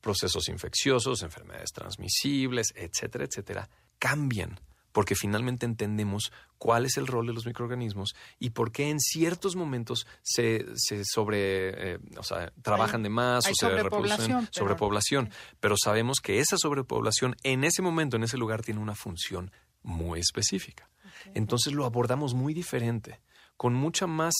procesos 0.00 0.48
infecciosos, 0.48 1.22
enfermedades 1.22 1.70
transmisibles, 1.72 2.72
etcétera, 2.74 3.26
etcétera, 3.26 3.68
cambian 3.98 4.58
porque 4.96 5.14
finalmente 5.14 5.66
entendemos 5.66 6.32
cuál 6.56 6.86
es 6.86 6.96
el 6.96 7.06
rol 7.06 7.26
de 7.26 7.34
los 7.34 7.44
microorganismos 7.44 8.16
y 8.38 8.48
por 8.48 8.72
qué 8.72 8.88
en 8.88 8.98
ciertos 8.98 9.54
momentos 9.54 10.06
se, 10.22 10.64
se 10.74 11.04
sobre, 11.04 11.96
eh, 11.96 11.98
o 12.16 12.22
sea, 12.22 12.50
trabajan 12.62 13.02
de 13.02 13.10
más 13.10 13.46
o 13.46 13.54
se 13.54 13.68
reproducen 13.68 14.48
sobrepoblación. 14.50 15.28
Pero 15.60 15.74
sabemos 15.76 16.20
que 16.22 16.40
esa 16.40 16.56
sobrepoblación 16.56 17.36
en 17.42 17.64
ese 17.64 17.82
momento, 17.82 18.16
en 18.16 18.22
ese 18.22 18.38
lugar, 18.38 18.62
tiene 18.62 18.80
una 18.80 18.94
función 18.94 19.50
muy 19.82 20.20
específica. 20.20 20.88
Entonces 21.34 21.74
lo 21.74 21.84
abordamos 21.84 22.32
muy 22.32 22.54
diferente, 22.54 23.20
con 23.58 23.74
mucha 23.74 24.06
más 24.06 24.32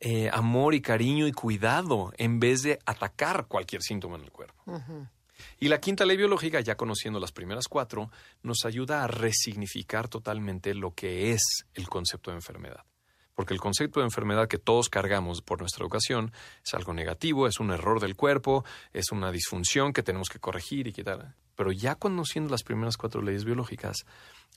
eh, 0.00 0.28
amor 0.34 0.74
y 0.74 0.82
cariño 0.82 1.26
y 1.26 1.32
cuidado 1.32 2.12
en 2.18 2.40
vez 2.40 2.62
de 2.62 2.78
atacar 2.84 3.46
cualquier 3.46 3.80
síntoma 3.80 4.16
en 4.16 4.24
el 4.24 4.32
cuerpo. 4.32 4.64
Y 5.58 5.68
la 5.68 5.80
quinta 5.80 6.04
ley 6.04 6.16
biológica, 6.16 6.60
ya 6.60 6.76
conociendo 6.76 7.20
las 7.20 7.32
primeras 7.32 7.68
cuatro, 7.68 8.10
nos 8.42 8.64
ayuda 8.64 9.04
a 9.04 9.06
resignificar 9.06 10.08
totalmente 10.08 10.74
lo 10.74 10.94
que 10.94 11.32
es 11.32 11.66
el 11.74 11.88
concepto 11.88 12.30
de 12.30 12.36
enfermedad. 12.36 12.84
Porque 13.34 13.52
el 13.52 13.60
concepto 13.60 14.00
de 14.00 14.06
enfermedad 14.06 14.46
que 14.46 14.58
todos 14.58 14.88
cargamos 14.88 15.42
por 15.42 15.58
nuestra 15.58 15.82
educación 15.82 16.32
es 16.64 16.72
algo 16.74 16.94
negativo, 16.94 17.48
es 17.48 17.58
un 17.58 17.72
error 17.72 18.00
del 18.00 18.14
cuerpo, 18.14 18.64
es 18.92 19.10
una 19.10 19.32
disfunción 19.32 19.92
que 19.92 20.04
tenemos 20.04 20.28
que 20.28 20.38
corregir 20.38 20.86
y 20.86 20.92
quitar. 20.92 21.34
Pero 21.56 21.72
ya 21.72 21.96
conociendo 21.96 22.50
las 22.50 22.62
primeras 22.62 22.96
cuatro 22.96 23.22
leyes 23.22 23.44
biológicas, 23.44 24.06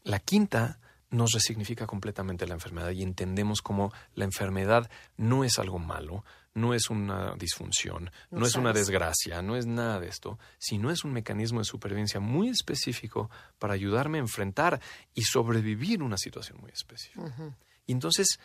la 0.03 0.19
quinta 0.19 0.79
nos 1.09 1.31
resignifica 1.31 1.87
completamente 1.87 2.45
la 2.47 2.53
enfermedad 2.53 2.91
y 2.91 3.03
entendemos 3.03 3.61
cómo 3.61 3.93
la 4.13 4.25
enfermedad 4.25 4.89
no 5.15 5.43
es 5.43 5.57
algo 5.59 5.79
malo, 5.79 6.25
no 6.53 6.73
es 6.73 6.89
una 6.89 7.35
disfunción, 7.35 8.11
no, 8.31 8.45
es 8.45 8.55
una 8.55 8.73
desgracia, 8.73 9.41
no 9.41 9.55
es 9.55 9.65
nada 9.67 9.99
de 9.99 10.07
esto, 10.07 10.39
sino 10.57 10.91
es 10.91 11.03
un 11.03 11.13
mecanismo 11.13 11.59
de 11.59 11.65
supervivencia 11.65 12.19
muy 12.19 12.49
específico 12.49 13.29
para 13.59 13.75
ayudarme 13.75 14.17
a 14.17 14.21
enfrentar 14.21 14.81
y 15.13 15.21
sobrevivir 15.21 16.01
una 16.01 16.17
situación 16.17 16.59
muy 16.59 16.71
específica. 16.71 17.31
Y 17.85 17.93
entonces 17.93 18.39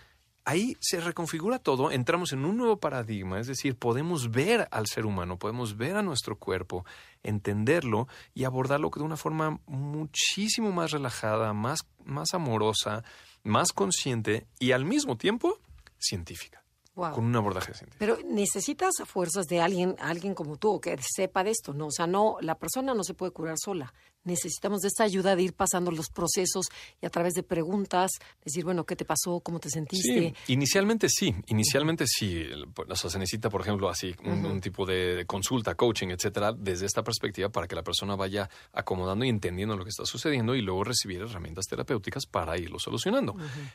ahí 0.44 0.76
se 0.81 1.00
reconfigura 1.00 1.59
todo, 1.59 1.90
entramos 1.90 2.33
en 2.33 2.44
un 2.44 2.57
nuevo 2.57 2.78
paradigma, 2.78 3.40
es 3.40 3.46
decir, 3.46 3.76
podemos 3.76 4.31
ver 4.31 4.68
al 4.70 4.87
ser 4.87 5.07
humano, 5.07 5.38
podemos 5.38 5.76
ver 5.76 5.96
a 5.96 6.02
nuestro 6.02 6.38
cuerpo, 6.38 6.85
entenderlo 7.22 8.09
y 8.35 8.44
abordarlo 8.44 8.90
de 8.94 9.02
una 9.02 9.16
forma 9.16 9.61
muchísimo 9.66 10.72
más 10.72 10.90
relajada, 10.90 11.52
más, 11.52 11.87
más 12.05 12.35
amorosa, 12.35 13.05
más 13.44 13.72
consciente 13.72 14.46
y 14.59 14.72
al 14.72 14.85
mismo 14.85 15.16
tiempo 15.16 15.59
científica. 15.98 16.62
Con 16.94 17.24
un 17.24 17.35
abordaje 17.35 17.72
científico. 17.72 17.96
Pero 17.98 18.18
necesitas 18.22 18.92
fuerzas 19.07 19.46
de 19.46 19.62
alguien, 19.62 19.96
alguien 19.98 20.35
como 20.35 20.59
tú, 20.59 20.78
que 20.78 20.94
sepa 21.00 21.42
de 21.42 21.50
esto, 21.50 21.72
¿no? 21.72 21.87
O 21.87 21.90
sea, 21.90 22.07
no, 22.07 22.37
la 22.42 22.59
persona 22.59 22.92
no 22.92 23.02
se 23.02 23.14
puede 23.14 23.33
curar 23.33 23.57
sola 23.57 23.94
necesitamos 24.24 24.80
de 24.80 24.88
esta 24.88 25.04
ayuda 25.04 25.37
de 25.37 25.42
ir 25.42 25.54
pasando 25.54 25.90
los 25.90 26.08
procesos 26.08 26.66
y 27.00 27.06
a 27.06 27.10
través 27.10 27.35
de 27.35 27.42
preguntas 27.42 28.12
decir, 28.44 28.64
bueno, 28.64 28.85
¿qué 28.85 28.96
te 28.96 29.04
pasó? 29.04 29.40
¿Cómo 29.40 29.58
te 29.58 29.70
sentiste? 29.70 30.35
Sí, 30.46 30.52
inicialmente 30.52 31.08
sí, 31.08 31.35
inicialmente 31.48 32.06
sí. 32.06 32.46
O 32.77 32.96
sea, 32.96 33.10
se 33.10 33.18
necesita, 33.18 33.48
por 33.48 33.62
ejemplo, 33.62 33.88
así 33.88 34.14
un, 34.25 34.60
tipo 34.60 34.87
de 34.87 35.25
consulta, 35.27 35.75
coaching, 35.75 36.08
etcétera, 36.08 36.52
desde 36.52 36.87
esta 36.87 37.02
perspectiva 37.02 37.48
para 37.48 37.66
que 37.66 37.75
la 37.75 37.83
persona 37.83 38.14
vaya 38.14 38.48
acomodando 38.73 39.25
y 39.25 39.29
entendiendo 39.29 39.77
lo 39.77 39.85
que 39.85 39.90
está 39.90 40.04
sucediendo 40.04 40.54
y 40.54 40.62
luego 40.62 40.85
recibir 40.85 41.20
herramientas 41.23 41.66
terapéuticas 41.66 42.27
para 42.27 42.56
irlo 42.58 42.79
solucionando. 42.79 43.35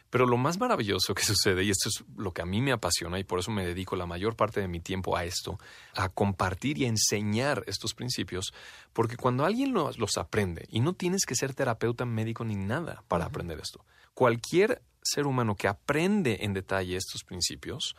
Pero 0.10 0.26
lo 0.26 0.38
más 0.38 0.60
maravilloso 0.60 1.14
que 1.14 1.24
sucede, 1.24 1.64
y 1.64 1.70
esto 1.70 1.90
es 1.90 2.04
lo 2.16 2.32
que 2.32 2.42
a 2.42 2.46
mí 2.46 2.62
me 2.62 2.72
apasiona 2.72 3.20
y 3.20 3.24
por 3.24 3.40
eso 3.40 3.52
me 3.52 3.66
dedico 3.66 3.96
la 3.96 4.06
mayor 4.06 4.36
parte 4.36 4.62
de 4.62 4.68
mi 4.68 4.80
tiempo 4.80 5.18
a 5.18 5.26
esto, 5.26 5.60
a 5.96 6.10
compartir 6.10 6.78
y 6.78 6.86
a 6.86 6.88
enseñar 6.88 7.64
estos 7.68 7.94
principios, 7.94 8.54
porque 8.94 9.18
cuando 9.18 9.46
alguien 9.46 9.74
los, 9.74 9.98
los 9.98 10.18
aprende, 10.18 10.37
y 10.70 10.80
no 10.80 10.94
tienes 10.94 11.26
que 11.26 11.36
ser 11.36 11.54
terapeuta, 11.54 12.06
médico 12.06 12.44
ni 12.46 12.56
nada 12.56 13.04
para 13.08 13.26
aprender 13.26 13.60
esto. 13.60 13.86
Cualquier 14.14 14.82
ser 15.02 15.26
humano 15.26 15.56
que 15.56 15.68
aprende 15.68 16.40
en 16.42 16.54
detalle 16.54 16.98
estos 16.98 17.24
principios 17.24 17.96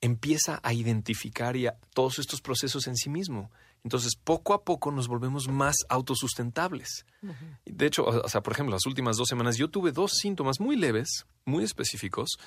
empieza 0.00 0.60
a 0.62 0.72
identificar 0.72 1.56
ya 1.56 1.76
todos 1.94 2.18
estos 2.18 2.40
procesos 2.40 2.86
en 2.88 2.96
sí 2.96 3.08
mismo. 3.08 3.50
Entonces, 3.84 4.16
poco 4.16 4.54
a 4.54 4.64
poco 4.64 4.90
nos 4.90 5.08
volvemos 5.08 5.48
más 5.48 5.76
autosustentables. 5.88 7.04
De 7.64 7.86
hecho, 7.86 8.04
o 8.04 8.28
sea, 8.28 8.42
por 8.42 8.52
ejemplo, 8.52 8.74
las 8.74 8.86
últimas 8.86 9.16
dos 9.16 9.28
semanas 9.28 9.56
yo 9.56 9.68
tuve 9.68 9.92
dos 9.92 10.12
síntomas 10.20 10.60
muy 10.60 10.76
leves, 10.76 11.26
muy 11.44 11.64
específicos, 11.64 12.38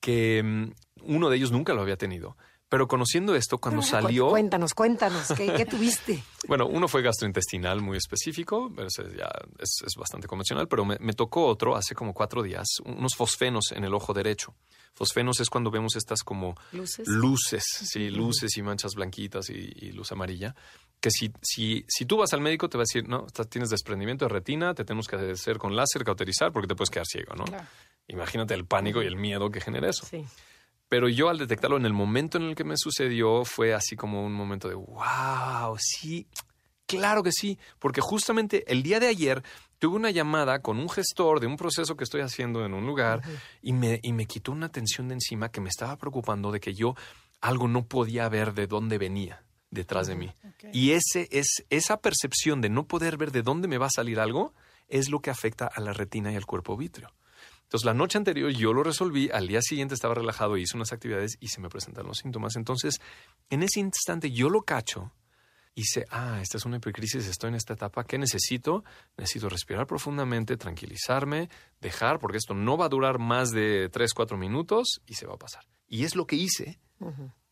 que 0.00 0.42
mm, 0.42 0.72
uno 1.02 1.30
de 1.30 1.36
ellos 1.36 1.52
nunca 1.52 1.74
lo 1.74 1.82
había 1.82 1.96
tenido. 1.96 2.36
Pero 2.70 2.86
conociendo 2.86 3.34
esto, 3.34 3.58
cuando 3.58 3.82
salió... 3.82 4.28
Cuéntanos, 4.28 4.74
cuéntanos, 4.74 5.32
¿qué, 5.36 5.66
tuviste? 5.70 6.22
bueno, 6.46 6.68
uno 6.68 6.86
fue 6.86 7.02
gastrointestinal 7.02 7.80
muy 7.82 7.98
específico, 7.98 8.72
pero 8.74 8.86
ya 8.88 9.28
es, 9.58 9.94
bastante 9.96 10.28
convencional, 10.28 10.68
pero 10.68 10.84
me, 10.84 11.12
tocó 11.14 11.46
otro 11.46 11.74
hace 11.74 11.96
como 11.96 12.14
cuatro 12.14 12.44
días, 12.44 12.68
unos 12.84 13.16
fosfenos 13.16 13.72
en 13.72 13.82
el 13.82 13.92
ojo 13.92 14.14
derecho. 14.14 14.54
Fosfenos 14.94 15.40
es 15.40 15.50
cuando 15.50 15.72
vemos 15.72 15.96
estas 15.96 16.22
como 16.22 16.54
luces, 16.70 17.08
luces 17.08 17.64
sí, 17.64 18.08
luces 18.08 18.56
y 18.56 18.62
manchas 18.62 18.94
blanquitas 18.94 19.50
y, 19.50 19.90
luz 19.90 20.12
amarilla, 20.12 20.54
que 21.00 21.10
si, 21.10 21.32
si, 21.42 21.84
si 21.88 22.06
tú 22.06 22.18
vas 22.18 22.32
al 22.34 22.40
médico 22.40 22.68
te 22.68 22.78
va 22.78 22.82
a 22.82 22.86
decir, 22.88 23.08
no, 23.08 23.26
tienes 23.48 23.70
desprendimiento 23.70 24.26
de 24.26 24.28
retina, 24.28 24.74
te 24.74 24.84
tenemos 24.84 25.08
que 25.08 25.16
hacer 25.16 25.58
con 25.58 25.74
láser, 25.74 26.04
cauterizar, 26.04 26.52
porque 26.52 26.68
te 26.68 26.76
puedes 26.76 26.90
quedar 26.90 27.06
ciego, 27.06 27.34
¿no? 27.34 27.44
Imagínate 28.06 28.54
el 28.54 28.64
pánico 28.64 29.02
y 29.02 29.06
el 29.06 29.16
miedo 29.16 29.50
que 29.50 29.60
genera 29.60 29.88
eso. 29.88 30.06
Sí. 30.06 30.24
Pero 30.90 31.08
yo 31.08 31.28
al 31.28 31.38
detectarlo 31.38 31.76
en 31.76 31.86
el 31.86 31.92
momento 31.92 32.36
en 32.36 32.44
el 32.44 32.56
que 32.56 32.64
me 32.64 32.74
sucedió 32.76 33.44
fue 33.44 33.72
así 33.72 33.94
como 33.94 34.26
un 34.26 34.32
momento 34.32 34.68
de, 34.68 34.74
wow, 34.74 35.76
sí, 35.78 36.26
claro 36.84 37.22
que 37.22 37.30
sí, 37.30 37.60
porque 37.78 38.00
justamente 38.00 38.64
el 38.66 38.82
día 38.82 38.98
de 38.98 39.06
ayer 39.06 39.44
tuve 39.78 39.94
una 39.94 40.10
llamada 40.10 40.58
con 40.62 40.80
un 40.80 40.88
gestor 40.90 41.38
de 41.38 41.46
un 41.46 41.56
proceso 41.56 41.96
que 41.96 42.02
estoy 42.02 42.22
haciendo 42.22 42.66
en 42.66 42.74
un 42.74 42.86
lugar 42.86 43.22
y, 43.62 43.72
me, 43.72 44.00
y 44.02 44.12
me 44.12 44.26
quitó 44.26 44.50
una 44.50 44.68
tensión 44.68 45.06
de 45.06 45.14
encima 45.14 45.52
que 45.52 45.60
me 45.60 45.68
estaba 45.68 45.96
preocupando 45.96 46.50
de 46.50 46.58
que 46.58 46.74
yo 46.74 46.96
algo 47.40 47.68
no 47.68 47.86
podía 47.86 48.28
ver 48.28 48.52
de 48.52 48.66
dónde 48.66 48.98
venía 48.98 49.44
detrás 49.70 50.08
de 50.08 50.16
mí. 50.16 50.34
Y 50.72 50.90
ese 50.90 51.28
es 51.30 51.64
esa 51.70 52.00
percepción 52.00 52.60
de 52.60 52.68
no 52.68 52.88
poder 52.88 53.16
ver 53.16 53.30
de 53.30 53.42
dónde 53.42 53.68
me 53.68 53.78
va 53.78 53.86
a 53.86 53.90
salir 53.90 54.18
algo 54.18 54.54
es 54.88 55.08
lo 55.08 55.20
que 55.20 55.30
afecta 55.30 55.66
a 55.66 55.80
la 55.80 55.92
retina 55.92 56.32
y 56.32 56.36
al 56.36 56.46
cuerpo 56.46 56.76
vítreo. 56.76 57.12
Entonces, 57.70 57.86
la 57.86 57.94
noche 57.94 58.18
anterior 58.18 58.50
yo 58.50 58.72
lo 58.72 58.82
resolví, 58.82 59.30
al 59.32 59.46
día 59.46 59.62
siguiente 59.62 59.94
estaba 59.94 60.12
relajado, 60.12 60.56
hice 60.56 60.76
unas 60.76 60.92
actividades 60.92 61.36
y 61.38 61.46
se 61.46 61.60
me 61.60 61.68
presentaron 61.68 62.08
los 62.08 62.18
síntomas. 62.18 62.56
Entonces, 62.56 63.00
en 63.48 63.62
ese 63.62 63.78
instante 63.78 64.32
yo 64.32 64.50
lo 64.50 64.62
cacho 64.62 65.12
y 65.72 65.84
sé, 65.84 66.04
ah, 66.10 66.40
esta 66.42 66.56
es 66.58 66.64
una 66.64 66.78
epicrisis, 66.78 67.28
estoy 67.28 67.50
en 67.50 67.54
esta 67.54 67.74
etapa, 67.74 68.02
¿qué 68.02 68.18
necesito? 68.18 68.82
Necesito 69.16 69.48
respirar 69.48 69.86
profundamente, 69.86 70.56
tranquilizarme, 70.56 71.48
dejar, 71.80 72.18
porque 72.18 72.38
esto 72.38 72.54
no 72.54 72.76
va 72.76 72.86
a 72.86 72.88
durar 72.88 73.20
más 73.20 73.52
de 73.52 73.88
tres, 73.88 74.14
cuatro 74.14 74.36
minutos 74.36 75.00
y 75.06 75.14
se 75.14 75.28
va 75.28 75.34
a 75.34 75.38
pasar. 75.38 75.62
Y 75.86 76.02
es 76.02 76.16
lo 76.16 76.26
que 76.26 76.34
hice 76.34 76.80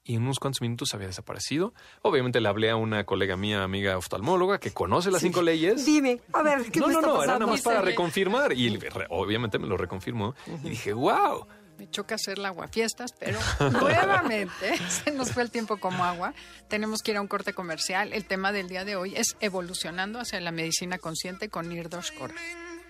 y 0.09 0.17
en 0.17 0.23
unos 0.23 0.39
cuantos 0.39 0.63
minutos 0.63 0.95
había 0.95 1.07
desaparecido. 1.07 1.75
Obviamente 2.01 2.41
le 2.41 2.49
hablé 2.49 2.71
a 2.71 2.77
una 2.77 3.05
colega 3.05 3.37
mía, 3.37 3.63
amiga 3.63 3.99
oftalmóloga, 3.99 4.59
que 4.59 4.73
conoce 4.73 5.11
las 5.11 5.21
cinco 5.21 5.43
leyeyes. 5.43 5.85
Dime, 5.85 6.23
a 6.33 6.43
ver, 6.43 6.71
¿qué 6.73 6.81
No, 6.81 6.87
me 6.89 6.95
no, 6.95 6.99
está 7.01 7.07
no, 7.09 7.15
era 7.15 7.19
pasando? 7.19 7.39
nada 7.41 7.53
más 7.53 7.61
para 7.63 7.83
reconfirmar. 7.83 8.55
Y 8.55 8.79
obviamente 9.11 9.59
me 9.59 9.67
lo 9.67 9.77
reconfirmó. 9.77 10.35
Y 10.65 10.71
dije, 10.71 10.95
wow. 10.95 11.47
Me 11.77 11.91
choca 11.91 12.15
hacer 12.15 12.39
la 12.39 12.49
aguafiestas, 12.49 13.13
pero 13.21 13.39
nuevamente 13.71 14.79
se 14.89 15.13
nos 15.13 15.31
fue 15.31 15.43
el 15.43 15.51
tiempo 15.51 15.77
como 15.77 16.05
agua. 16.05 16.33
Tenemos 16.69 17.03
que 17.03 17.11
ir 17.11 17.19
a 17.19 17.21
un 17.21 17.29
corte 17.29 17.53
comercial. 17.53 18.15
El 18.15 18.25
tema 18.25 18.51
del 18.51 18.69
día 18.69 18.87
de 18.87 18.97
hoy 18.97 19.15
es 19.15 19.37
evolucionando 19.41 20.21
hacia 20.21 20.41
la 20.41 20.53
medicina 20.53 20.97
consciente 20.99 21.51
con 21.51 21.69
Nirdosh 21.69 22.15
Kora. 22.19 22.35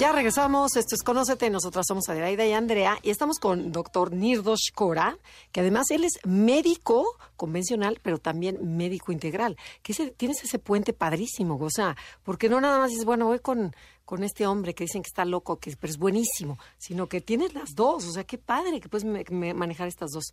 Ya 0.00 0.12
regresamos, 0.12 0.76
esto 0.76 0.94
es 0.94 1.02
Conócete, 1.02 1.50
nosotras 1.50 1.84
somos 1.86 2.08
Adelaida 2.08 2.46
y 2.46 2.54
Andrea 2.54 2.98
y 3.02 3.10
estamos 3.10 3.38
con 3.38 3.70
doctor 3.70 4.14
Nirdos 4.14 4.70
Kora, 4.74 5.18
que 5.52 5.60
además 5.60 5.90
él 5.90 6.04
es 6.04 6.20
médico 6.24 7.18
convencional, 7.36 8.00
pero 8.02 8.16
también 8.16 8.78
médico 8.78 9.12
integral, 9.12 9.58
que 9.82 9.92
tienes 10.16 10.42
ese 10.42 10.58
puente 10.58 10.94
padrísimo, 10.94 11.58
o 11.60 11.68
sea, 11.68 11.98
porque 12.22 12.48
no 12.48 12.62
nada 12.62 12.78
más 12.78 12.88
dices, 12.88 13.04
bueno, 13.04 13.26
voy 13.26 13.40
con, 13.40 13.76
con 14.06 14.24
este 14.24 14.46
hombre 14.46 14.74
que 14.74 14.84
dicen 14.84 15.02
que 15.02 15.08
está 15.08 15.26
loco, 15.26 15.58
que 15.58 15.76
pero 15.78 15.90
es 15.90 15.98
buenísimo, 15.98 16.58
sino 16.78 17.06
que 17.06 17.20
tienes 17.20 17.52
las 17.52 17.74
dos, 17.74 18.06
o 18.06 18.12
sea, 18.12 18.24
qué 18.24 18.38
padre 18.38 18.80
que 18.80 18.88
puedes 18.88 19.04
manejar 19.04 19.86
estas 19.86 20.12
dos 20.12 20.32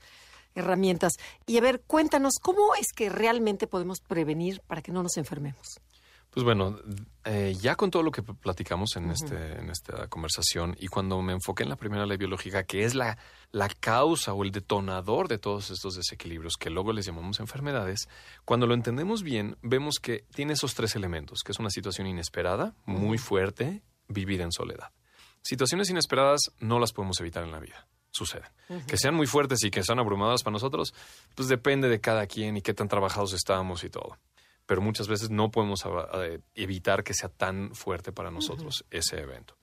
herramientas. 0.56 1.12
Y 1.46 1.58
a 1.58 1.62
ver, 1.62 1.82
cuéntanos, 1.82 2.36
¿cómo 2.42 2.74
es 2.76 2.94
que 2.96 3.10
realmente 3.10 3.68
podemos 3.68 4.00
prevenir 4.00 4.62
para 4.62 4.82
que 4.82 4.94
no 4.94 5.04
nos 5.04 5.18
enfermemos? 5.18 5.82
Pues 6.38 6.46
bueno, 6.46 6.78
eh, 7.26 7.58
ya 7.60 7.76
con 7.76 7.90
todo 7.90 8.04
lo 8.04 8.12
que 8.12 8.22
platicamos 8.22 8.96
en, 8.96 9.10
este, 9.10 9.58
en 9.58 9.72
esta 9.72 10.08
conversación 10.08 10.76
y 10.80 10.86
cuando 10.86 11.20
me 11.24 11.34
enfoqué 11.34 11.64
en 11.64 11.70
la 11.70 11.78
primera 11.78 12.06
ley 12.06 12.16
biológica, 12.16 12.64
que 12.64 12.84
es 12.84 12.94
la, 12.94 13.18
la 13.52 13.68
causa 13.70 14.34
o 14.34 14.44
el 14.44 14.52
detonador 14.52 15.30
de 15.30 15.40
todos 15.40 15.72
estos 15.72 15.96
desequilibrios 15.96 16.54
que 16.60 16.70
luego 16.70 16.94
les 16.94 17.08
llamamos 17.08 17.40
enfermedades, 17.40 18.08
cuando 18.46 18.68
lo 18.68 18.76
entendemos 18.76 19.24
bien, 19.24 19.58
vemos 19.64 19.96
que 20.00 20.26
tiene 20.36 20.54
esos 20.54 20.76
tres 20.76 20.96
elementos, 20.96 21.42
que 21.44 21.54
es 21.54 21.58
una 21.58 21.72
situación 21.72 22.06
inesperada, 22.06 22.76
muy 22.86 23.18
fuerte, 23.18 23.82
vivida 24.08 24.44
en 24.44 24.52
soledad. 24.52 24.92
Situaciones 25.42 25.90
inesperadas 25.90 26.52
no 26.60 26.78
las 26.78 26.94
podemos 26.94 27.20
evitar 27.20 27.46
en 27.46 27.52
la 27.52 27.60
vida 27.60 27.88
suceden. 28.12 28.50
Que 28.88 28.98
sean 28.98 29.16
muy 29.16 29.26
fuertes 29.26 29.64
y 29.64 29.72
que 29.72 29.84
sean 29.84 29.98
abrumadas 29.98 30.44
para 30.44 30.54
nosotros, 30.54 30.94
pues 31.36 31.48
depende 31.48 31.88
de 31.88 32.00
cada 32.00 32.28
quien 32.28 32.58
y 32.58 32.62
qué 32.62 32.76
tan 32.76 32.88
trabajados 32.88 33.34
estamos 33.34 33.84
y 33.84 33.90
todo 33.90 34.20
pero 34.68 34.82
muchas 34.82 35.08
veces 35.08 35.32
no 35.32 35.50
podemos 35.50 35.84
eh, 36.16 36.40
evitar 36.54 37.04
que 37.04 37.16
sea 37.16 37.30
tan 37.30 37.74
fuerte 37.74 38.12
para 38.12 38.30
nosotros 38.30 38.86
ese 38.92 39.20
evento. 39.20 39.56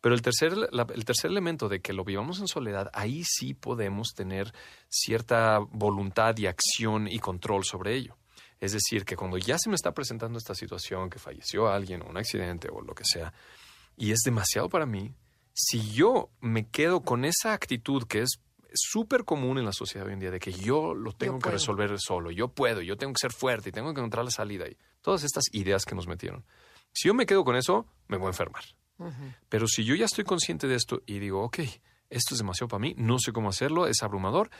Pero 0.00 0.14
el 0.14 0.22
tercer, 0.22 0.52
el 0.72 1.04
tercer 1.04 1.30
elemento 1.30 1.68
de 1.68 1.80
que 1.80 1.92
lo 1.92 2.04
vivamos 2.04 2.40
en 2.40 2.48
soledad, 2.48 2.90
ahí 2.94 3.22
sí 3.24 3.54
podemos 3.54 4.14
tener 4.14 4.52
cierta 4.88 5.58
voluntad 5.58 6.36
y 6.38 6.46
acción 6.46 7.06
y 7.06 7.18
control 7.18 7.64
sobre 7.64 7.94
ello. 7.94 8.16
Es 8.60 8.72
decir, 8.72 9.04
que 9.04 9.16
cuando 9.16 9.38
ya 9.38 9.58
se 9.58 9.68
me 9.68 9.74
está 9.74 9.92
presentando 9.92 10.38
esta 10.38 10.54
situación, 10.54 11.10
que 11.10 11.18
falleció 11.18 11.68
alguien 11.68 12.02
o 12.02 12.06
un 12.06 12.16
accidente 12.16 12.68
o 12.70 12.80
lo 12.80 12.94
que 12.94 13.04
sea, 13.04 13.32
y 13.96 14.12
es 14.12 14.20
demasiado 14.24 14.68
para 14.68 14.86
mí, 14.86 15.12
si 15.52 15.92
yo 15.92 16.30
me 16.40 16.68
quedo 16.68 17.00
con 17.00 17.24
esa 17.24 17.52
actitud 17.52 18.04
que 18.04 18.22
es 18.22 18.40
súper 18.74 19.24
común 19.24 19.58
en 19.58 19.64
la 19.64 19.72
sociedad 19.72 20.06
hoy 20.06 20.14
en 20.14 20.20
día 20.20 20.30
de 20.30 20.38
que 20.38 20.52
yo 20.52 20.94
lo 20.94 21.12
tengo 21.12 21.38
que 21.38 21.50
resolver 21.50 21.98
solo, 21.98 22.30
yo 22.30 22.48
puedo, 22.48 22.80
yo 22.82 22.96
tengo 22.96 23.12
que 23.12 23.20
ser 23.20 23.32
fuerte 23.32 23.68
y 23.68 23.72
tengo 23.72 23.92
que 23.92 24.00
encontrar 24.00 24.24
la 24.24 24.30
salida. 24.30 24.66
Y 24.68 24.76
todas 25.00 25.24
estas 25.24 25.44
ideas 25.52 25.84
que 25.84 25.94
nos 25.94 26.06
metieron. 26.06 26.44
Si 26.92 27.08
yo 27.08 27.14
me 27.14 27.26
quedo 27.26 27.44
con 27.44 27.56
eso, 27.56 27.86
me 28.08 28.16
voy 28.16 28.26
a 28.26 28.30
enfermar. 28.30 28.64
Pero 29.48 29.66
si 29.66 29.84
yo 29.84 29.96
ya 29.96 30.04
estoy 30.04 30.22
consciente 30.22 30.68
de 30.68 30.76
esto 30.76 31.02
y 31.06 31.18
digo, 31.18 31.42
ok, 31.42 31.58
esto 32.08 32.34
es 32.34 32.38
demasiado 32.38 32.68
para 32.68 32.80
mí, 32.80 32.94
no 32.96 33.18
sé 33.18 33.32
cómo 33.32 33.48
hacerlo, 33.48 33.86
es 33.86 34.02
abrumador, 34.02 34.50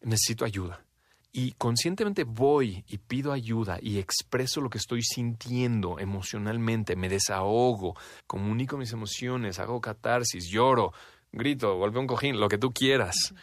necesito 0.00 0.44
ayuda. 0.44 0.84
Y 1.32 1.52
conscientemente 1.52 2.24
voy 2.24 2.84
y 2.88 2.98
pido 2.98 3.32
ayuda 3.32 3.78
y 3.80 3.98
expreso 3.98 4.60
lo 4.60 4.70
que 4.70 4.78
estoy 4.78 5.02
sintiendo 5.02 5.98
emocionalmente, 5.98 6.96
me 6.96 7.08
desahogo, 7.08 7.94
comunico 8.26 8.76
mis 8.76 8.92
emociones, 8.92 9.60
hago 9.60 9.80
catarsis, 9.80 10.48
lloro, 10.48 10.92
grito, 11.32 11.76
golpeo 11.76 12.00
un 12.00 12.06
cojín, 12.06 12.40
lo 12.40 12.48
que 12.48 12.58
tú 12.58 12.72
quieras. 12.72 13.34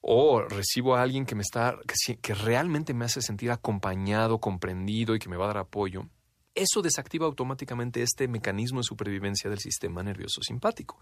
O 0.00 0.40
recibo 0.40 0.96
a 0.96 1.02
alguien 1.02 1.26
que 1.26 1.34
me 1.34 1.42
está, 1.42 1.78
que, 2.22 2.34
realmente 2.34 2.94
me 2.94 3.04
hace 3.04 3.20
sentir 3.20 3.50
acompañado, 3.50 4.38
comprendido 4.38 5.14
y 5.14 5.18
que 5.18 5.28
me 5.28 5.36
va 5.36 5.44
a 5.44 5.48
dar 5.48 5.58
apoyo, 5.58 6.06
eso 6.54 6.82
desactiva 6.82 7.26
automáticamente 7.26 8.02
este 8.02 8.26
mecanismo 8.26 8.80
de 8.80 8.84
supervivencia 8.84 9.50
del 9.50 9.58
sistema 9.58 10.02
nervioso 10.02 10.42
simpático. 10.42 10.98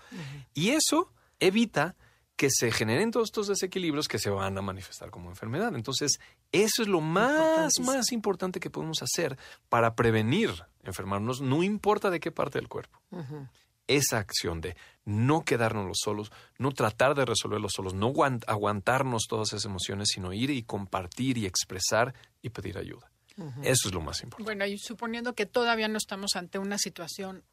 Y 0.53 0.71
eso 0.71 1.13
evita 1.39 1.97
que 2.37 2.51
se 2.51 2.71
generen 2.71 3.11
todos 3.11 3.29
estos 3.29 3.49
desequilibrios 3.49 4.07
que 4.07 4.19
se 4.19 4.31
van 4.31 4.57
a 4.59 4.63
manifestar 4.63 5.11
como 5.11 5.29
enfermedad. 5.29 5.75
Entonces, 5.75 6.21
eso 6.53 6.83
es 6.83 6.89
lo 6.89 7.01
más, 7.01 7.73
más 7.81 8.13
importante 8.13 8.61
que 8.61 8.71
podemos 8.71 9.03
hacer 9.03 9.37
para 9.69 9.95
prevenir 9.95 10.51
enfermarnos, 10.85 11.41
no 11.41 11.63
importa 11.63 12.11
de 12.11 12.21
qué 12.21 12.31
parte 12.31 12.59
del 12.59 12.69
cuerpo 12.69 13.01
esa 13.89 14.19
acción 14.19 14.61
de 14.61 14.77
no 15.05 15.45
quedarnos 15.45 15.99
solos, 16.03 16.31
no 16.59 16.71
tratar 16.73 17.15
de 17.15 17.25
resolverlo 17.25 17.69
solos, 17.69 17.95
no 17.95 18.13
aguantarnos 18.47 19.25
todas 19.29 19.49
esas 19.49 19.65
emociones, 19.65 20.11
sino 20.13 20.33
ir 20.33 20.51
y 20.51 20.63
compartir 20.63 21.39
y 21.39 21.47
expresar 21.47 22.15
y 22.43 22.51
pedir 22.51 22.79
ayuda. 22.79 23.11
Eso 23.63 23.89
es 23.89 23.95
lo 23.95 24.01
más 24.01 24.23
importante. 24.23 24.45
Bueno, 24.45 24.67
y 24.67 24.79
suponiendo 24.79 25.33
que 25.35 25.47
todavía 25.47 25.89
no 25.89 25.97
estamos 25.97 26.35
ante 26.35 26.59
una 26.59 26.77
situación 26.77 27.45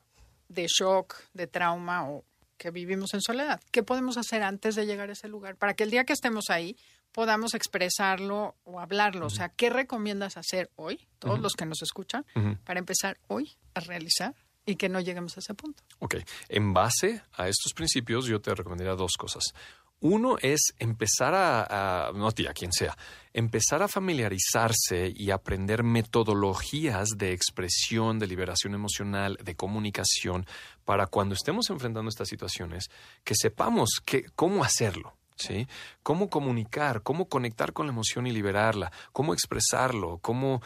de 0.50 0.68
shock, 0.68 1.16
de 1.34 1.48
trauma 1.48 2.10
o 2.10 2.24
que 2.58 2.72
vivimos 2.72 3.14
en 3.14 3.22
soledad, 3.22 3.62
¿qué 3.72 3.84
podemos 3.84 4.18
hacer 4.18 4.42
antes 4.44 4.76
de 4.76 4.86
llegar 4.86 5.10
a 5.10 5.14
ese 5.14 5.28
lugar 5.28 5.56
para 5.56 5.76
que 5.76 5.84
el 5.84 5.92
día 5.92 6.06
que 6.06 6.14
estemos 6.14 6.50
ahí 6.50 6.78
podamos 7.12 7.54
expresarlo 7.54 8.56
o 8.64 8.80
hablarlo? 8.80 9.28
O 9.28 9.30
sea, 9.30 9.50
¿qué 9.50 9.70
recomiendas 9.70 10.38
hacer 10.38 10.72
hoy, 10.76 11.08
todos 11.20 11.40
los 11.40 11.54
que 11.54 11.66
nos 11.66 11.82
escuchan, 11.82 12.26
para 12.64 12.80
empezar 12.80 13.18
hoy 13.28 13.56
a 13.74 13.80
realizar 13.82 14.36
y 14.66 14.76
que 14.76 14.90
no 14.90 15.00
lleguemos 15.00 15.38
a 15.38 15.40
ese 15.40 15.54
punto. 15.54 15.84
Ok, 16.00 16.16
en 16.50 16.74
base 16.74 17.22
a 17.34 17.48
estos 17.48 17.74
principios 17.74 18.26
yo 18.26 18.42
te 18.42 18.54
recomendaría 18.54 18.96
dos 18.96 19.14
cosas. 19.18 19.54
Uno 20.02 20.38
es 20.42 20.74
empezar 20.78 21.34
a, 21.34 22.08
a 22.10 22.12
no 22.12 22.28
a 22.28 22.54
quien 22.54 22.72
sea, 22.72 22.98
empezar 23.34 23.82
a 23.82 23.88
familiarizarse 23.88 25.12
y 25.16 25.32
aprender 25.32 25.84
metodologías 25.84 27.10
de 27.18 27.32
expresión, 27.32 28.20
de 28.20 28.28
liberación 28.28 28.74
emocional, 28.74 29.38
de 29.42 29.56
comunicación, 29.56 30.46
para 30.84 31.08
cuando 31.08 31.34
estemos 31.34 31.70
enfrentando 31.70 32.10
estas 32.10 32.28
situaciones, 32.28 32.90
que 33.24 33.36
sepamos 33.36 34.02
que, 34.06 34.26
cómo 34.36 34.64
hacerlo. 34.64 35.14
¿Sí? 35.38 35.68
Cómo 36.02 36.30
comunicar, 36.30 37.02
cómo 37.04 37.28
conectar 37.28 37.74
con 37.74 37.88
la 37.88 37.92
emoción 37.92 38.26
y 38.26 38.32
liberarla, 38.32 38.94
cómo 39.12 39.34
expresarlo, 39.34 40.20
cómo 40.20 40.62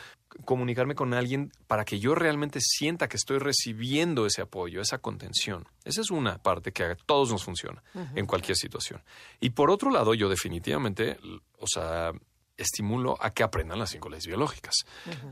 comunicarme 0.45 0.95
con 0.95 1.13
alguien 1.13 1.51
para 1.67 1.85
que 1.85 1.99
yo 1.99 2.15
realmente 2.15 2.59
sienta 2.61 3.07
que 3.07 3.17
estoy 3.17 3.39
recibiendo 3.39 4.25
ese 4.25 4.41
apoyo, 4.41 4.81
esa 4.81 4.99
contención. 4.99 5.67
Esa 5.83 6.01
es 6.01 6.11
una 6.11 6.37
parte 6.37 6.71
que 6.71 6.83
a 6.83 6.95
todos 6.95 7.31
nos 7.31 7.43
funciona 7.43 7.83
en 8.15 8.25
cualquier 8.25 8.57
situación. 8.57 9.01
Y 9.39 9.51
por 9.51 9.71
otro 9.71 9.91
lado, 9.91 10.13
yo 10.13 10.29
definitivamente, 10.29 11.17
o 11.57 11.67
sea, 11.67 12.11
estimulo 12.57 13.17
a 13.21 13.31
que 13.31 13.43
aprendan 13.43 13.79
las 13.79 13.91
cinco 13.91 14.09
leyes 14.09 14.27
biológicas. 14.27 14.75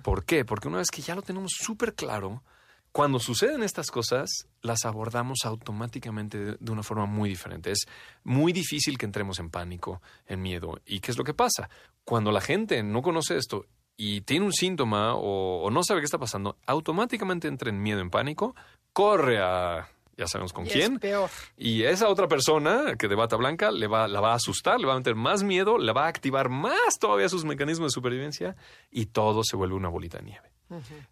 ¿Por 0.04 0.26
qué? 0.26 0.46
Porque 0.46 0.68
una 0.68 0.78
vez 0.78 0.90
que 0.90 1.02
ya 1.02 1.16
lo 1.16 1.22
tenemos 1.22 1.52
súper 1.58 1.94
claro, 1.94 2.44
cuando 2.92 3.20
suceden 3.20 3.62
estas 3.62 3.92
cosas, 3.92 4.48
las 4.62 4.86
abordamos 4.86 5.40
automáticamente 5.44 6.58
de, 6.58 6.72
una 6.72 6.84
forma 6.84 7.06
muy 7.06 7.30
diferente. 7.30 7.72
Es 7.72 7.86
muy 8.24 8.54
difícil 8.54 8.98
que 8.98 9.06
entremos 9.06 9.40
en 9.40 9.50
pánico, 9.50 10.02
en 10.26 10.42
miedo. 10.42 10.82
¿Y 10.86 11.00
qué 11.00 11.12
es 11.12 11.18
lo 11.18 11.24
que 11.24 11.34
pasa? 11.34 11.70
Cuando 12.04 12.32
la 12.32 12.42
gente 12.42 12.82
no 12.82 13.02
conoce 13.02 13.38
esto 13.38 13.68
y 13.98 14.22
tiene 14.22 14.46
un 14.46 14.54
síntoma 14.54 15.16
o, 15.16 15.70
no 15.72 15.84
sabe 15.84 16.02
qué 16.02 16.06
está 16.06 16.20
pasando, 16.20 16.58
automáticamente 16.68 17.48
entra 17.48 17.70
en 17.70 17.82
miedo, 17.82 18.00
en 18.00 18.12
pánico, 18.12 18.56
corre 18.94 19.40
a 19.42 19.90
ya 20.16 20.26
sabemos 20.26 20.52
con 20.52 20.66
quién. 20.66 20.98
peor. 20.98 21.30
Y 21.58 21.84
esa 21.84 22.10
otra 22.10 22.28
persona 22.28 22.96
que 22.98 23.08
de 23.08 23.14
bata 23.14 23.36
blanca 23.36 23.70
le 23.70 23.86
va, 23.86 24.08
la 24.08 24.20
va 24.20 24.32
a 24.32 24.36
asustar, 24.36 24.80
le 24.80 24.88
va 24.88 24.94
a 24.94 24.98
meter 24.98 25.14
más 25.14 25.44
miedo, 25.44 25.78
le 25.78 25.94
va 25.94 26.06
a 26.06 26.08
activar 26.08 26.50
más 26.50 26.98
todavía 27.00 27.30
sus 27.30 27.46
mecanismos 27.46 27.92
de 27.92 27.94
supervivencia 27.94 28.56
y 28.90 29.06
todo 29.08 29.44
se 29.44 29.56
vuelve 29.56 29.76
una 29.76 29.90
bolita 29.90 30.18
de 30.18 30.24
nieve. 30.24 30.52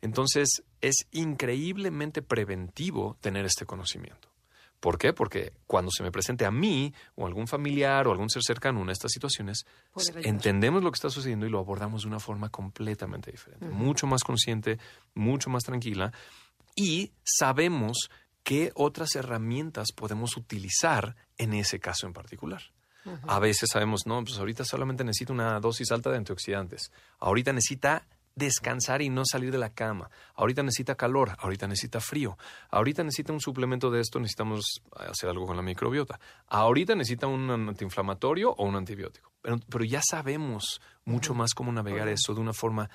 Entonces, 0.02 0.64
es 0.82 1.08
increíblemente 1.12 2.22
preventivo 2.24 3.16
tener 3.22 3.46
este 3.46 3.66
conocimiento. 3.66 4.28
¿Por 4.80 4.98
qué? 4.98 5.14
Porque 5.14 5.54
cuando 5.66 5.90
se 5.92 6.04
me 6.04 6.12
presente 6.12 6.46
a 6.46 6.52
mí 6.52 6.94
o 7.16 7.26
algún 7.26 7.48
familiar 7.48 8.08
o 8.08 8.12
algún 8.12 8.30
ser 8.30 8.44
cercano 8.44 8.82
en 8.82 8.90
estas 8.90 9.12
situaciones, 9.12 9.66
entendemos 10.24 10.84
lo 10.84 10.92
que 10.92 10.98
está 10.98 11.10
sucediendo 11.10 11.46
y 11.46 11.50
lo 11.50 11.60
abordamos 11.60 12.04
de 12.04 12.10
una 12.10 12.20
forma 12.20 12.50
completamente 12.50 13.32
diferente, 13.32 13.68
mucho 13.68 14.06
más 14.06 14.24
consciente, 14.24 14.78
mucho 15.14 15.50
más 15.50 15.64
tranquila 15.64 16.12
y 16.76 17.14
sabemos 17.24 18.10
qué 18.44 18.72
otras 18.76 19.16
herramientas 19.16 19.92
podemos 19.92 20.38
utilizar 20.38 21.16
en 21.38 21.54
ese 21.54 21.80
caso 21.80 22.06
en 22.06 22.14
particular. 22.14 22.62
A 23.28 23.40
veces 23.40 23.70
sabemos, 23.72 24.08
no, 24.08 24.24
pues 24.24 24.38
ahorita 24.40 24.66
solamente 24.66 25.04
necesita 25.04 25.32
una 25.32 25.60
dosis 25.60 25.92
alta 25.92 26.10
de 26.10 26.18
antioxidantes. 26.18 26.92
Ahorita 27.20 27.54
necesita 27.54 28.08
descansar 28.36 29.02
y 29.02 29.10
no 29.10 29.24
salir 29.26 29.52
de 29.52 29.58
la 29.58 29.70
cama. 29.70 30.10
Ahorita 30.36 30.62
necesita 30.62 30.96
calor, 30.96 31.36
ahorita 31.40 31.68
necesita 31.68 32.00
frío. 32.02 32.38
Ahorita 32.70 33.04
necesita 33.04 33.34
un 33.34 33.40
suplemento 33.40 33.90
de 33.90 34.02
esto, 34.02 34.20
necesitamos 34.20 34.82
hacer 34.92 35.30
algo 35.30 35.46
con 35.46 35.56
la 35.56 35.64
microbiota. 35.64 36.20
Ahorita 36.48 36.96
necesita 36.96 37.28
un 37.28 37.50
antiinflamatorio 37.50 38.52
o 38.52 38.66
un 38.66 38.76
antibiótico. 38.76 39.32
Pero, 39.42 39.58
pero 39.70 39.86
ya 39.86 40.02
sabemos 40.08 40.82
mucho 41.06 41.34
más 41.34 41.54
cómo 41.54 41.72
navegar 41.72 42.08
eso 42.10 42.34
de 42.34 42.42
una 42.42 42.54
forma, 42.54 42.90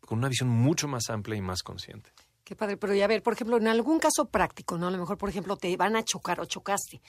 con 0.00 0.18
una 0.18 0.28
visión 0.28 0.48
mucho 0.48 0.86
más 0.86 1.10
amplia 1.10 1.36
y 1.36 1.42
más 1.42 1.62
consciente. 1.62 2.12
Qué 2.44 2.54
padre, 2.54 2.76
pero 2.76 2.92
ya 2.94 3.06
ver, 3.06 3.22
por 3.22 3.32
ejemplo, 3.32 3.56
en 3.56 3.68
algún 3.68 3.98
caso 3.98 4.26
práctico, 4.26 4.76
¿no? 4.76 4.88
A 4.88 4.90
lo 4.90 4.98
mejor, 4.98 5.16
por 5.16 5.30
ejemplo, 5.30 5.56
te 5.56 5.74
van 5.78 5.96
a 5.96 6.04
chocar 6.04 6.40
o 6.40 6.44
chocaste, 6.44 7.00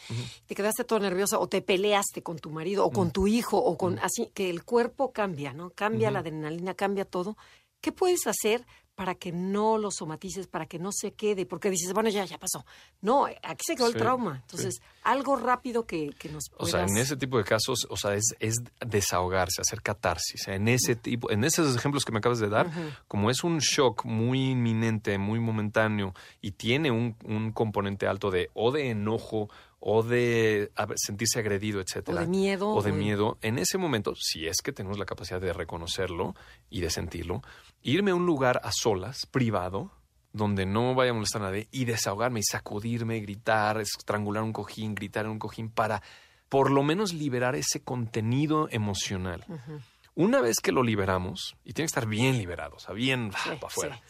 te 0.46 0.56
quedaste 0.56 0.86
todo 0.86 1.00
nervioso 1.00 1.42
o 1.42 1.50
te 1.50 1.62
peleaste 1.62 2.24
con 2.24 2.40
tu 2.40 2.52
marido 2.52 2.86
o 2.86 2.92
con 2.92 3.12
tu 3.12 3.28
hijo 3.28 3.58
o 3.58 3.78
con 3.78 4.00
así, 4.00 4.32
que 4.34 4.50
el 4.50 4.64
cuerpo 4.64 5.12
cambia, 5.12 5.52
¿no? 5.52 5.72
Cambia 5.72 6.10
la 6.10 6.20
adrenalina, 6.20 6.74
cambia 6.74 7.04
todo. 7.04 7.36
¿Qué 7.82 7.92
puedes 7.92 8.26
hacer 8.28 8.66
para 8.96 9.16
que 9.16 9.34
no 9.34 9.78
lo 9.78 9.92
somatices, 9.92 10.48
para 10.48 10.66
que 10.66 10.80
no 10.80 10.92
se 10.92 11.14
quede? 11.14 11.46
Porque 11.46 11.70
dices, 11.70 11.94
bueno, 11.94 12.10
ya, 12.10 12.24
ya 12.26 12.38
pasó. 12.38 12.66
No, 13.02 13.26
aquí 13.26 13.64
se 13.66 13.76
quedó 13.76 13.88
el 13.88 13.96
trauma. 13.96 14.40
Entonces, 14.42 14.82
algo 15.04 15.36
rápido 15.36 15.86
que, 15.86 16.12
que 16.18 16.30
nos 16.30 16.46
O 16.58 16.66
sea, 16.66 16.84
en 16.84 16.96
ese 16.98 17.18
tipo 17.18 17.38
de 17.38 17.44
casos, 17.44 17.86
o 17.90 17.98
sea, 17.98 18.16
es, 18.16 18.34
es 18.40 18.56
desahogarse, 18.80 19.62
hacer 19.62 19.82
catarsis. 19.82 20.48
En 20.48 20.70
ese 20.70 20.96
tipo, 20.96 21.30
en 21.30 21.44
esos 21.44 21.76
ejemplos 21.76 22.06
que 22.06 22.14
me 22.14 22.20
acabas 22.20 22.40
de 22.40 22.48
dar, 22.48 22.72
como 23.08 23.30
es 23.30 23.44
un 23.44 23.60
shock 23.60 24.06
muy 24.06 24.52
inminente, 24.52 25.18
muy 25.18 25.40
momentáneo 25.40 26.14
y 26.42 26.52
tiene 26.52 26.90
un, 26.90 27.18
un 27.26 27.52
componente 27.52 28.08
alto 28.08 28.32
de 28.32 28.50
o 28.54 28.72
de 28.72 28.92
enojo 28.92 29.50
o 29.88 30.02
de 30.02 30.72
sentirse 30.96 31.38
agredido, 31.38 31.80
etcétera. 31.80 32.18
O 32.18 32.22
de 32.22 32.28
miedo. 32.28 32.70
O 32.70 32.82
de 32.82 32.92
miedo. 32.92 33.38
En 33.44 33.60
ese 33.60 33.78
momento, 33.78 34.16
si 34.16 34.48
es 34.48 34.64
que 34.64 34.72
tenemos 34.72 34.98
la 34.98 35.06
capacidad 35.06 35.40
de 35.40 35.54
reconocerlo 35.54 36.34
y 36.72 36.82
de 36.82 36.90
sentirlo, 36.90 37.44
irme 37.84 38.10
a 38.10 38.16
un 38.16 38.26
lugar 38.26 38.60
a 38.64 38.72
solas, 38.74 39.28
privado, 39.28 39.92
donde 40.34 40.66
no 40.66 40.96
vaya 40.96 41.12
a 41.12 41.14
molestar 41.14 41.44
a 41.44 41.46
nadie, 41.46 41.68
y 41.70 41.86
desahogarme 41.86 42.40
y 42.40 42.44
sacudirme, 42.44 43.20
gritar, 43.20 43.80
estrangular 43.80 44.42
un 44.42 44.54
cojín, 44.54 44.96
gritar 44.96 45.26
en 45.26 45.34
un 45.34 45.40
cojín, 45.40 45.70
para 45.70 46.02
por 46.50 46.72
lo 46.72 46.82
menos 46.82 47.14
liberar 47.14 47.56
ese 47.56 47.84
contenido 47.84 48.68
emocional. 48.72 49.46
Una 50.16 50.42
vez 50.42 50.56
que 50.64 50.72
lo 50.72 50.82
liberamos, 50.82 51.58
y 51.64 51.74
tiene 51.74 51.86
que 51.86 51.92
estar 51.92 52.08
bien 52.08 52.40
liberado, 52.40 52.78
o 52.78 52.80
sea, 52.80 52.96
bien 52.96 53.30
para 53.30 53.68
afuera. 53.68 54.02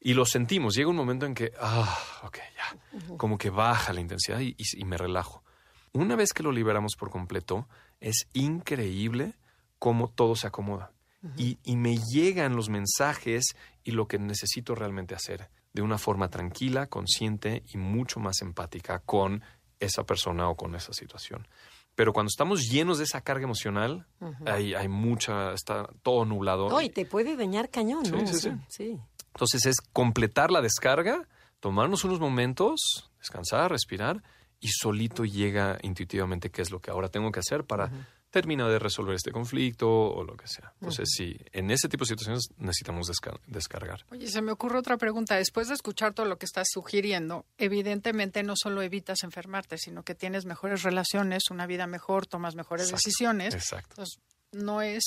Y 0.00 0.14
lo 0.14 0.24
sentimos. 0.24 0.74
Llega 0.74 0.88
un 0.88 0.96
momento 0.96 1.26
en 1.26 1.34
que, 1.34 1.52
ah, 1.60 1.98
ok, 2.24 2.38
ya. 2.56 3.16
Como 3.16 3.36
que 3.36 3.50
baja 3.50 3.92
la 3.92 4.00
intensidad 4.00 4.40
y, 4.40 4.84
me 4.84 4.96
relajo. 4.96 5.44
Una 5.92 6.16
vez 6.16 6.32
que 6.32 6.42
lo 6.42 6.52
liberamos 6.52 6.96
por 6.96 7.10
completo, 7.10 7.68
es 8.00 8.28
increíble 8.32 9.34
cómo 9.78 10.08
todo 10.08 10.36
se 10.36 10.46
acomoda. 10.46 10.92
y, 11.36 11.58
y, 11.64 11.76
me 11.76 11.98
llegan 11.98 12.56
los 12.56 12.70
mensajes 12.70 13.54
y 13.84 13.90
lo 13.90 14.08
que 14.08 14.18
necesito 14.18 14.74
realmente 14.74 15.14
hacer 15.14 15.50
de 15.72 15.82
una 15.82 15.98
forma 15.98 16.28
tranquila, 16.30 16.86
consciente 16.86 17.62
y 17.72 17.76
mucho 17.76 18.20
más 18.20 18.40
empática 18.42 19.00
con 19.00 19.42
esa 19.78 20.04
persona 20.04 20.48
o 20.48 20.56
con 20.56 20.74
esa 20.74 20.92
situación. 20.92 21.46
Pero 21.94 22.12
cuando 22.12 22.28
estamos 22.28 22.68
llenos 22.70 22.98
de 22.98 23.04
esa 23.04 23.20
carga 23.20 23.44
emocional, 23.44 24.06
hay, 24.46 24.74
hay, 24.74 24.88
mucha, 24.88 25.52
está 25.52 25.88
todo 26.02 26.24
nublado. 26.24 26.70
No, 26.70 26.80
y 26.80 26.88
te 26.88 27.04
puede 27.04 27.36
dañar 27.36 27.68
cañón, 27.68 28.04
¿no? 28.10 28.26
sí, 28.26 28.38
sí. 28.38 28.50
sí. 28.68 29.00
Entonces 29.34 29.66
es 29.66 29.76
completar 29.92 30.50
la 30.50 30.60
descarga, 30.60 31.28
tomarnos 31.60 32.04
unos 32.04 32.20
momentos, 32.20 33.10
descansar, 33.18 33.70
respirar 33.70 34.22
y 34.60 34.68
solito 34.68 35.24
llega 35.24 35.78
intuitivamente 35.82 36.50
qué 36.50 36.62
es 36.62 36.70
lo 36.70 36.80
que 36.80 36.90
ahora 36.90 37.08
tengo 37.08 37.32
que 37.32 37.40
hacer 37.40 37.64
para 37.64 37.90
terminar 38.30 38.70
de 38.70 38.78
resolver 38.78 39.14
este 39.14 39.32
conflicto 39.32 39.88
o 39.90 40.22
lo 40.22 40.36
que 40.36 40.46
sea. 40.46 40.72
Entonces, 40.80 41.08
sí, 41.16 41.36
en 41.52 41.70
ese 41.70 41.88
tipo 41.88 42.04
de 42.04 42.10
situaciones 42.10 42.48
necesitamos 42.58 43.10
descargar. 43.46 44.04
Oye, 44.10 44.28
se 44.28 44.40
me 44.40 44.52
ocurre 44.52 44.78
otra 44.78 44.96
pregunta. 44.96 45.34
Después 45.36 45.68
de 45.68 45.74
escuchar 45.74 46.14
todo 46.14 46.26
lo 46.26 46.38
que 46.38 46.46
estás 46.46 46.68
sugiriendo, 46.70 47.44
evidentemente 47.58 48.42
no 48.42 48.54
solo 48.56 48.82
evitas 48.82 49.24
enfermarte, 49.24 49.78
sino 49.78 50.04
que 50.04 50.14
tienes 50.14 50.44
mejores 50.44 50.82
relaciones, 50.82 51.50
una 51.50 51.66
vida 51.66 51.86
mejor, 51.86 52.26
tomas 52.26 52.54
mejores 52.54 52.90
decisiones. 52.90 53.54
Exacto. 53.54 53.90
Entonces, 53.92 54.20
no 54.52 54.82
es 54.82 55.02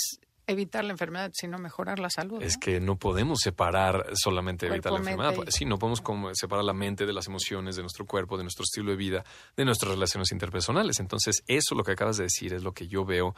evitar 0.48 0.84
la 0.84 0.92
enfermedad, 0.92 1.32
sino 1.34 1.58
mejorar 1.58 2.00
la 2.00 2.10
salud. 2.10 2.42
Es 2.42 2.58
que 2.58 2.80
no 2.80 2.98
podemos 2.98 3.40
separar 3.40 4.06
solamente 4.14 4.68
evitar 4.68 4.92
la 4.92 5.00
enfermedad. 5.00 5.34
Sí, 5.50 5.66
no 5.66 5.80
podemos 5.80 6.02
como 6.02 6.34
separar 6.36 6.66
la 6.66 6.74
mente 6.74 7.06
de 7.06 7.14
las 7.14 7.28
emociones, 7.28 7.76
de 7.76 7.82
nuestro 7.82 8.06
cuerpo, 8.06 8.38
de 8.38 8.44
nuestro 8.44 8.64
estilo 8.64 8.92
de 8.92 8.98
vida, 8.98 9.24
de 9.56 9.66
nuestras 9.66 9.92
relaciones 9.92 10.32
interpersonales. 10.32 11.00
Entonces, 11.00 11.44
eso 11.48 11.76
lo 11.76 11.84
que 11.84 11.92
acabas 11.92 12.18
de 12.18 12.24
decir 12.24 12.54
es 12.54 12.64
lo 12.64 12.74
que 12.74 12.88
yo 12.88 13.06
veo 13.06 13.36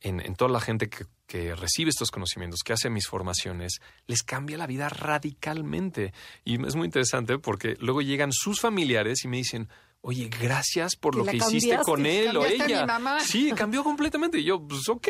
en, 0.00 0.20
en 0.20 0.34
toda 0.34 0.50
la 0.50 0.60
gente 0.60 0.88
que, 0.88 1.04
que, 1.26 1.54
recibe 1.54 1.90
estos 1.90 2.10
conocimientos, 2.10 2.60
que 2.64 2.72
hace 2.72 2.88
mis 2.90 3.06
formaciones, 3.06 3.80
les 4.06 4.22
cambia 4.22 4.56
la 4.56 4.66
vida 4.66 4.88
radicalmente. 4.88 6.12
Y 6.44 6.64
es 6.66 6.74
muy 6.74 6.86
interesante 6.86 7.38
porque 7.38 7.76
luego 7.80 8.00
llegan 8.00 8.32
sus 8.32 8.60
familiares 8.60 9.24
y 9.24 9.28
me 9.28 9.36
dicen, 9.36 9.68
oye, 10.02 10.28
gracias 10.28 10.96
por 10.96 11.14
lo 11.14 11.24
que 11.24 11.36
hiciste 11.36 11.78
con 11.78 12.06
él 12.06 12.36
o 12.36 12.44
ella. 12.44 13.20
Sí, 13.20 13.52
cambió 13.52 13.84
completamente. 13.84 14.38
Y 14.38 14.44
yo, 14.44 14.60
pues 14.66 14.88
ok, 14.88 15.08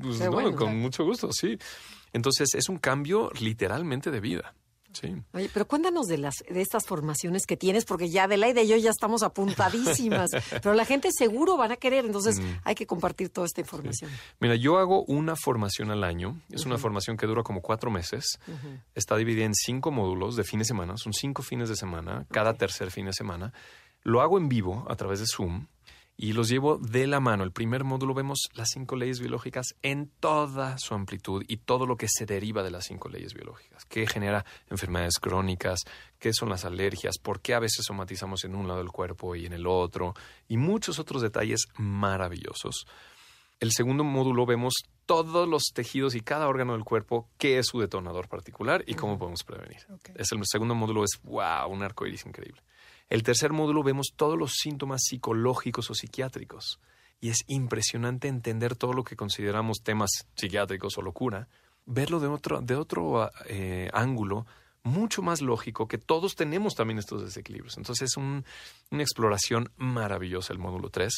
pues, 0.00 0.20
con 0.56 0.78
mucho 0.78 1.04
gusto, 1.04 1.30
sí. 1.32 1.58
Entonces 2.12 2.54
es 2.54 2.68
un 2.68 2.78
cambio 2.78 3.30
literalmente 3.40 4.10
de 4.10 4.20
vida. 4.20 4.54
Sí. 4.92 5.14
Oye, 5.34 5.48
pero 5.52 5.68
cuéntanos 5.68 6.06
de 6.06 6.18
las 6.18 6.34
de 6.48 6.60
estas 6.60 6.84
formaciones 6.84 7.46
que 7.46 7.56
tienes, 7.56 7.84
porque 7.84 8.08
ya 8.08 8.24
Adelaide 8.24 8.64
y 8.64 8.68
yo 8.68 8.76
ya 8.76 8.90
estamos 8.90 9.22
apuntadísimas, 9.22 10.30
pero 10.62 10.74
la 10.74 10.84
gente 10.84 11.10
seguro 11.16 11.56
van 11.56 11.70
a 11.70 11.76
querer, 11.76 12.04
entonces 12.04 12.40
mm. 12.40 12.44
hay 12.64 12.74
que 12.74 12.86
compartir 12.86 13.28
toda 13.28 13.46
esta 13.46 13.60
información. 13.60 14.10
Mira, 14.40 14.56
yo 14.56 14.78
hago 14.78 15.04
una 15.04 15.36
formación 15.36 15.92
al 15.92 16.02
año, 16.02 16.40
es 16.50 16.66
una 16.66 16.76
formación 16.76 17.16
que 17.16 17.26
dura 17.26 17.44
como 17.44 17.60
cuatro 17.62 17.90
meses, 17.92 18.40
está 18.96 19.16
dividida 19.16 19.44
en 19.44 19.54
cinco 19.54 19.92
módulos 19.92 20.34
de 20.34 20.42
fines 20.42 20.66
de 20.66 20.70
semana, 20.70 20.96
son 20.96 21.12
cinco 21.12 21.42
fines 21.42 21.68
de 21.68 21.76
semana, 21.76 22.26
cada 22.32 22.54
tercer 22.54 22.90
fin 22.90 23.06
de 23.06 23.12
semana, 23.12 23.52
lo 24.02 24.20
hago 24.20 24.38
en 24.38 24.48
vivo 24.48 24.86
a 24.88 24.96
través 24.96 25.20
de 25.20 25.26
Zoom 25.26 25.66
y 26.22 26.34
los 26.34 26.50
llevo 26.50 26.76
de 26.76 27.06
la 27.06 27.18
mano. 27.18 27.44
El 27.44 27.52
primer 27.52 27.82
módulo 27.82 28.12
vemos 28.12 28.50
las 28.52 28.68
cinco 28.70 28.94
leyes 28.94 29.20
biológicas 29.20 29.74
en 29.80 30.10
toda 30.20 30.76
su 30.76 30.92
amplitud 30.92 31.44
y 31.48 31.56
todo 31.56 31.86
lo 31.86 31.96
que 31.96 32.08
se 32.08 32.26
deriva 32.26 32.62
de 32.62 32.70
las 32.70 32.84
cinco 32.84 33.08
leyes 33.08 33.32
biológicas, 33.32 33.86
qué 33.86 34.06
genera 34.06 34.44
enfermedades 34.68 35.18
crónicas, 35.18 35.80
qué 36.18 36.34
son 36.34 36.50
las 36.50 36.66
alergias, 36.66 37.16
por 37.16 37.40
qué 37.40 37.54
a 37.54 37.58
veces 37.58 37.86
somatizamos 37.86 38.44
en 38.44 38.54
un 38.54 38.68
lado 38.68 38.80
del 38.80 38.90
cuerpo 38.90 39.34
y 39.34 39.46
en 39.46 39.54
el 39.54 39.66
otro, 39.66 40.12
y 40.46 40.58
muchos 40.58 40.98
otros 40.98 41.22
detalles 41.22 41.68
maravillosos. 41.78 42.86
El 43.58 43.72
segundo 43.72 44.04
módulo 44.04 44.44
vemos 44.44 44.74
todos 45.06 45.48
los 45.48 45.72
tejidos 45.74 46.14
y 46.14 46.20
cada 46.20 46.48
órgano 46.48 46.74
del 46.74 46.84
cuerpo, 46.84 47.30
qué 47.38 47.58
es 47.58 47.66
su 47.66 47.80
detonador 47.80 48.28
particular 48.28 48.84
y 48.86 48.94
cómo 48.94 49.18
podemos 49.18 49.42
prevenir. 49.42 49.86
Es 50.14 50.32
el 50.32 50.40
segundo 50.44 50.74
módulo 50.74 51.02
es, 51.02 51.18
wow, 51.22 51.66
un 51.70 51.82
arco 51.82 52.06
iris 52.06 52.26
increíble. 52.26 52.62
El 53.10 53.24
tercer 53.24 53.52
módulo 53.52 53.82
vemos 53.82 54.12
todos 54.14 54.38
los 54.38 54.52
síntomas 54.52 55.02
psicológicos 55.04 55.90
o 55.90 55.94
psiquiátricos. 55.94 56.78
Y 57.20 57.28
es 57.28 57.38
impresionante 57.48 58.28
entender 58.28 58.76
todo 58.76 58.92
lo 58.92 59.02
que 59.02 59.16
consideramos 59.16 59.82
temas 59.82 60.10
psiquiátricos 60.36 60.96
o 60.96 61.02
locura, 61.02 61.48
verlo 61.86 62.20
de 62.20 62.28
otro, 62.28 62.60
de 62.62 62.76
otro 62.76 63.30
eh, 63.46 63.90
ángulo 63.92 64.46
mucho 64.84 65.22
más 65.22 65.42
lógico, 65.42 65.88
que 65.88 65.98
todos 65.98 66.36
tenemos 66.36 66.74
también 66.74 66.98
estos 66.98 67.22
desequilibrios. 67.22 67.76
Entonces 67.76 68.10
es 68.10 68.16
una 68.16 68.44
exploración 69.02 69.70
maravillosa 69.76 70.52
el 70.52 70.58
módulo 70.58 70.88
3. 70.88 71.12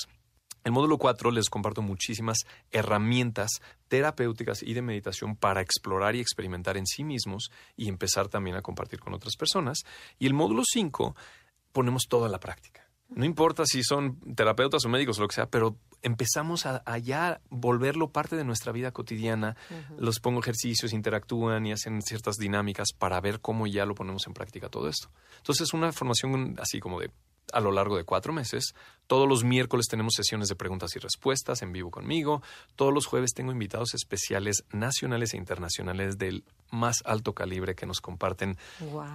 El 0.64 0.72
módulo 0.72 0.96
4 0.96 1.30
les 1.32 1.50
comparto 1.50 1.82
muchísimas 1.82 2.38
herramientas 2.70 3.50
terapéuticas 3.88 4.62
y 4.62 4.74
de 4.74 4.82
meditación 4.82 5.36
para 5.36 5.60
explorar 5.60 6.14
y 6.14 6.20
experimentar 6.20 6.76
en 6.76 6.86
sí 6.86 7.04
mismos 7.04 7.50
y 7.76 7.88
empezar 7.88 8.28
también 8.28 8.56
a 8.56 8.62
compartir 8.62 9.00
con 9.00 9.12
otras 9.12 9.36
personas. 9.36 9.80
Y 10.18 10.26
el 10.26 10.34
módulo 10.34 10.62
5 10.64 11.16
ponemos 11.72 12.04
todo 12.08 12.24
a 12.24 12.28
la 12.28 12.40
práctica. 12.40 12.88
No 13.14 13.26
importa 13.26 13.64
si 13.66 13.82
son 13.82 14.18
terapeutas 14.34 14.84
o 14.84 14.88
médicos 14.88 15.18
o 15.18 15.22
lo 15.22 15.28
que 15.28 15.34
sea, 15.34 15.46
pero 15.46 15.76
empezamos 16.00 16.64
a, 16.64 16.98
ya 16.98 17.40
volverlo 17.50 18.10
parte 18.10 18.36
de 18.36 18.44
nuestra 18.44 18.72
vida 18.72 18.90
cotidiana. 18.90 19.56
Los 19.98 20.18
pongo 20.18 20.40
ejercicios, 20.40 20.92
interactúan 20.92 21.66
y 21.66 21.72
hacen 21.72 22.00
ciertas 22.00 22.36
dinámicas 22.36 22.88
para 22.96 23.20
ver 23.20 23.40
cómo 23.40 23.66
ya 23.66 23.84
lo 23.84 23.94
ponemos 23.94 24.26
en 24.26 24.32
práctica 24.32 24.68
todo 24.68 24.88
esto. 24.88 25.10
Entonces, 25.36 25.68
es 25.68 25.74
una 25.74 25.92
formación 25.92 26.56
así 26.58 26.80
como 26.80 27.00
de 27.00 27.10
a 27.52 27.60
lo 27.60 27.70
largo 27.70 27.96
de 27.96 28.04
cuatro 28.04 28.32
meses. 28.32 28.74
Todos 29.06 29.28
los 29.28 29.44
miércoles 29.44 29.86
tenemos 29.88 30.14
sesiones 30.14 30.48
de 30.48 30.56
preguntas 30.56 30.96
y 30.96 30.98
respuestas 30.98 31.62
en 31.62 31.72
vivo 31.72 31.90
conmigo. 31.90 32.42
Todos 32.76 32.92
los 32.92 33.06
jueves 33.06 33.34
tengo 33.34 33.52
invitados 33.52 33.94
especiales 33.94 34.64
nacionales 34.72 35.34
e 35.34 35.36
internacionales 35.36 36.18
del 36.18 36.44
más 36.70 37.02
alto 37.04 37.34
calibre 37.34 37.74
que 37.74 37.86
nos 37.86 38.00
comparten 38.00 38.56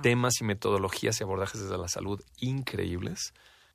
temas 0.02 0.40
y 0.42 0.44
metodologías 0.44 1.20
y 1.20 1.24
abordajes 1.24 1.62
desde 1.62 1.78
la 1.78 1.88
salud 1.88 2.22
increíbles. 2.40 3.34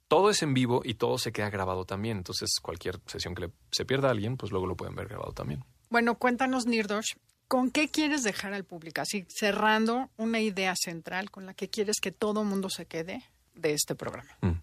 Todo 0.08 0.28
es 0.28 0.42
en 0.42 0.52
vivo 0.52 0.82
y 0.84 0.94
todo 0.94 1.16
se 1.16 1.32
queda 1.32 1.48
grabado 1.48 1.86
también. 1.86 2.18
Entonces, 2.18 2.50
cualquier 2.60 3.00
sesión 3.06 3.34
que 3.34 3.50
se 3.70 3.84
pierda 3.84 4.08
a 4.08 4.10
alguien, 4.10 4.36
pues 4.36 4.52
luego 4.52 4.66
lo 4.66 4.76
pueden 4.76 4.94
ver 4.94 5.08
grabado 5.08 5.32
también. 5.32 5.64
Bueno, 5.88 6.16
cuéntanos, 6.16 6.66
Nirdosh, 6.66 7.14
¿con 7.48 7.70
qué 7.70 7.88
quieres 7.88 8.22
dejar 8.22 8.52
al 8.52 8.64
público? 8.64 9.00
Así, 9.00 9.24
cerrando 9.28 10.10
una 10.18 10.40
idea 10.40 10.74
central 10.76 11.30
con 11.30 11.46
la 11.46 11.54
que 11.54 11.68
quieres 11.68 11.96
que 12.00 12.12
todo 12.12 12.44
mundo 12.44 12.68
se 12.68 12.86
quede 12.86 13.24
de 13.54 13.72
este 13.72 13.94
programa. 13.94 14.30
Mm. 14.40 14.60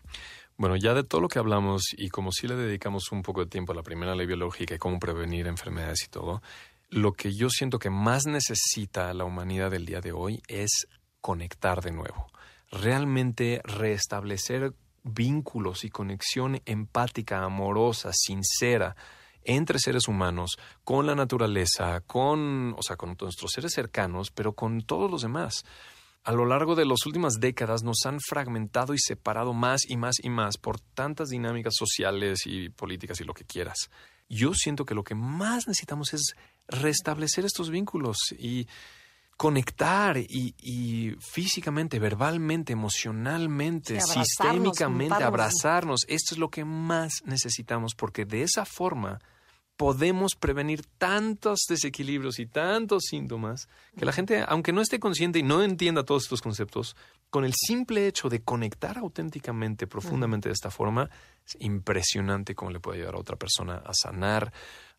Bueno, 0.57 0.75
ya 0.75 0.93
de 0.93 1.03
todo 1.03 1.21
lo 1.21 1.29
que 1.29 1.39
hablamos 1.39 1.83
y 1.95 2.09
como 2.09 2.33
si 2.33 2.45
le 2.47 2.55
dedicamos 2.55 3.11
un 3.13 3.21
poco 3.21 3.41
de 3.41 3.49
tiempo 3.49 3.71
a 3.71 3.75
la 3.75 3.83
primera 3.83 4.13
ley 4.13 4.27
biológica 4.27 4.75
y 4.75 4.77
cómo 4.77 4.99
prevenir 4.99 5.47
enfermedades 5.47 6.03
y 6.05 6.09
todo, 6.09 6.41
lo 6.89 7.13
que 7.13 7.33
yo 7.33 7.49
siento 7.49 7.79
que 7.79 7.89
más 7.89 8.25
necesita 8.25 9.13
la 9.13 9.23
humanidad 9.23 9.71
del 9.71 9.85
día 9.85 10.01
de 10.01 10.11
hoy 10.11 10.41
es 10.47 10.87
conectar 11.21 11.81
de 11.81 11.91
nuevo, 11.91 12.27
realmente 12.71 13.61
restablecer 13.63 14.73
vínculos 15.03 15.85
y 15.85 15.89
conexión 15.89 16.61
empática, 16.65 17.43
amorosa, 17.43 18.11
sincera 18.13 18.95
entre 19.43 19.79
seres 19.79 20.07
humanos, 20.07 20.57
con 20.83 21.07
la 21.07 21.15
naturaleza, 21.15 22.01
con, 22.01 22.75
o 22.77 22.83
sea, 22.83 22.97
con 22.97 23.15
nuestros 23.19 23.51
seres 23.51 23.71
cercanos, 23.73 24.31
pero 24.31 24.53
con 24.53 24.81
todos 24.81 25.09
los 25.09 25.21
demás 25.21 25.63
a 26.23 26.31
lo 26.31 26.45
largo 26.45 26.75
de 26.75 26.85
las 26.85 27.05
últimas 27.05 27.35
décadas 27.39 27.83
nos 27.83 28.05
han 28.05 28.19
fragmentado 28.19 28.93
y 28.93 28.99
separado 28.99 29.53
más 29.53 29.81
y 29.87 29.97
más 29.97 30.15
y 30.21 30.29
más 30.29 30.57
por 30.57 30.79
tantas 30.79 31.29
dinámicas 31.29 31.73
sociales 31.77 32.41
y 32.45 32.69
políticas 32.69 33.21
y 33.21 33.23
lo 33.23 33.33
que 33.33 33.45
quieras. 33.45 33.89
Yo 34.27 34.53
siento 34.53 34.85
que 34.85 34.93
lo 34.93 35.03
que 35.03 35.15
más 35.15 35.67
necesitamos 35.67 36.13
es 36.13 36.35
restablecer 36.67 37.45
estos 37.45 37.71
vínculos 37.71 38.17
y 38.37 38.67
conectar 39.37 40.17
y, 40.17 41.15
físicamente, 41.21 41.97
verbalmente, 41.97 42.73
emocionalmente, 42.73 43.99
sistémicamente, 44.01 45.23
abrazarnos. 45.23 46.01
Esto 46.09 46.35
es 46.35 46.39
lo 46.39 46.49
que 46.49 46.65
más 46.65 47.23
necesitamos 47.23 47.95
porque 47.95 48.25
de 48.25 48.43
esa 48.43 48.65
forma 48.65 49.19
podemos 49.79 50.35
prevenir 50.35 50.85
tantos 50.97 51.61
desequilibrios 51.69 52.39
y 52.39 52.47
tantos 52.47 53.03
síntomas 53.05 53.69
que 53.97 54.03
la 54.03 54.11
gente, 54.11 54.43
aunque 54.45 54.73
no 54.73 54.81
esté 54.81 54.99
consciente 54.99 55.39
y 55.39 55.43
no 55.43 55.63
entienda 55.63 56.03
todos 56.03 56.23
estos 56.23 56.41
conceptos, 56.41 56.97
con 57.29 57.45
el 57.45 57.53
simple 57.55 58.05
hecho 58.05 58.27
de 58.27 58.41
conectar 58.41 58.97
auténticamente, 58.97 59.87
profundamente 59.87 60.49
de 60.49 60.53
esta 60.53 60.69
forma, 60.69 61.09
es 61.47 61.55
impresionante 61.61 62.55
cómo 62.55 62.71
le 62.71 62.81
puede 62.81 62.97
ayudar 62.97 63.15
a 63.15 63.19
otra 63.19 63.37
persona 63.37 63.81
a 63.85 63.93
sanar, 63.93 64.51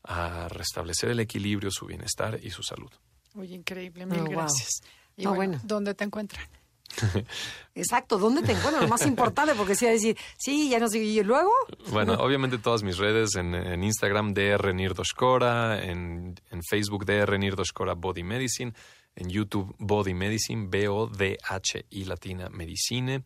a 0.02 0.48
restablecer 0.48 1.10
el 1.10 1.20
equilibrio, 1.20 1.70
su 1.70 1.84
bienestar 1.84 2.40
y 2.42 2.48
su 2.48 2.62
salud. 2.62 2.90
Oye, 3.34 3.56
increíble, 3.56 4.06
mil 4.06 4.20
oh, 4.20 4.30
gracias. 4.30 4.80
Y 5.14 5.26
bueno, 5.26 5.60
¿dónde 5.62 5.94
te 5.94 6.04
encuentran? 6.04 6.48
Exacto, 7.74 8.18
¿dónde 8.18 8.42
te 8.42 8.52
encuentras? 8.52 8.82
Lo 8.82 8.88
más 8.88 9.06
importante, 9.06 9.54
porque 9.54 9.74
si 9.74 9.86
a 9.86 9.90
decir, 9.90 10.16
sí, 10.36 10.68
ya 10.68 10.78
no 10.78 10.88
sé, 10.88 10.98
y 10.98 11.22
luego. 11.22 11.50
Bueno, 11.90 12.14
obviamente 12.14 12.58
todas 12.58 12.82
mis 12.82 12.98
redes, 12.98 13.36
en, 13.36 13.82
Instagram, 13.82 14.34
DR 14.34 14.74
Nirdoshkora, 14.74 15.82
en, 15.82 16.34
en 16.50 16.62
Facebook, 16.62 17.04
DR 17.06 17.38
Nirdoshkora 17.38 17.94
Body 17.94 18.22
Medicine, 18.22 18.72
en 19.14 19.28
YouTube, 19.28 19.74
Body 19.78 20.14
Medicine, 20.14 20.66
B-O-D-H-I 20.68 22.04
latina 22.04 22.48
medicine. 22.50 23.24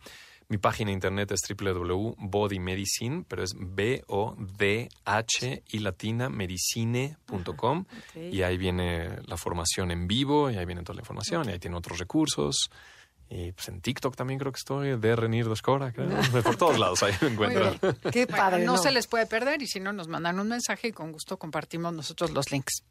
Mi 0.48 0.58
página 0.58 0.88
de 0.88 0.94
internet 0.94 1.32
es 1.32 1.40
www.bodymedicine, 1.48 3.24
pero 3.26 3.42
es 3.42 3.54
B-O-D-H-I 3.58 4.98
latina 5.78 6.28
medicine.com. 6.28 7.86
Y 8.14 8.42
ahí 8.42 8.58
viene 8.58 9.22
la 9.26 9.38
formación 9.38 9.90
en 9.90 10.06
vivo, 10.06 10.50
y 10.50 10.56
ahí 10.56 10.66
viene 10.66 10.82
toda 10.82 10.96
la 10.96 11.00
información, 11.00 11.48
y 11.48 11.52
ahí 11.52 11.58
tiene 11.58 11.76
otros 11.76 11.98
recursos. 11.98 12.68
Y 13.28 13.52
pues 13.52 13.68
en 13.68 13.80
TikTok 13.80 14.14
también 14.14 14.38
creo 14.38 14.52
que 14.52 14.58
estoy, 14.58 14.98
de 14.98 15.16
Renir 15.16 15.46
Doscora, 15.46 15.92
por 16.44 16.56
todos 16.56 16.78
lados 16.78 17.02
ahí 17.02 17.14
me 17.20 17.28
encuentran. 17.28 17.78
Qué 18.12 18.26
padre. 18.28 18.64
no, 18.64 18.76
se 18.78 18.90
les 18.90 19.06
puede 19.06 19.26
perder 19.26 19.62
y 19.62 19.66
si 19.66 19.80
no 19.80 19.92
nos 19.92 20.08
mandan 20.08 20.38
un 20.38 20.48
mensaje 20.48 20.88
y 20.88 20.92
con 20.92 21.12
gusto 21.12 21.38
compartimos 21.38 21.92
nosotros 21.92 22.30
los 22.30 22.50
links. 22.52 22.84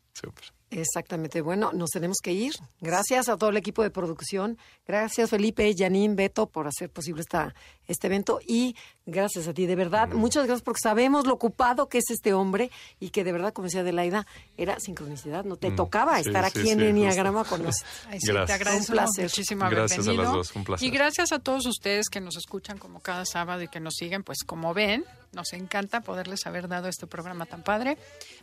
Exactamente. 0.74 1.42
Bueno, 1.42 1.72
nos 1.74 1.92
tenemos 1.92 2.18
que 2.22 2.34
ir. 2.34 2.54
Gracias 2.82 3.30
a 3.30 3.38
todo 3.38 3.52
el 3.52 3.58
equipo 3.58 3.84
de 3.84 3.92
producción. 3.92 4.58
Gracias 4.88 5.30
Felipe, 5.30 5.74
Janine, 5.78 6.16
Beto 6.16 6.48
por 6.48 6.68
hacer 6.68 6.90
posible 6.90 7.22
esta, 7.22 7.54
este 7.88 8.08
evento 8.08 8.40
y 8.46 8.76
gracias 9.06 9.48
a 9.48 9.54
ti, 9.54 9.66
de 9.66 9.76
verdad. 9.76 10.10
Muchas 10.10 10.46
gracias 10.46 10.64
porque 10.64 10.80
sabemos 10.82 11.26
lo 11.26 11.34
ocupado 11.34 11.90
que 11.90 12.00
es 12.00 12.10
este 12.10 12.34
hombre 12.34 12.72
y 13.00 13.10
que 13.10 13.24
de 13.24 13.32
verdad, 13.32 13.54
como 13.54 13.68
decía 13.68 13.82
Adelaida, 13.82 14.26
era 14.58 14.80
sincronicidad. 14.80 15.46
No 15.46 15.58
te 15.58 15.70
mm. 15.70 15.76
tocaba 15.76 16.20
estar 16.20 16.44
aquí 16.44 16.70
en 16.70 16.82
Enneagrama 16.82 17.44
con 17.44 17.64
nosotros. 17.64 18.48
Te 18.48 18.54
agradezco 18.54 18.94
un 18.94 18.98
placer. 18.98 19.26
muchísimo 19.26 19.70
gracias 19.70 20.08
a 20.08 20.14
las 20.14 20.32
dos, 20.32 20.56
un 20.56 20.64
placer. 20.64 20.88
Y 20.88 20.92
gracias 20.92 21.32
a 21.32 21.40
todos 21.40 21.66
ustedes 21.66 22.10
que 22.10 22.20
nos 22.20 22.36
escuchan 22.36 22.78
como 22.78 23.00
cada 23.00 23.26
sábado 23.26 23.62
y 23.62 23.68
que 23.68 23.80
nos 23.80 23.94
siguen, 23.96 24.24
pues 24.24 24.40
como 24.46 24.74
ven, 24.74 25.06
nos 25.34 25.54
encanta 25.54 26.02
poderles 26.02 26.46
haber 26.46 26.68
dado 26.68 26.88
este 26.88 27.08
programa 27.08 27.46
tan 27.46 27.64
padre. 27.64 27.98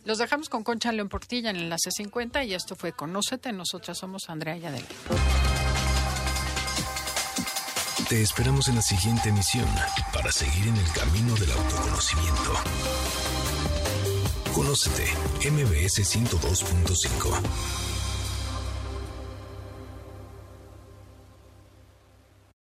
Los 0.05 0.17
dejamos 0.17 0.49
con 0.49 0.63
Concha 0.63 0.91
León 0.91 1.09
Portilla 1.09 1.49
en 1.49 1.55
el 1.55 1.63
enlace 1.63 1.89
50 2.21 2.43
y 2.43 2.53
esto 2.53 2.75
fue 2.75 2.93
Conócete. 2.93 3.51
Nosotras 3.51 3.97
somos 3.97 4.29
Andrea 4.29 4.55
y 4.55 4.65
Adela. 4.65 4.85
Te 8.09 8.21
esperamos 8.21 8.67
en 8.67 8.75
la 8.75 8.81
siguiente 8.81 9.29
emisión 9.29 9.67
para 10.13 10.31
seguir 10.31 10.67
en 10.67 10.77
el 10.77 10.91
camino 10.91 11.33
del 11.35 11.51
autoconocimiento. 11.51 12.53
Conócete, 14.53 15.05
MBS 15.49 16.03
102.5. 16.15 17.90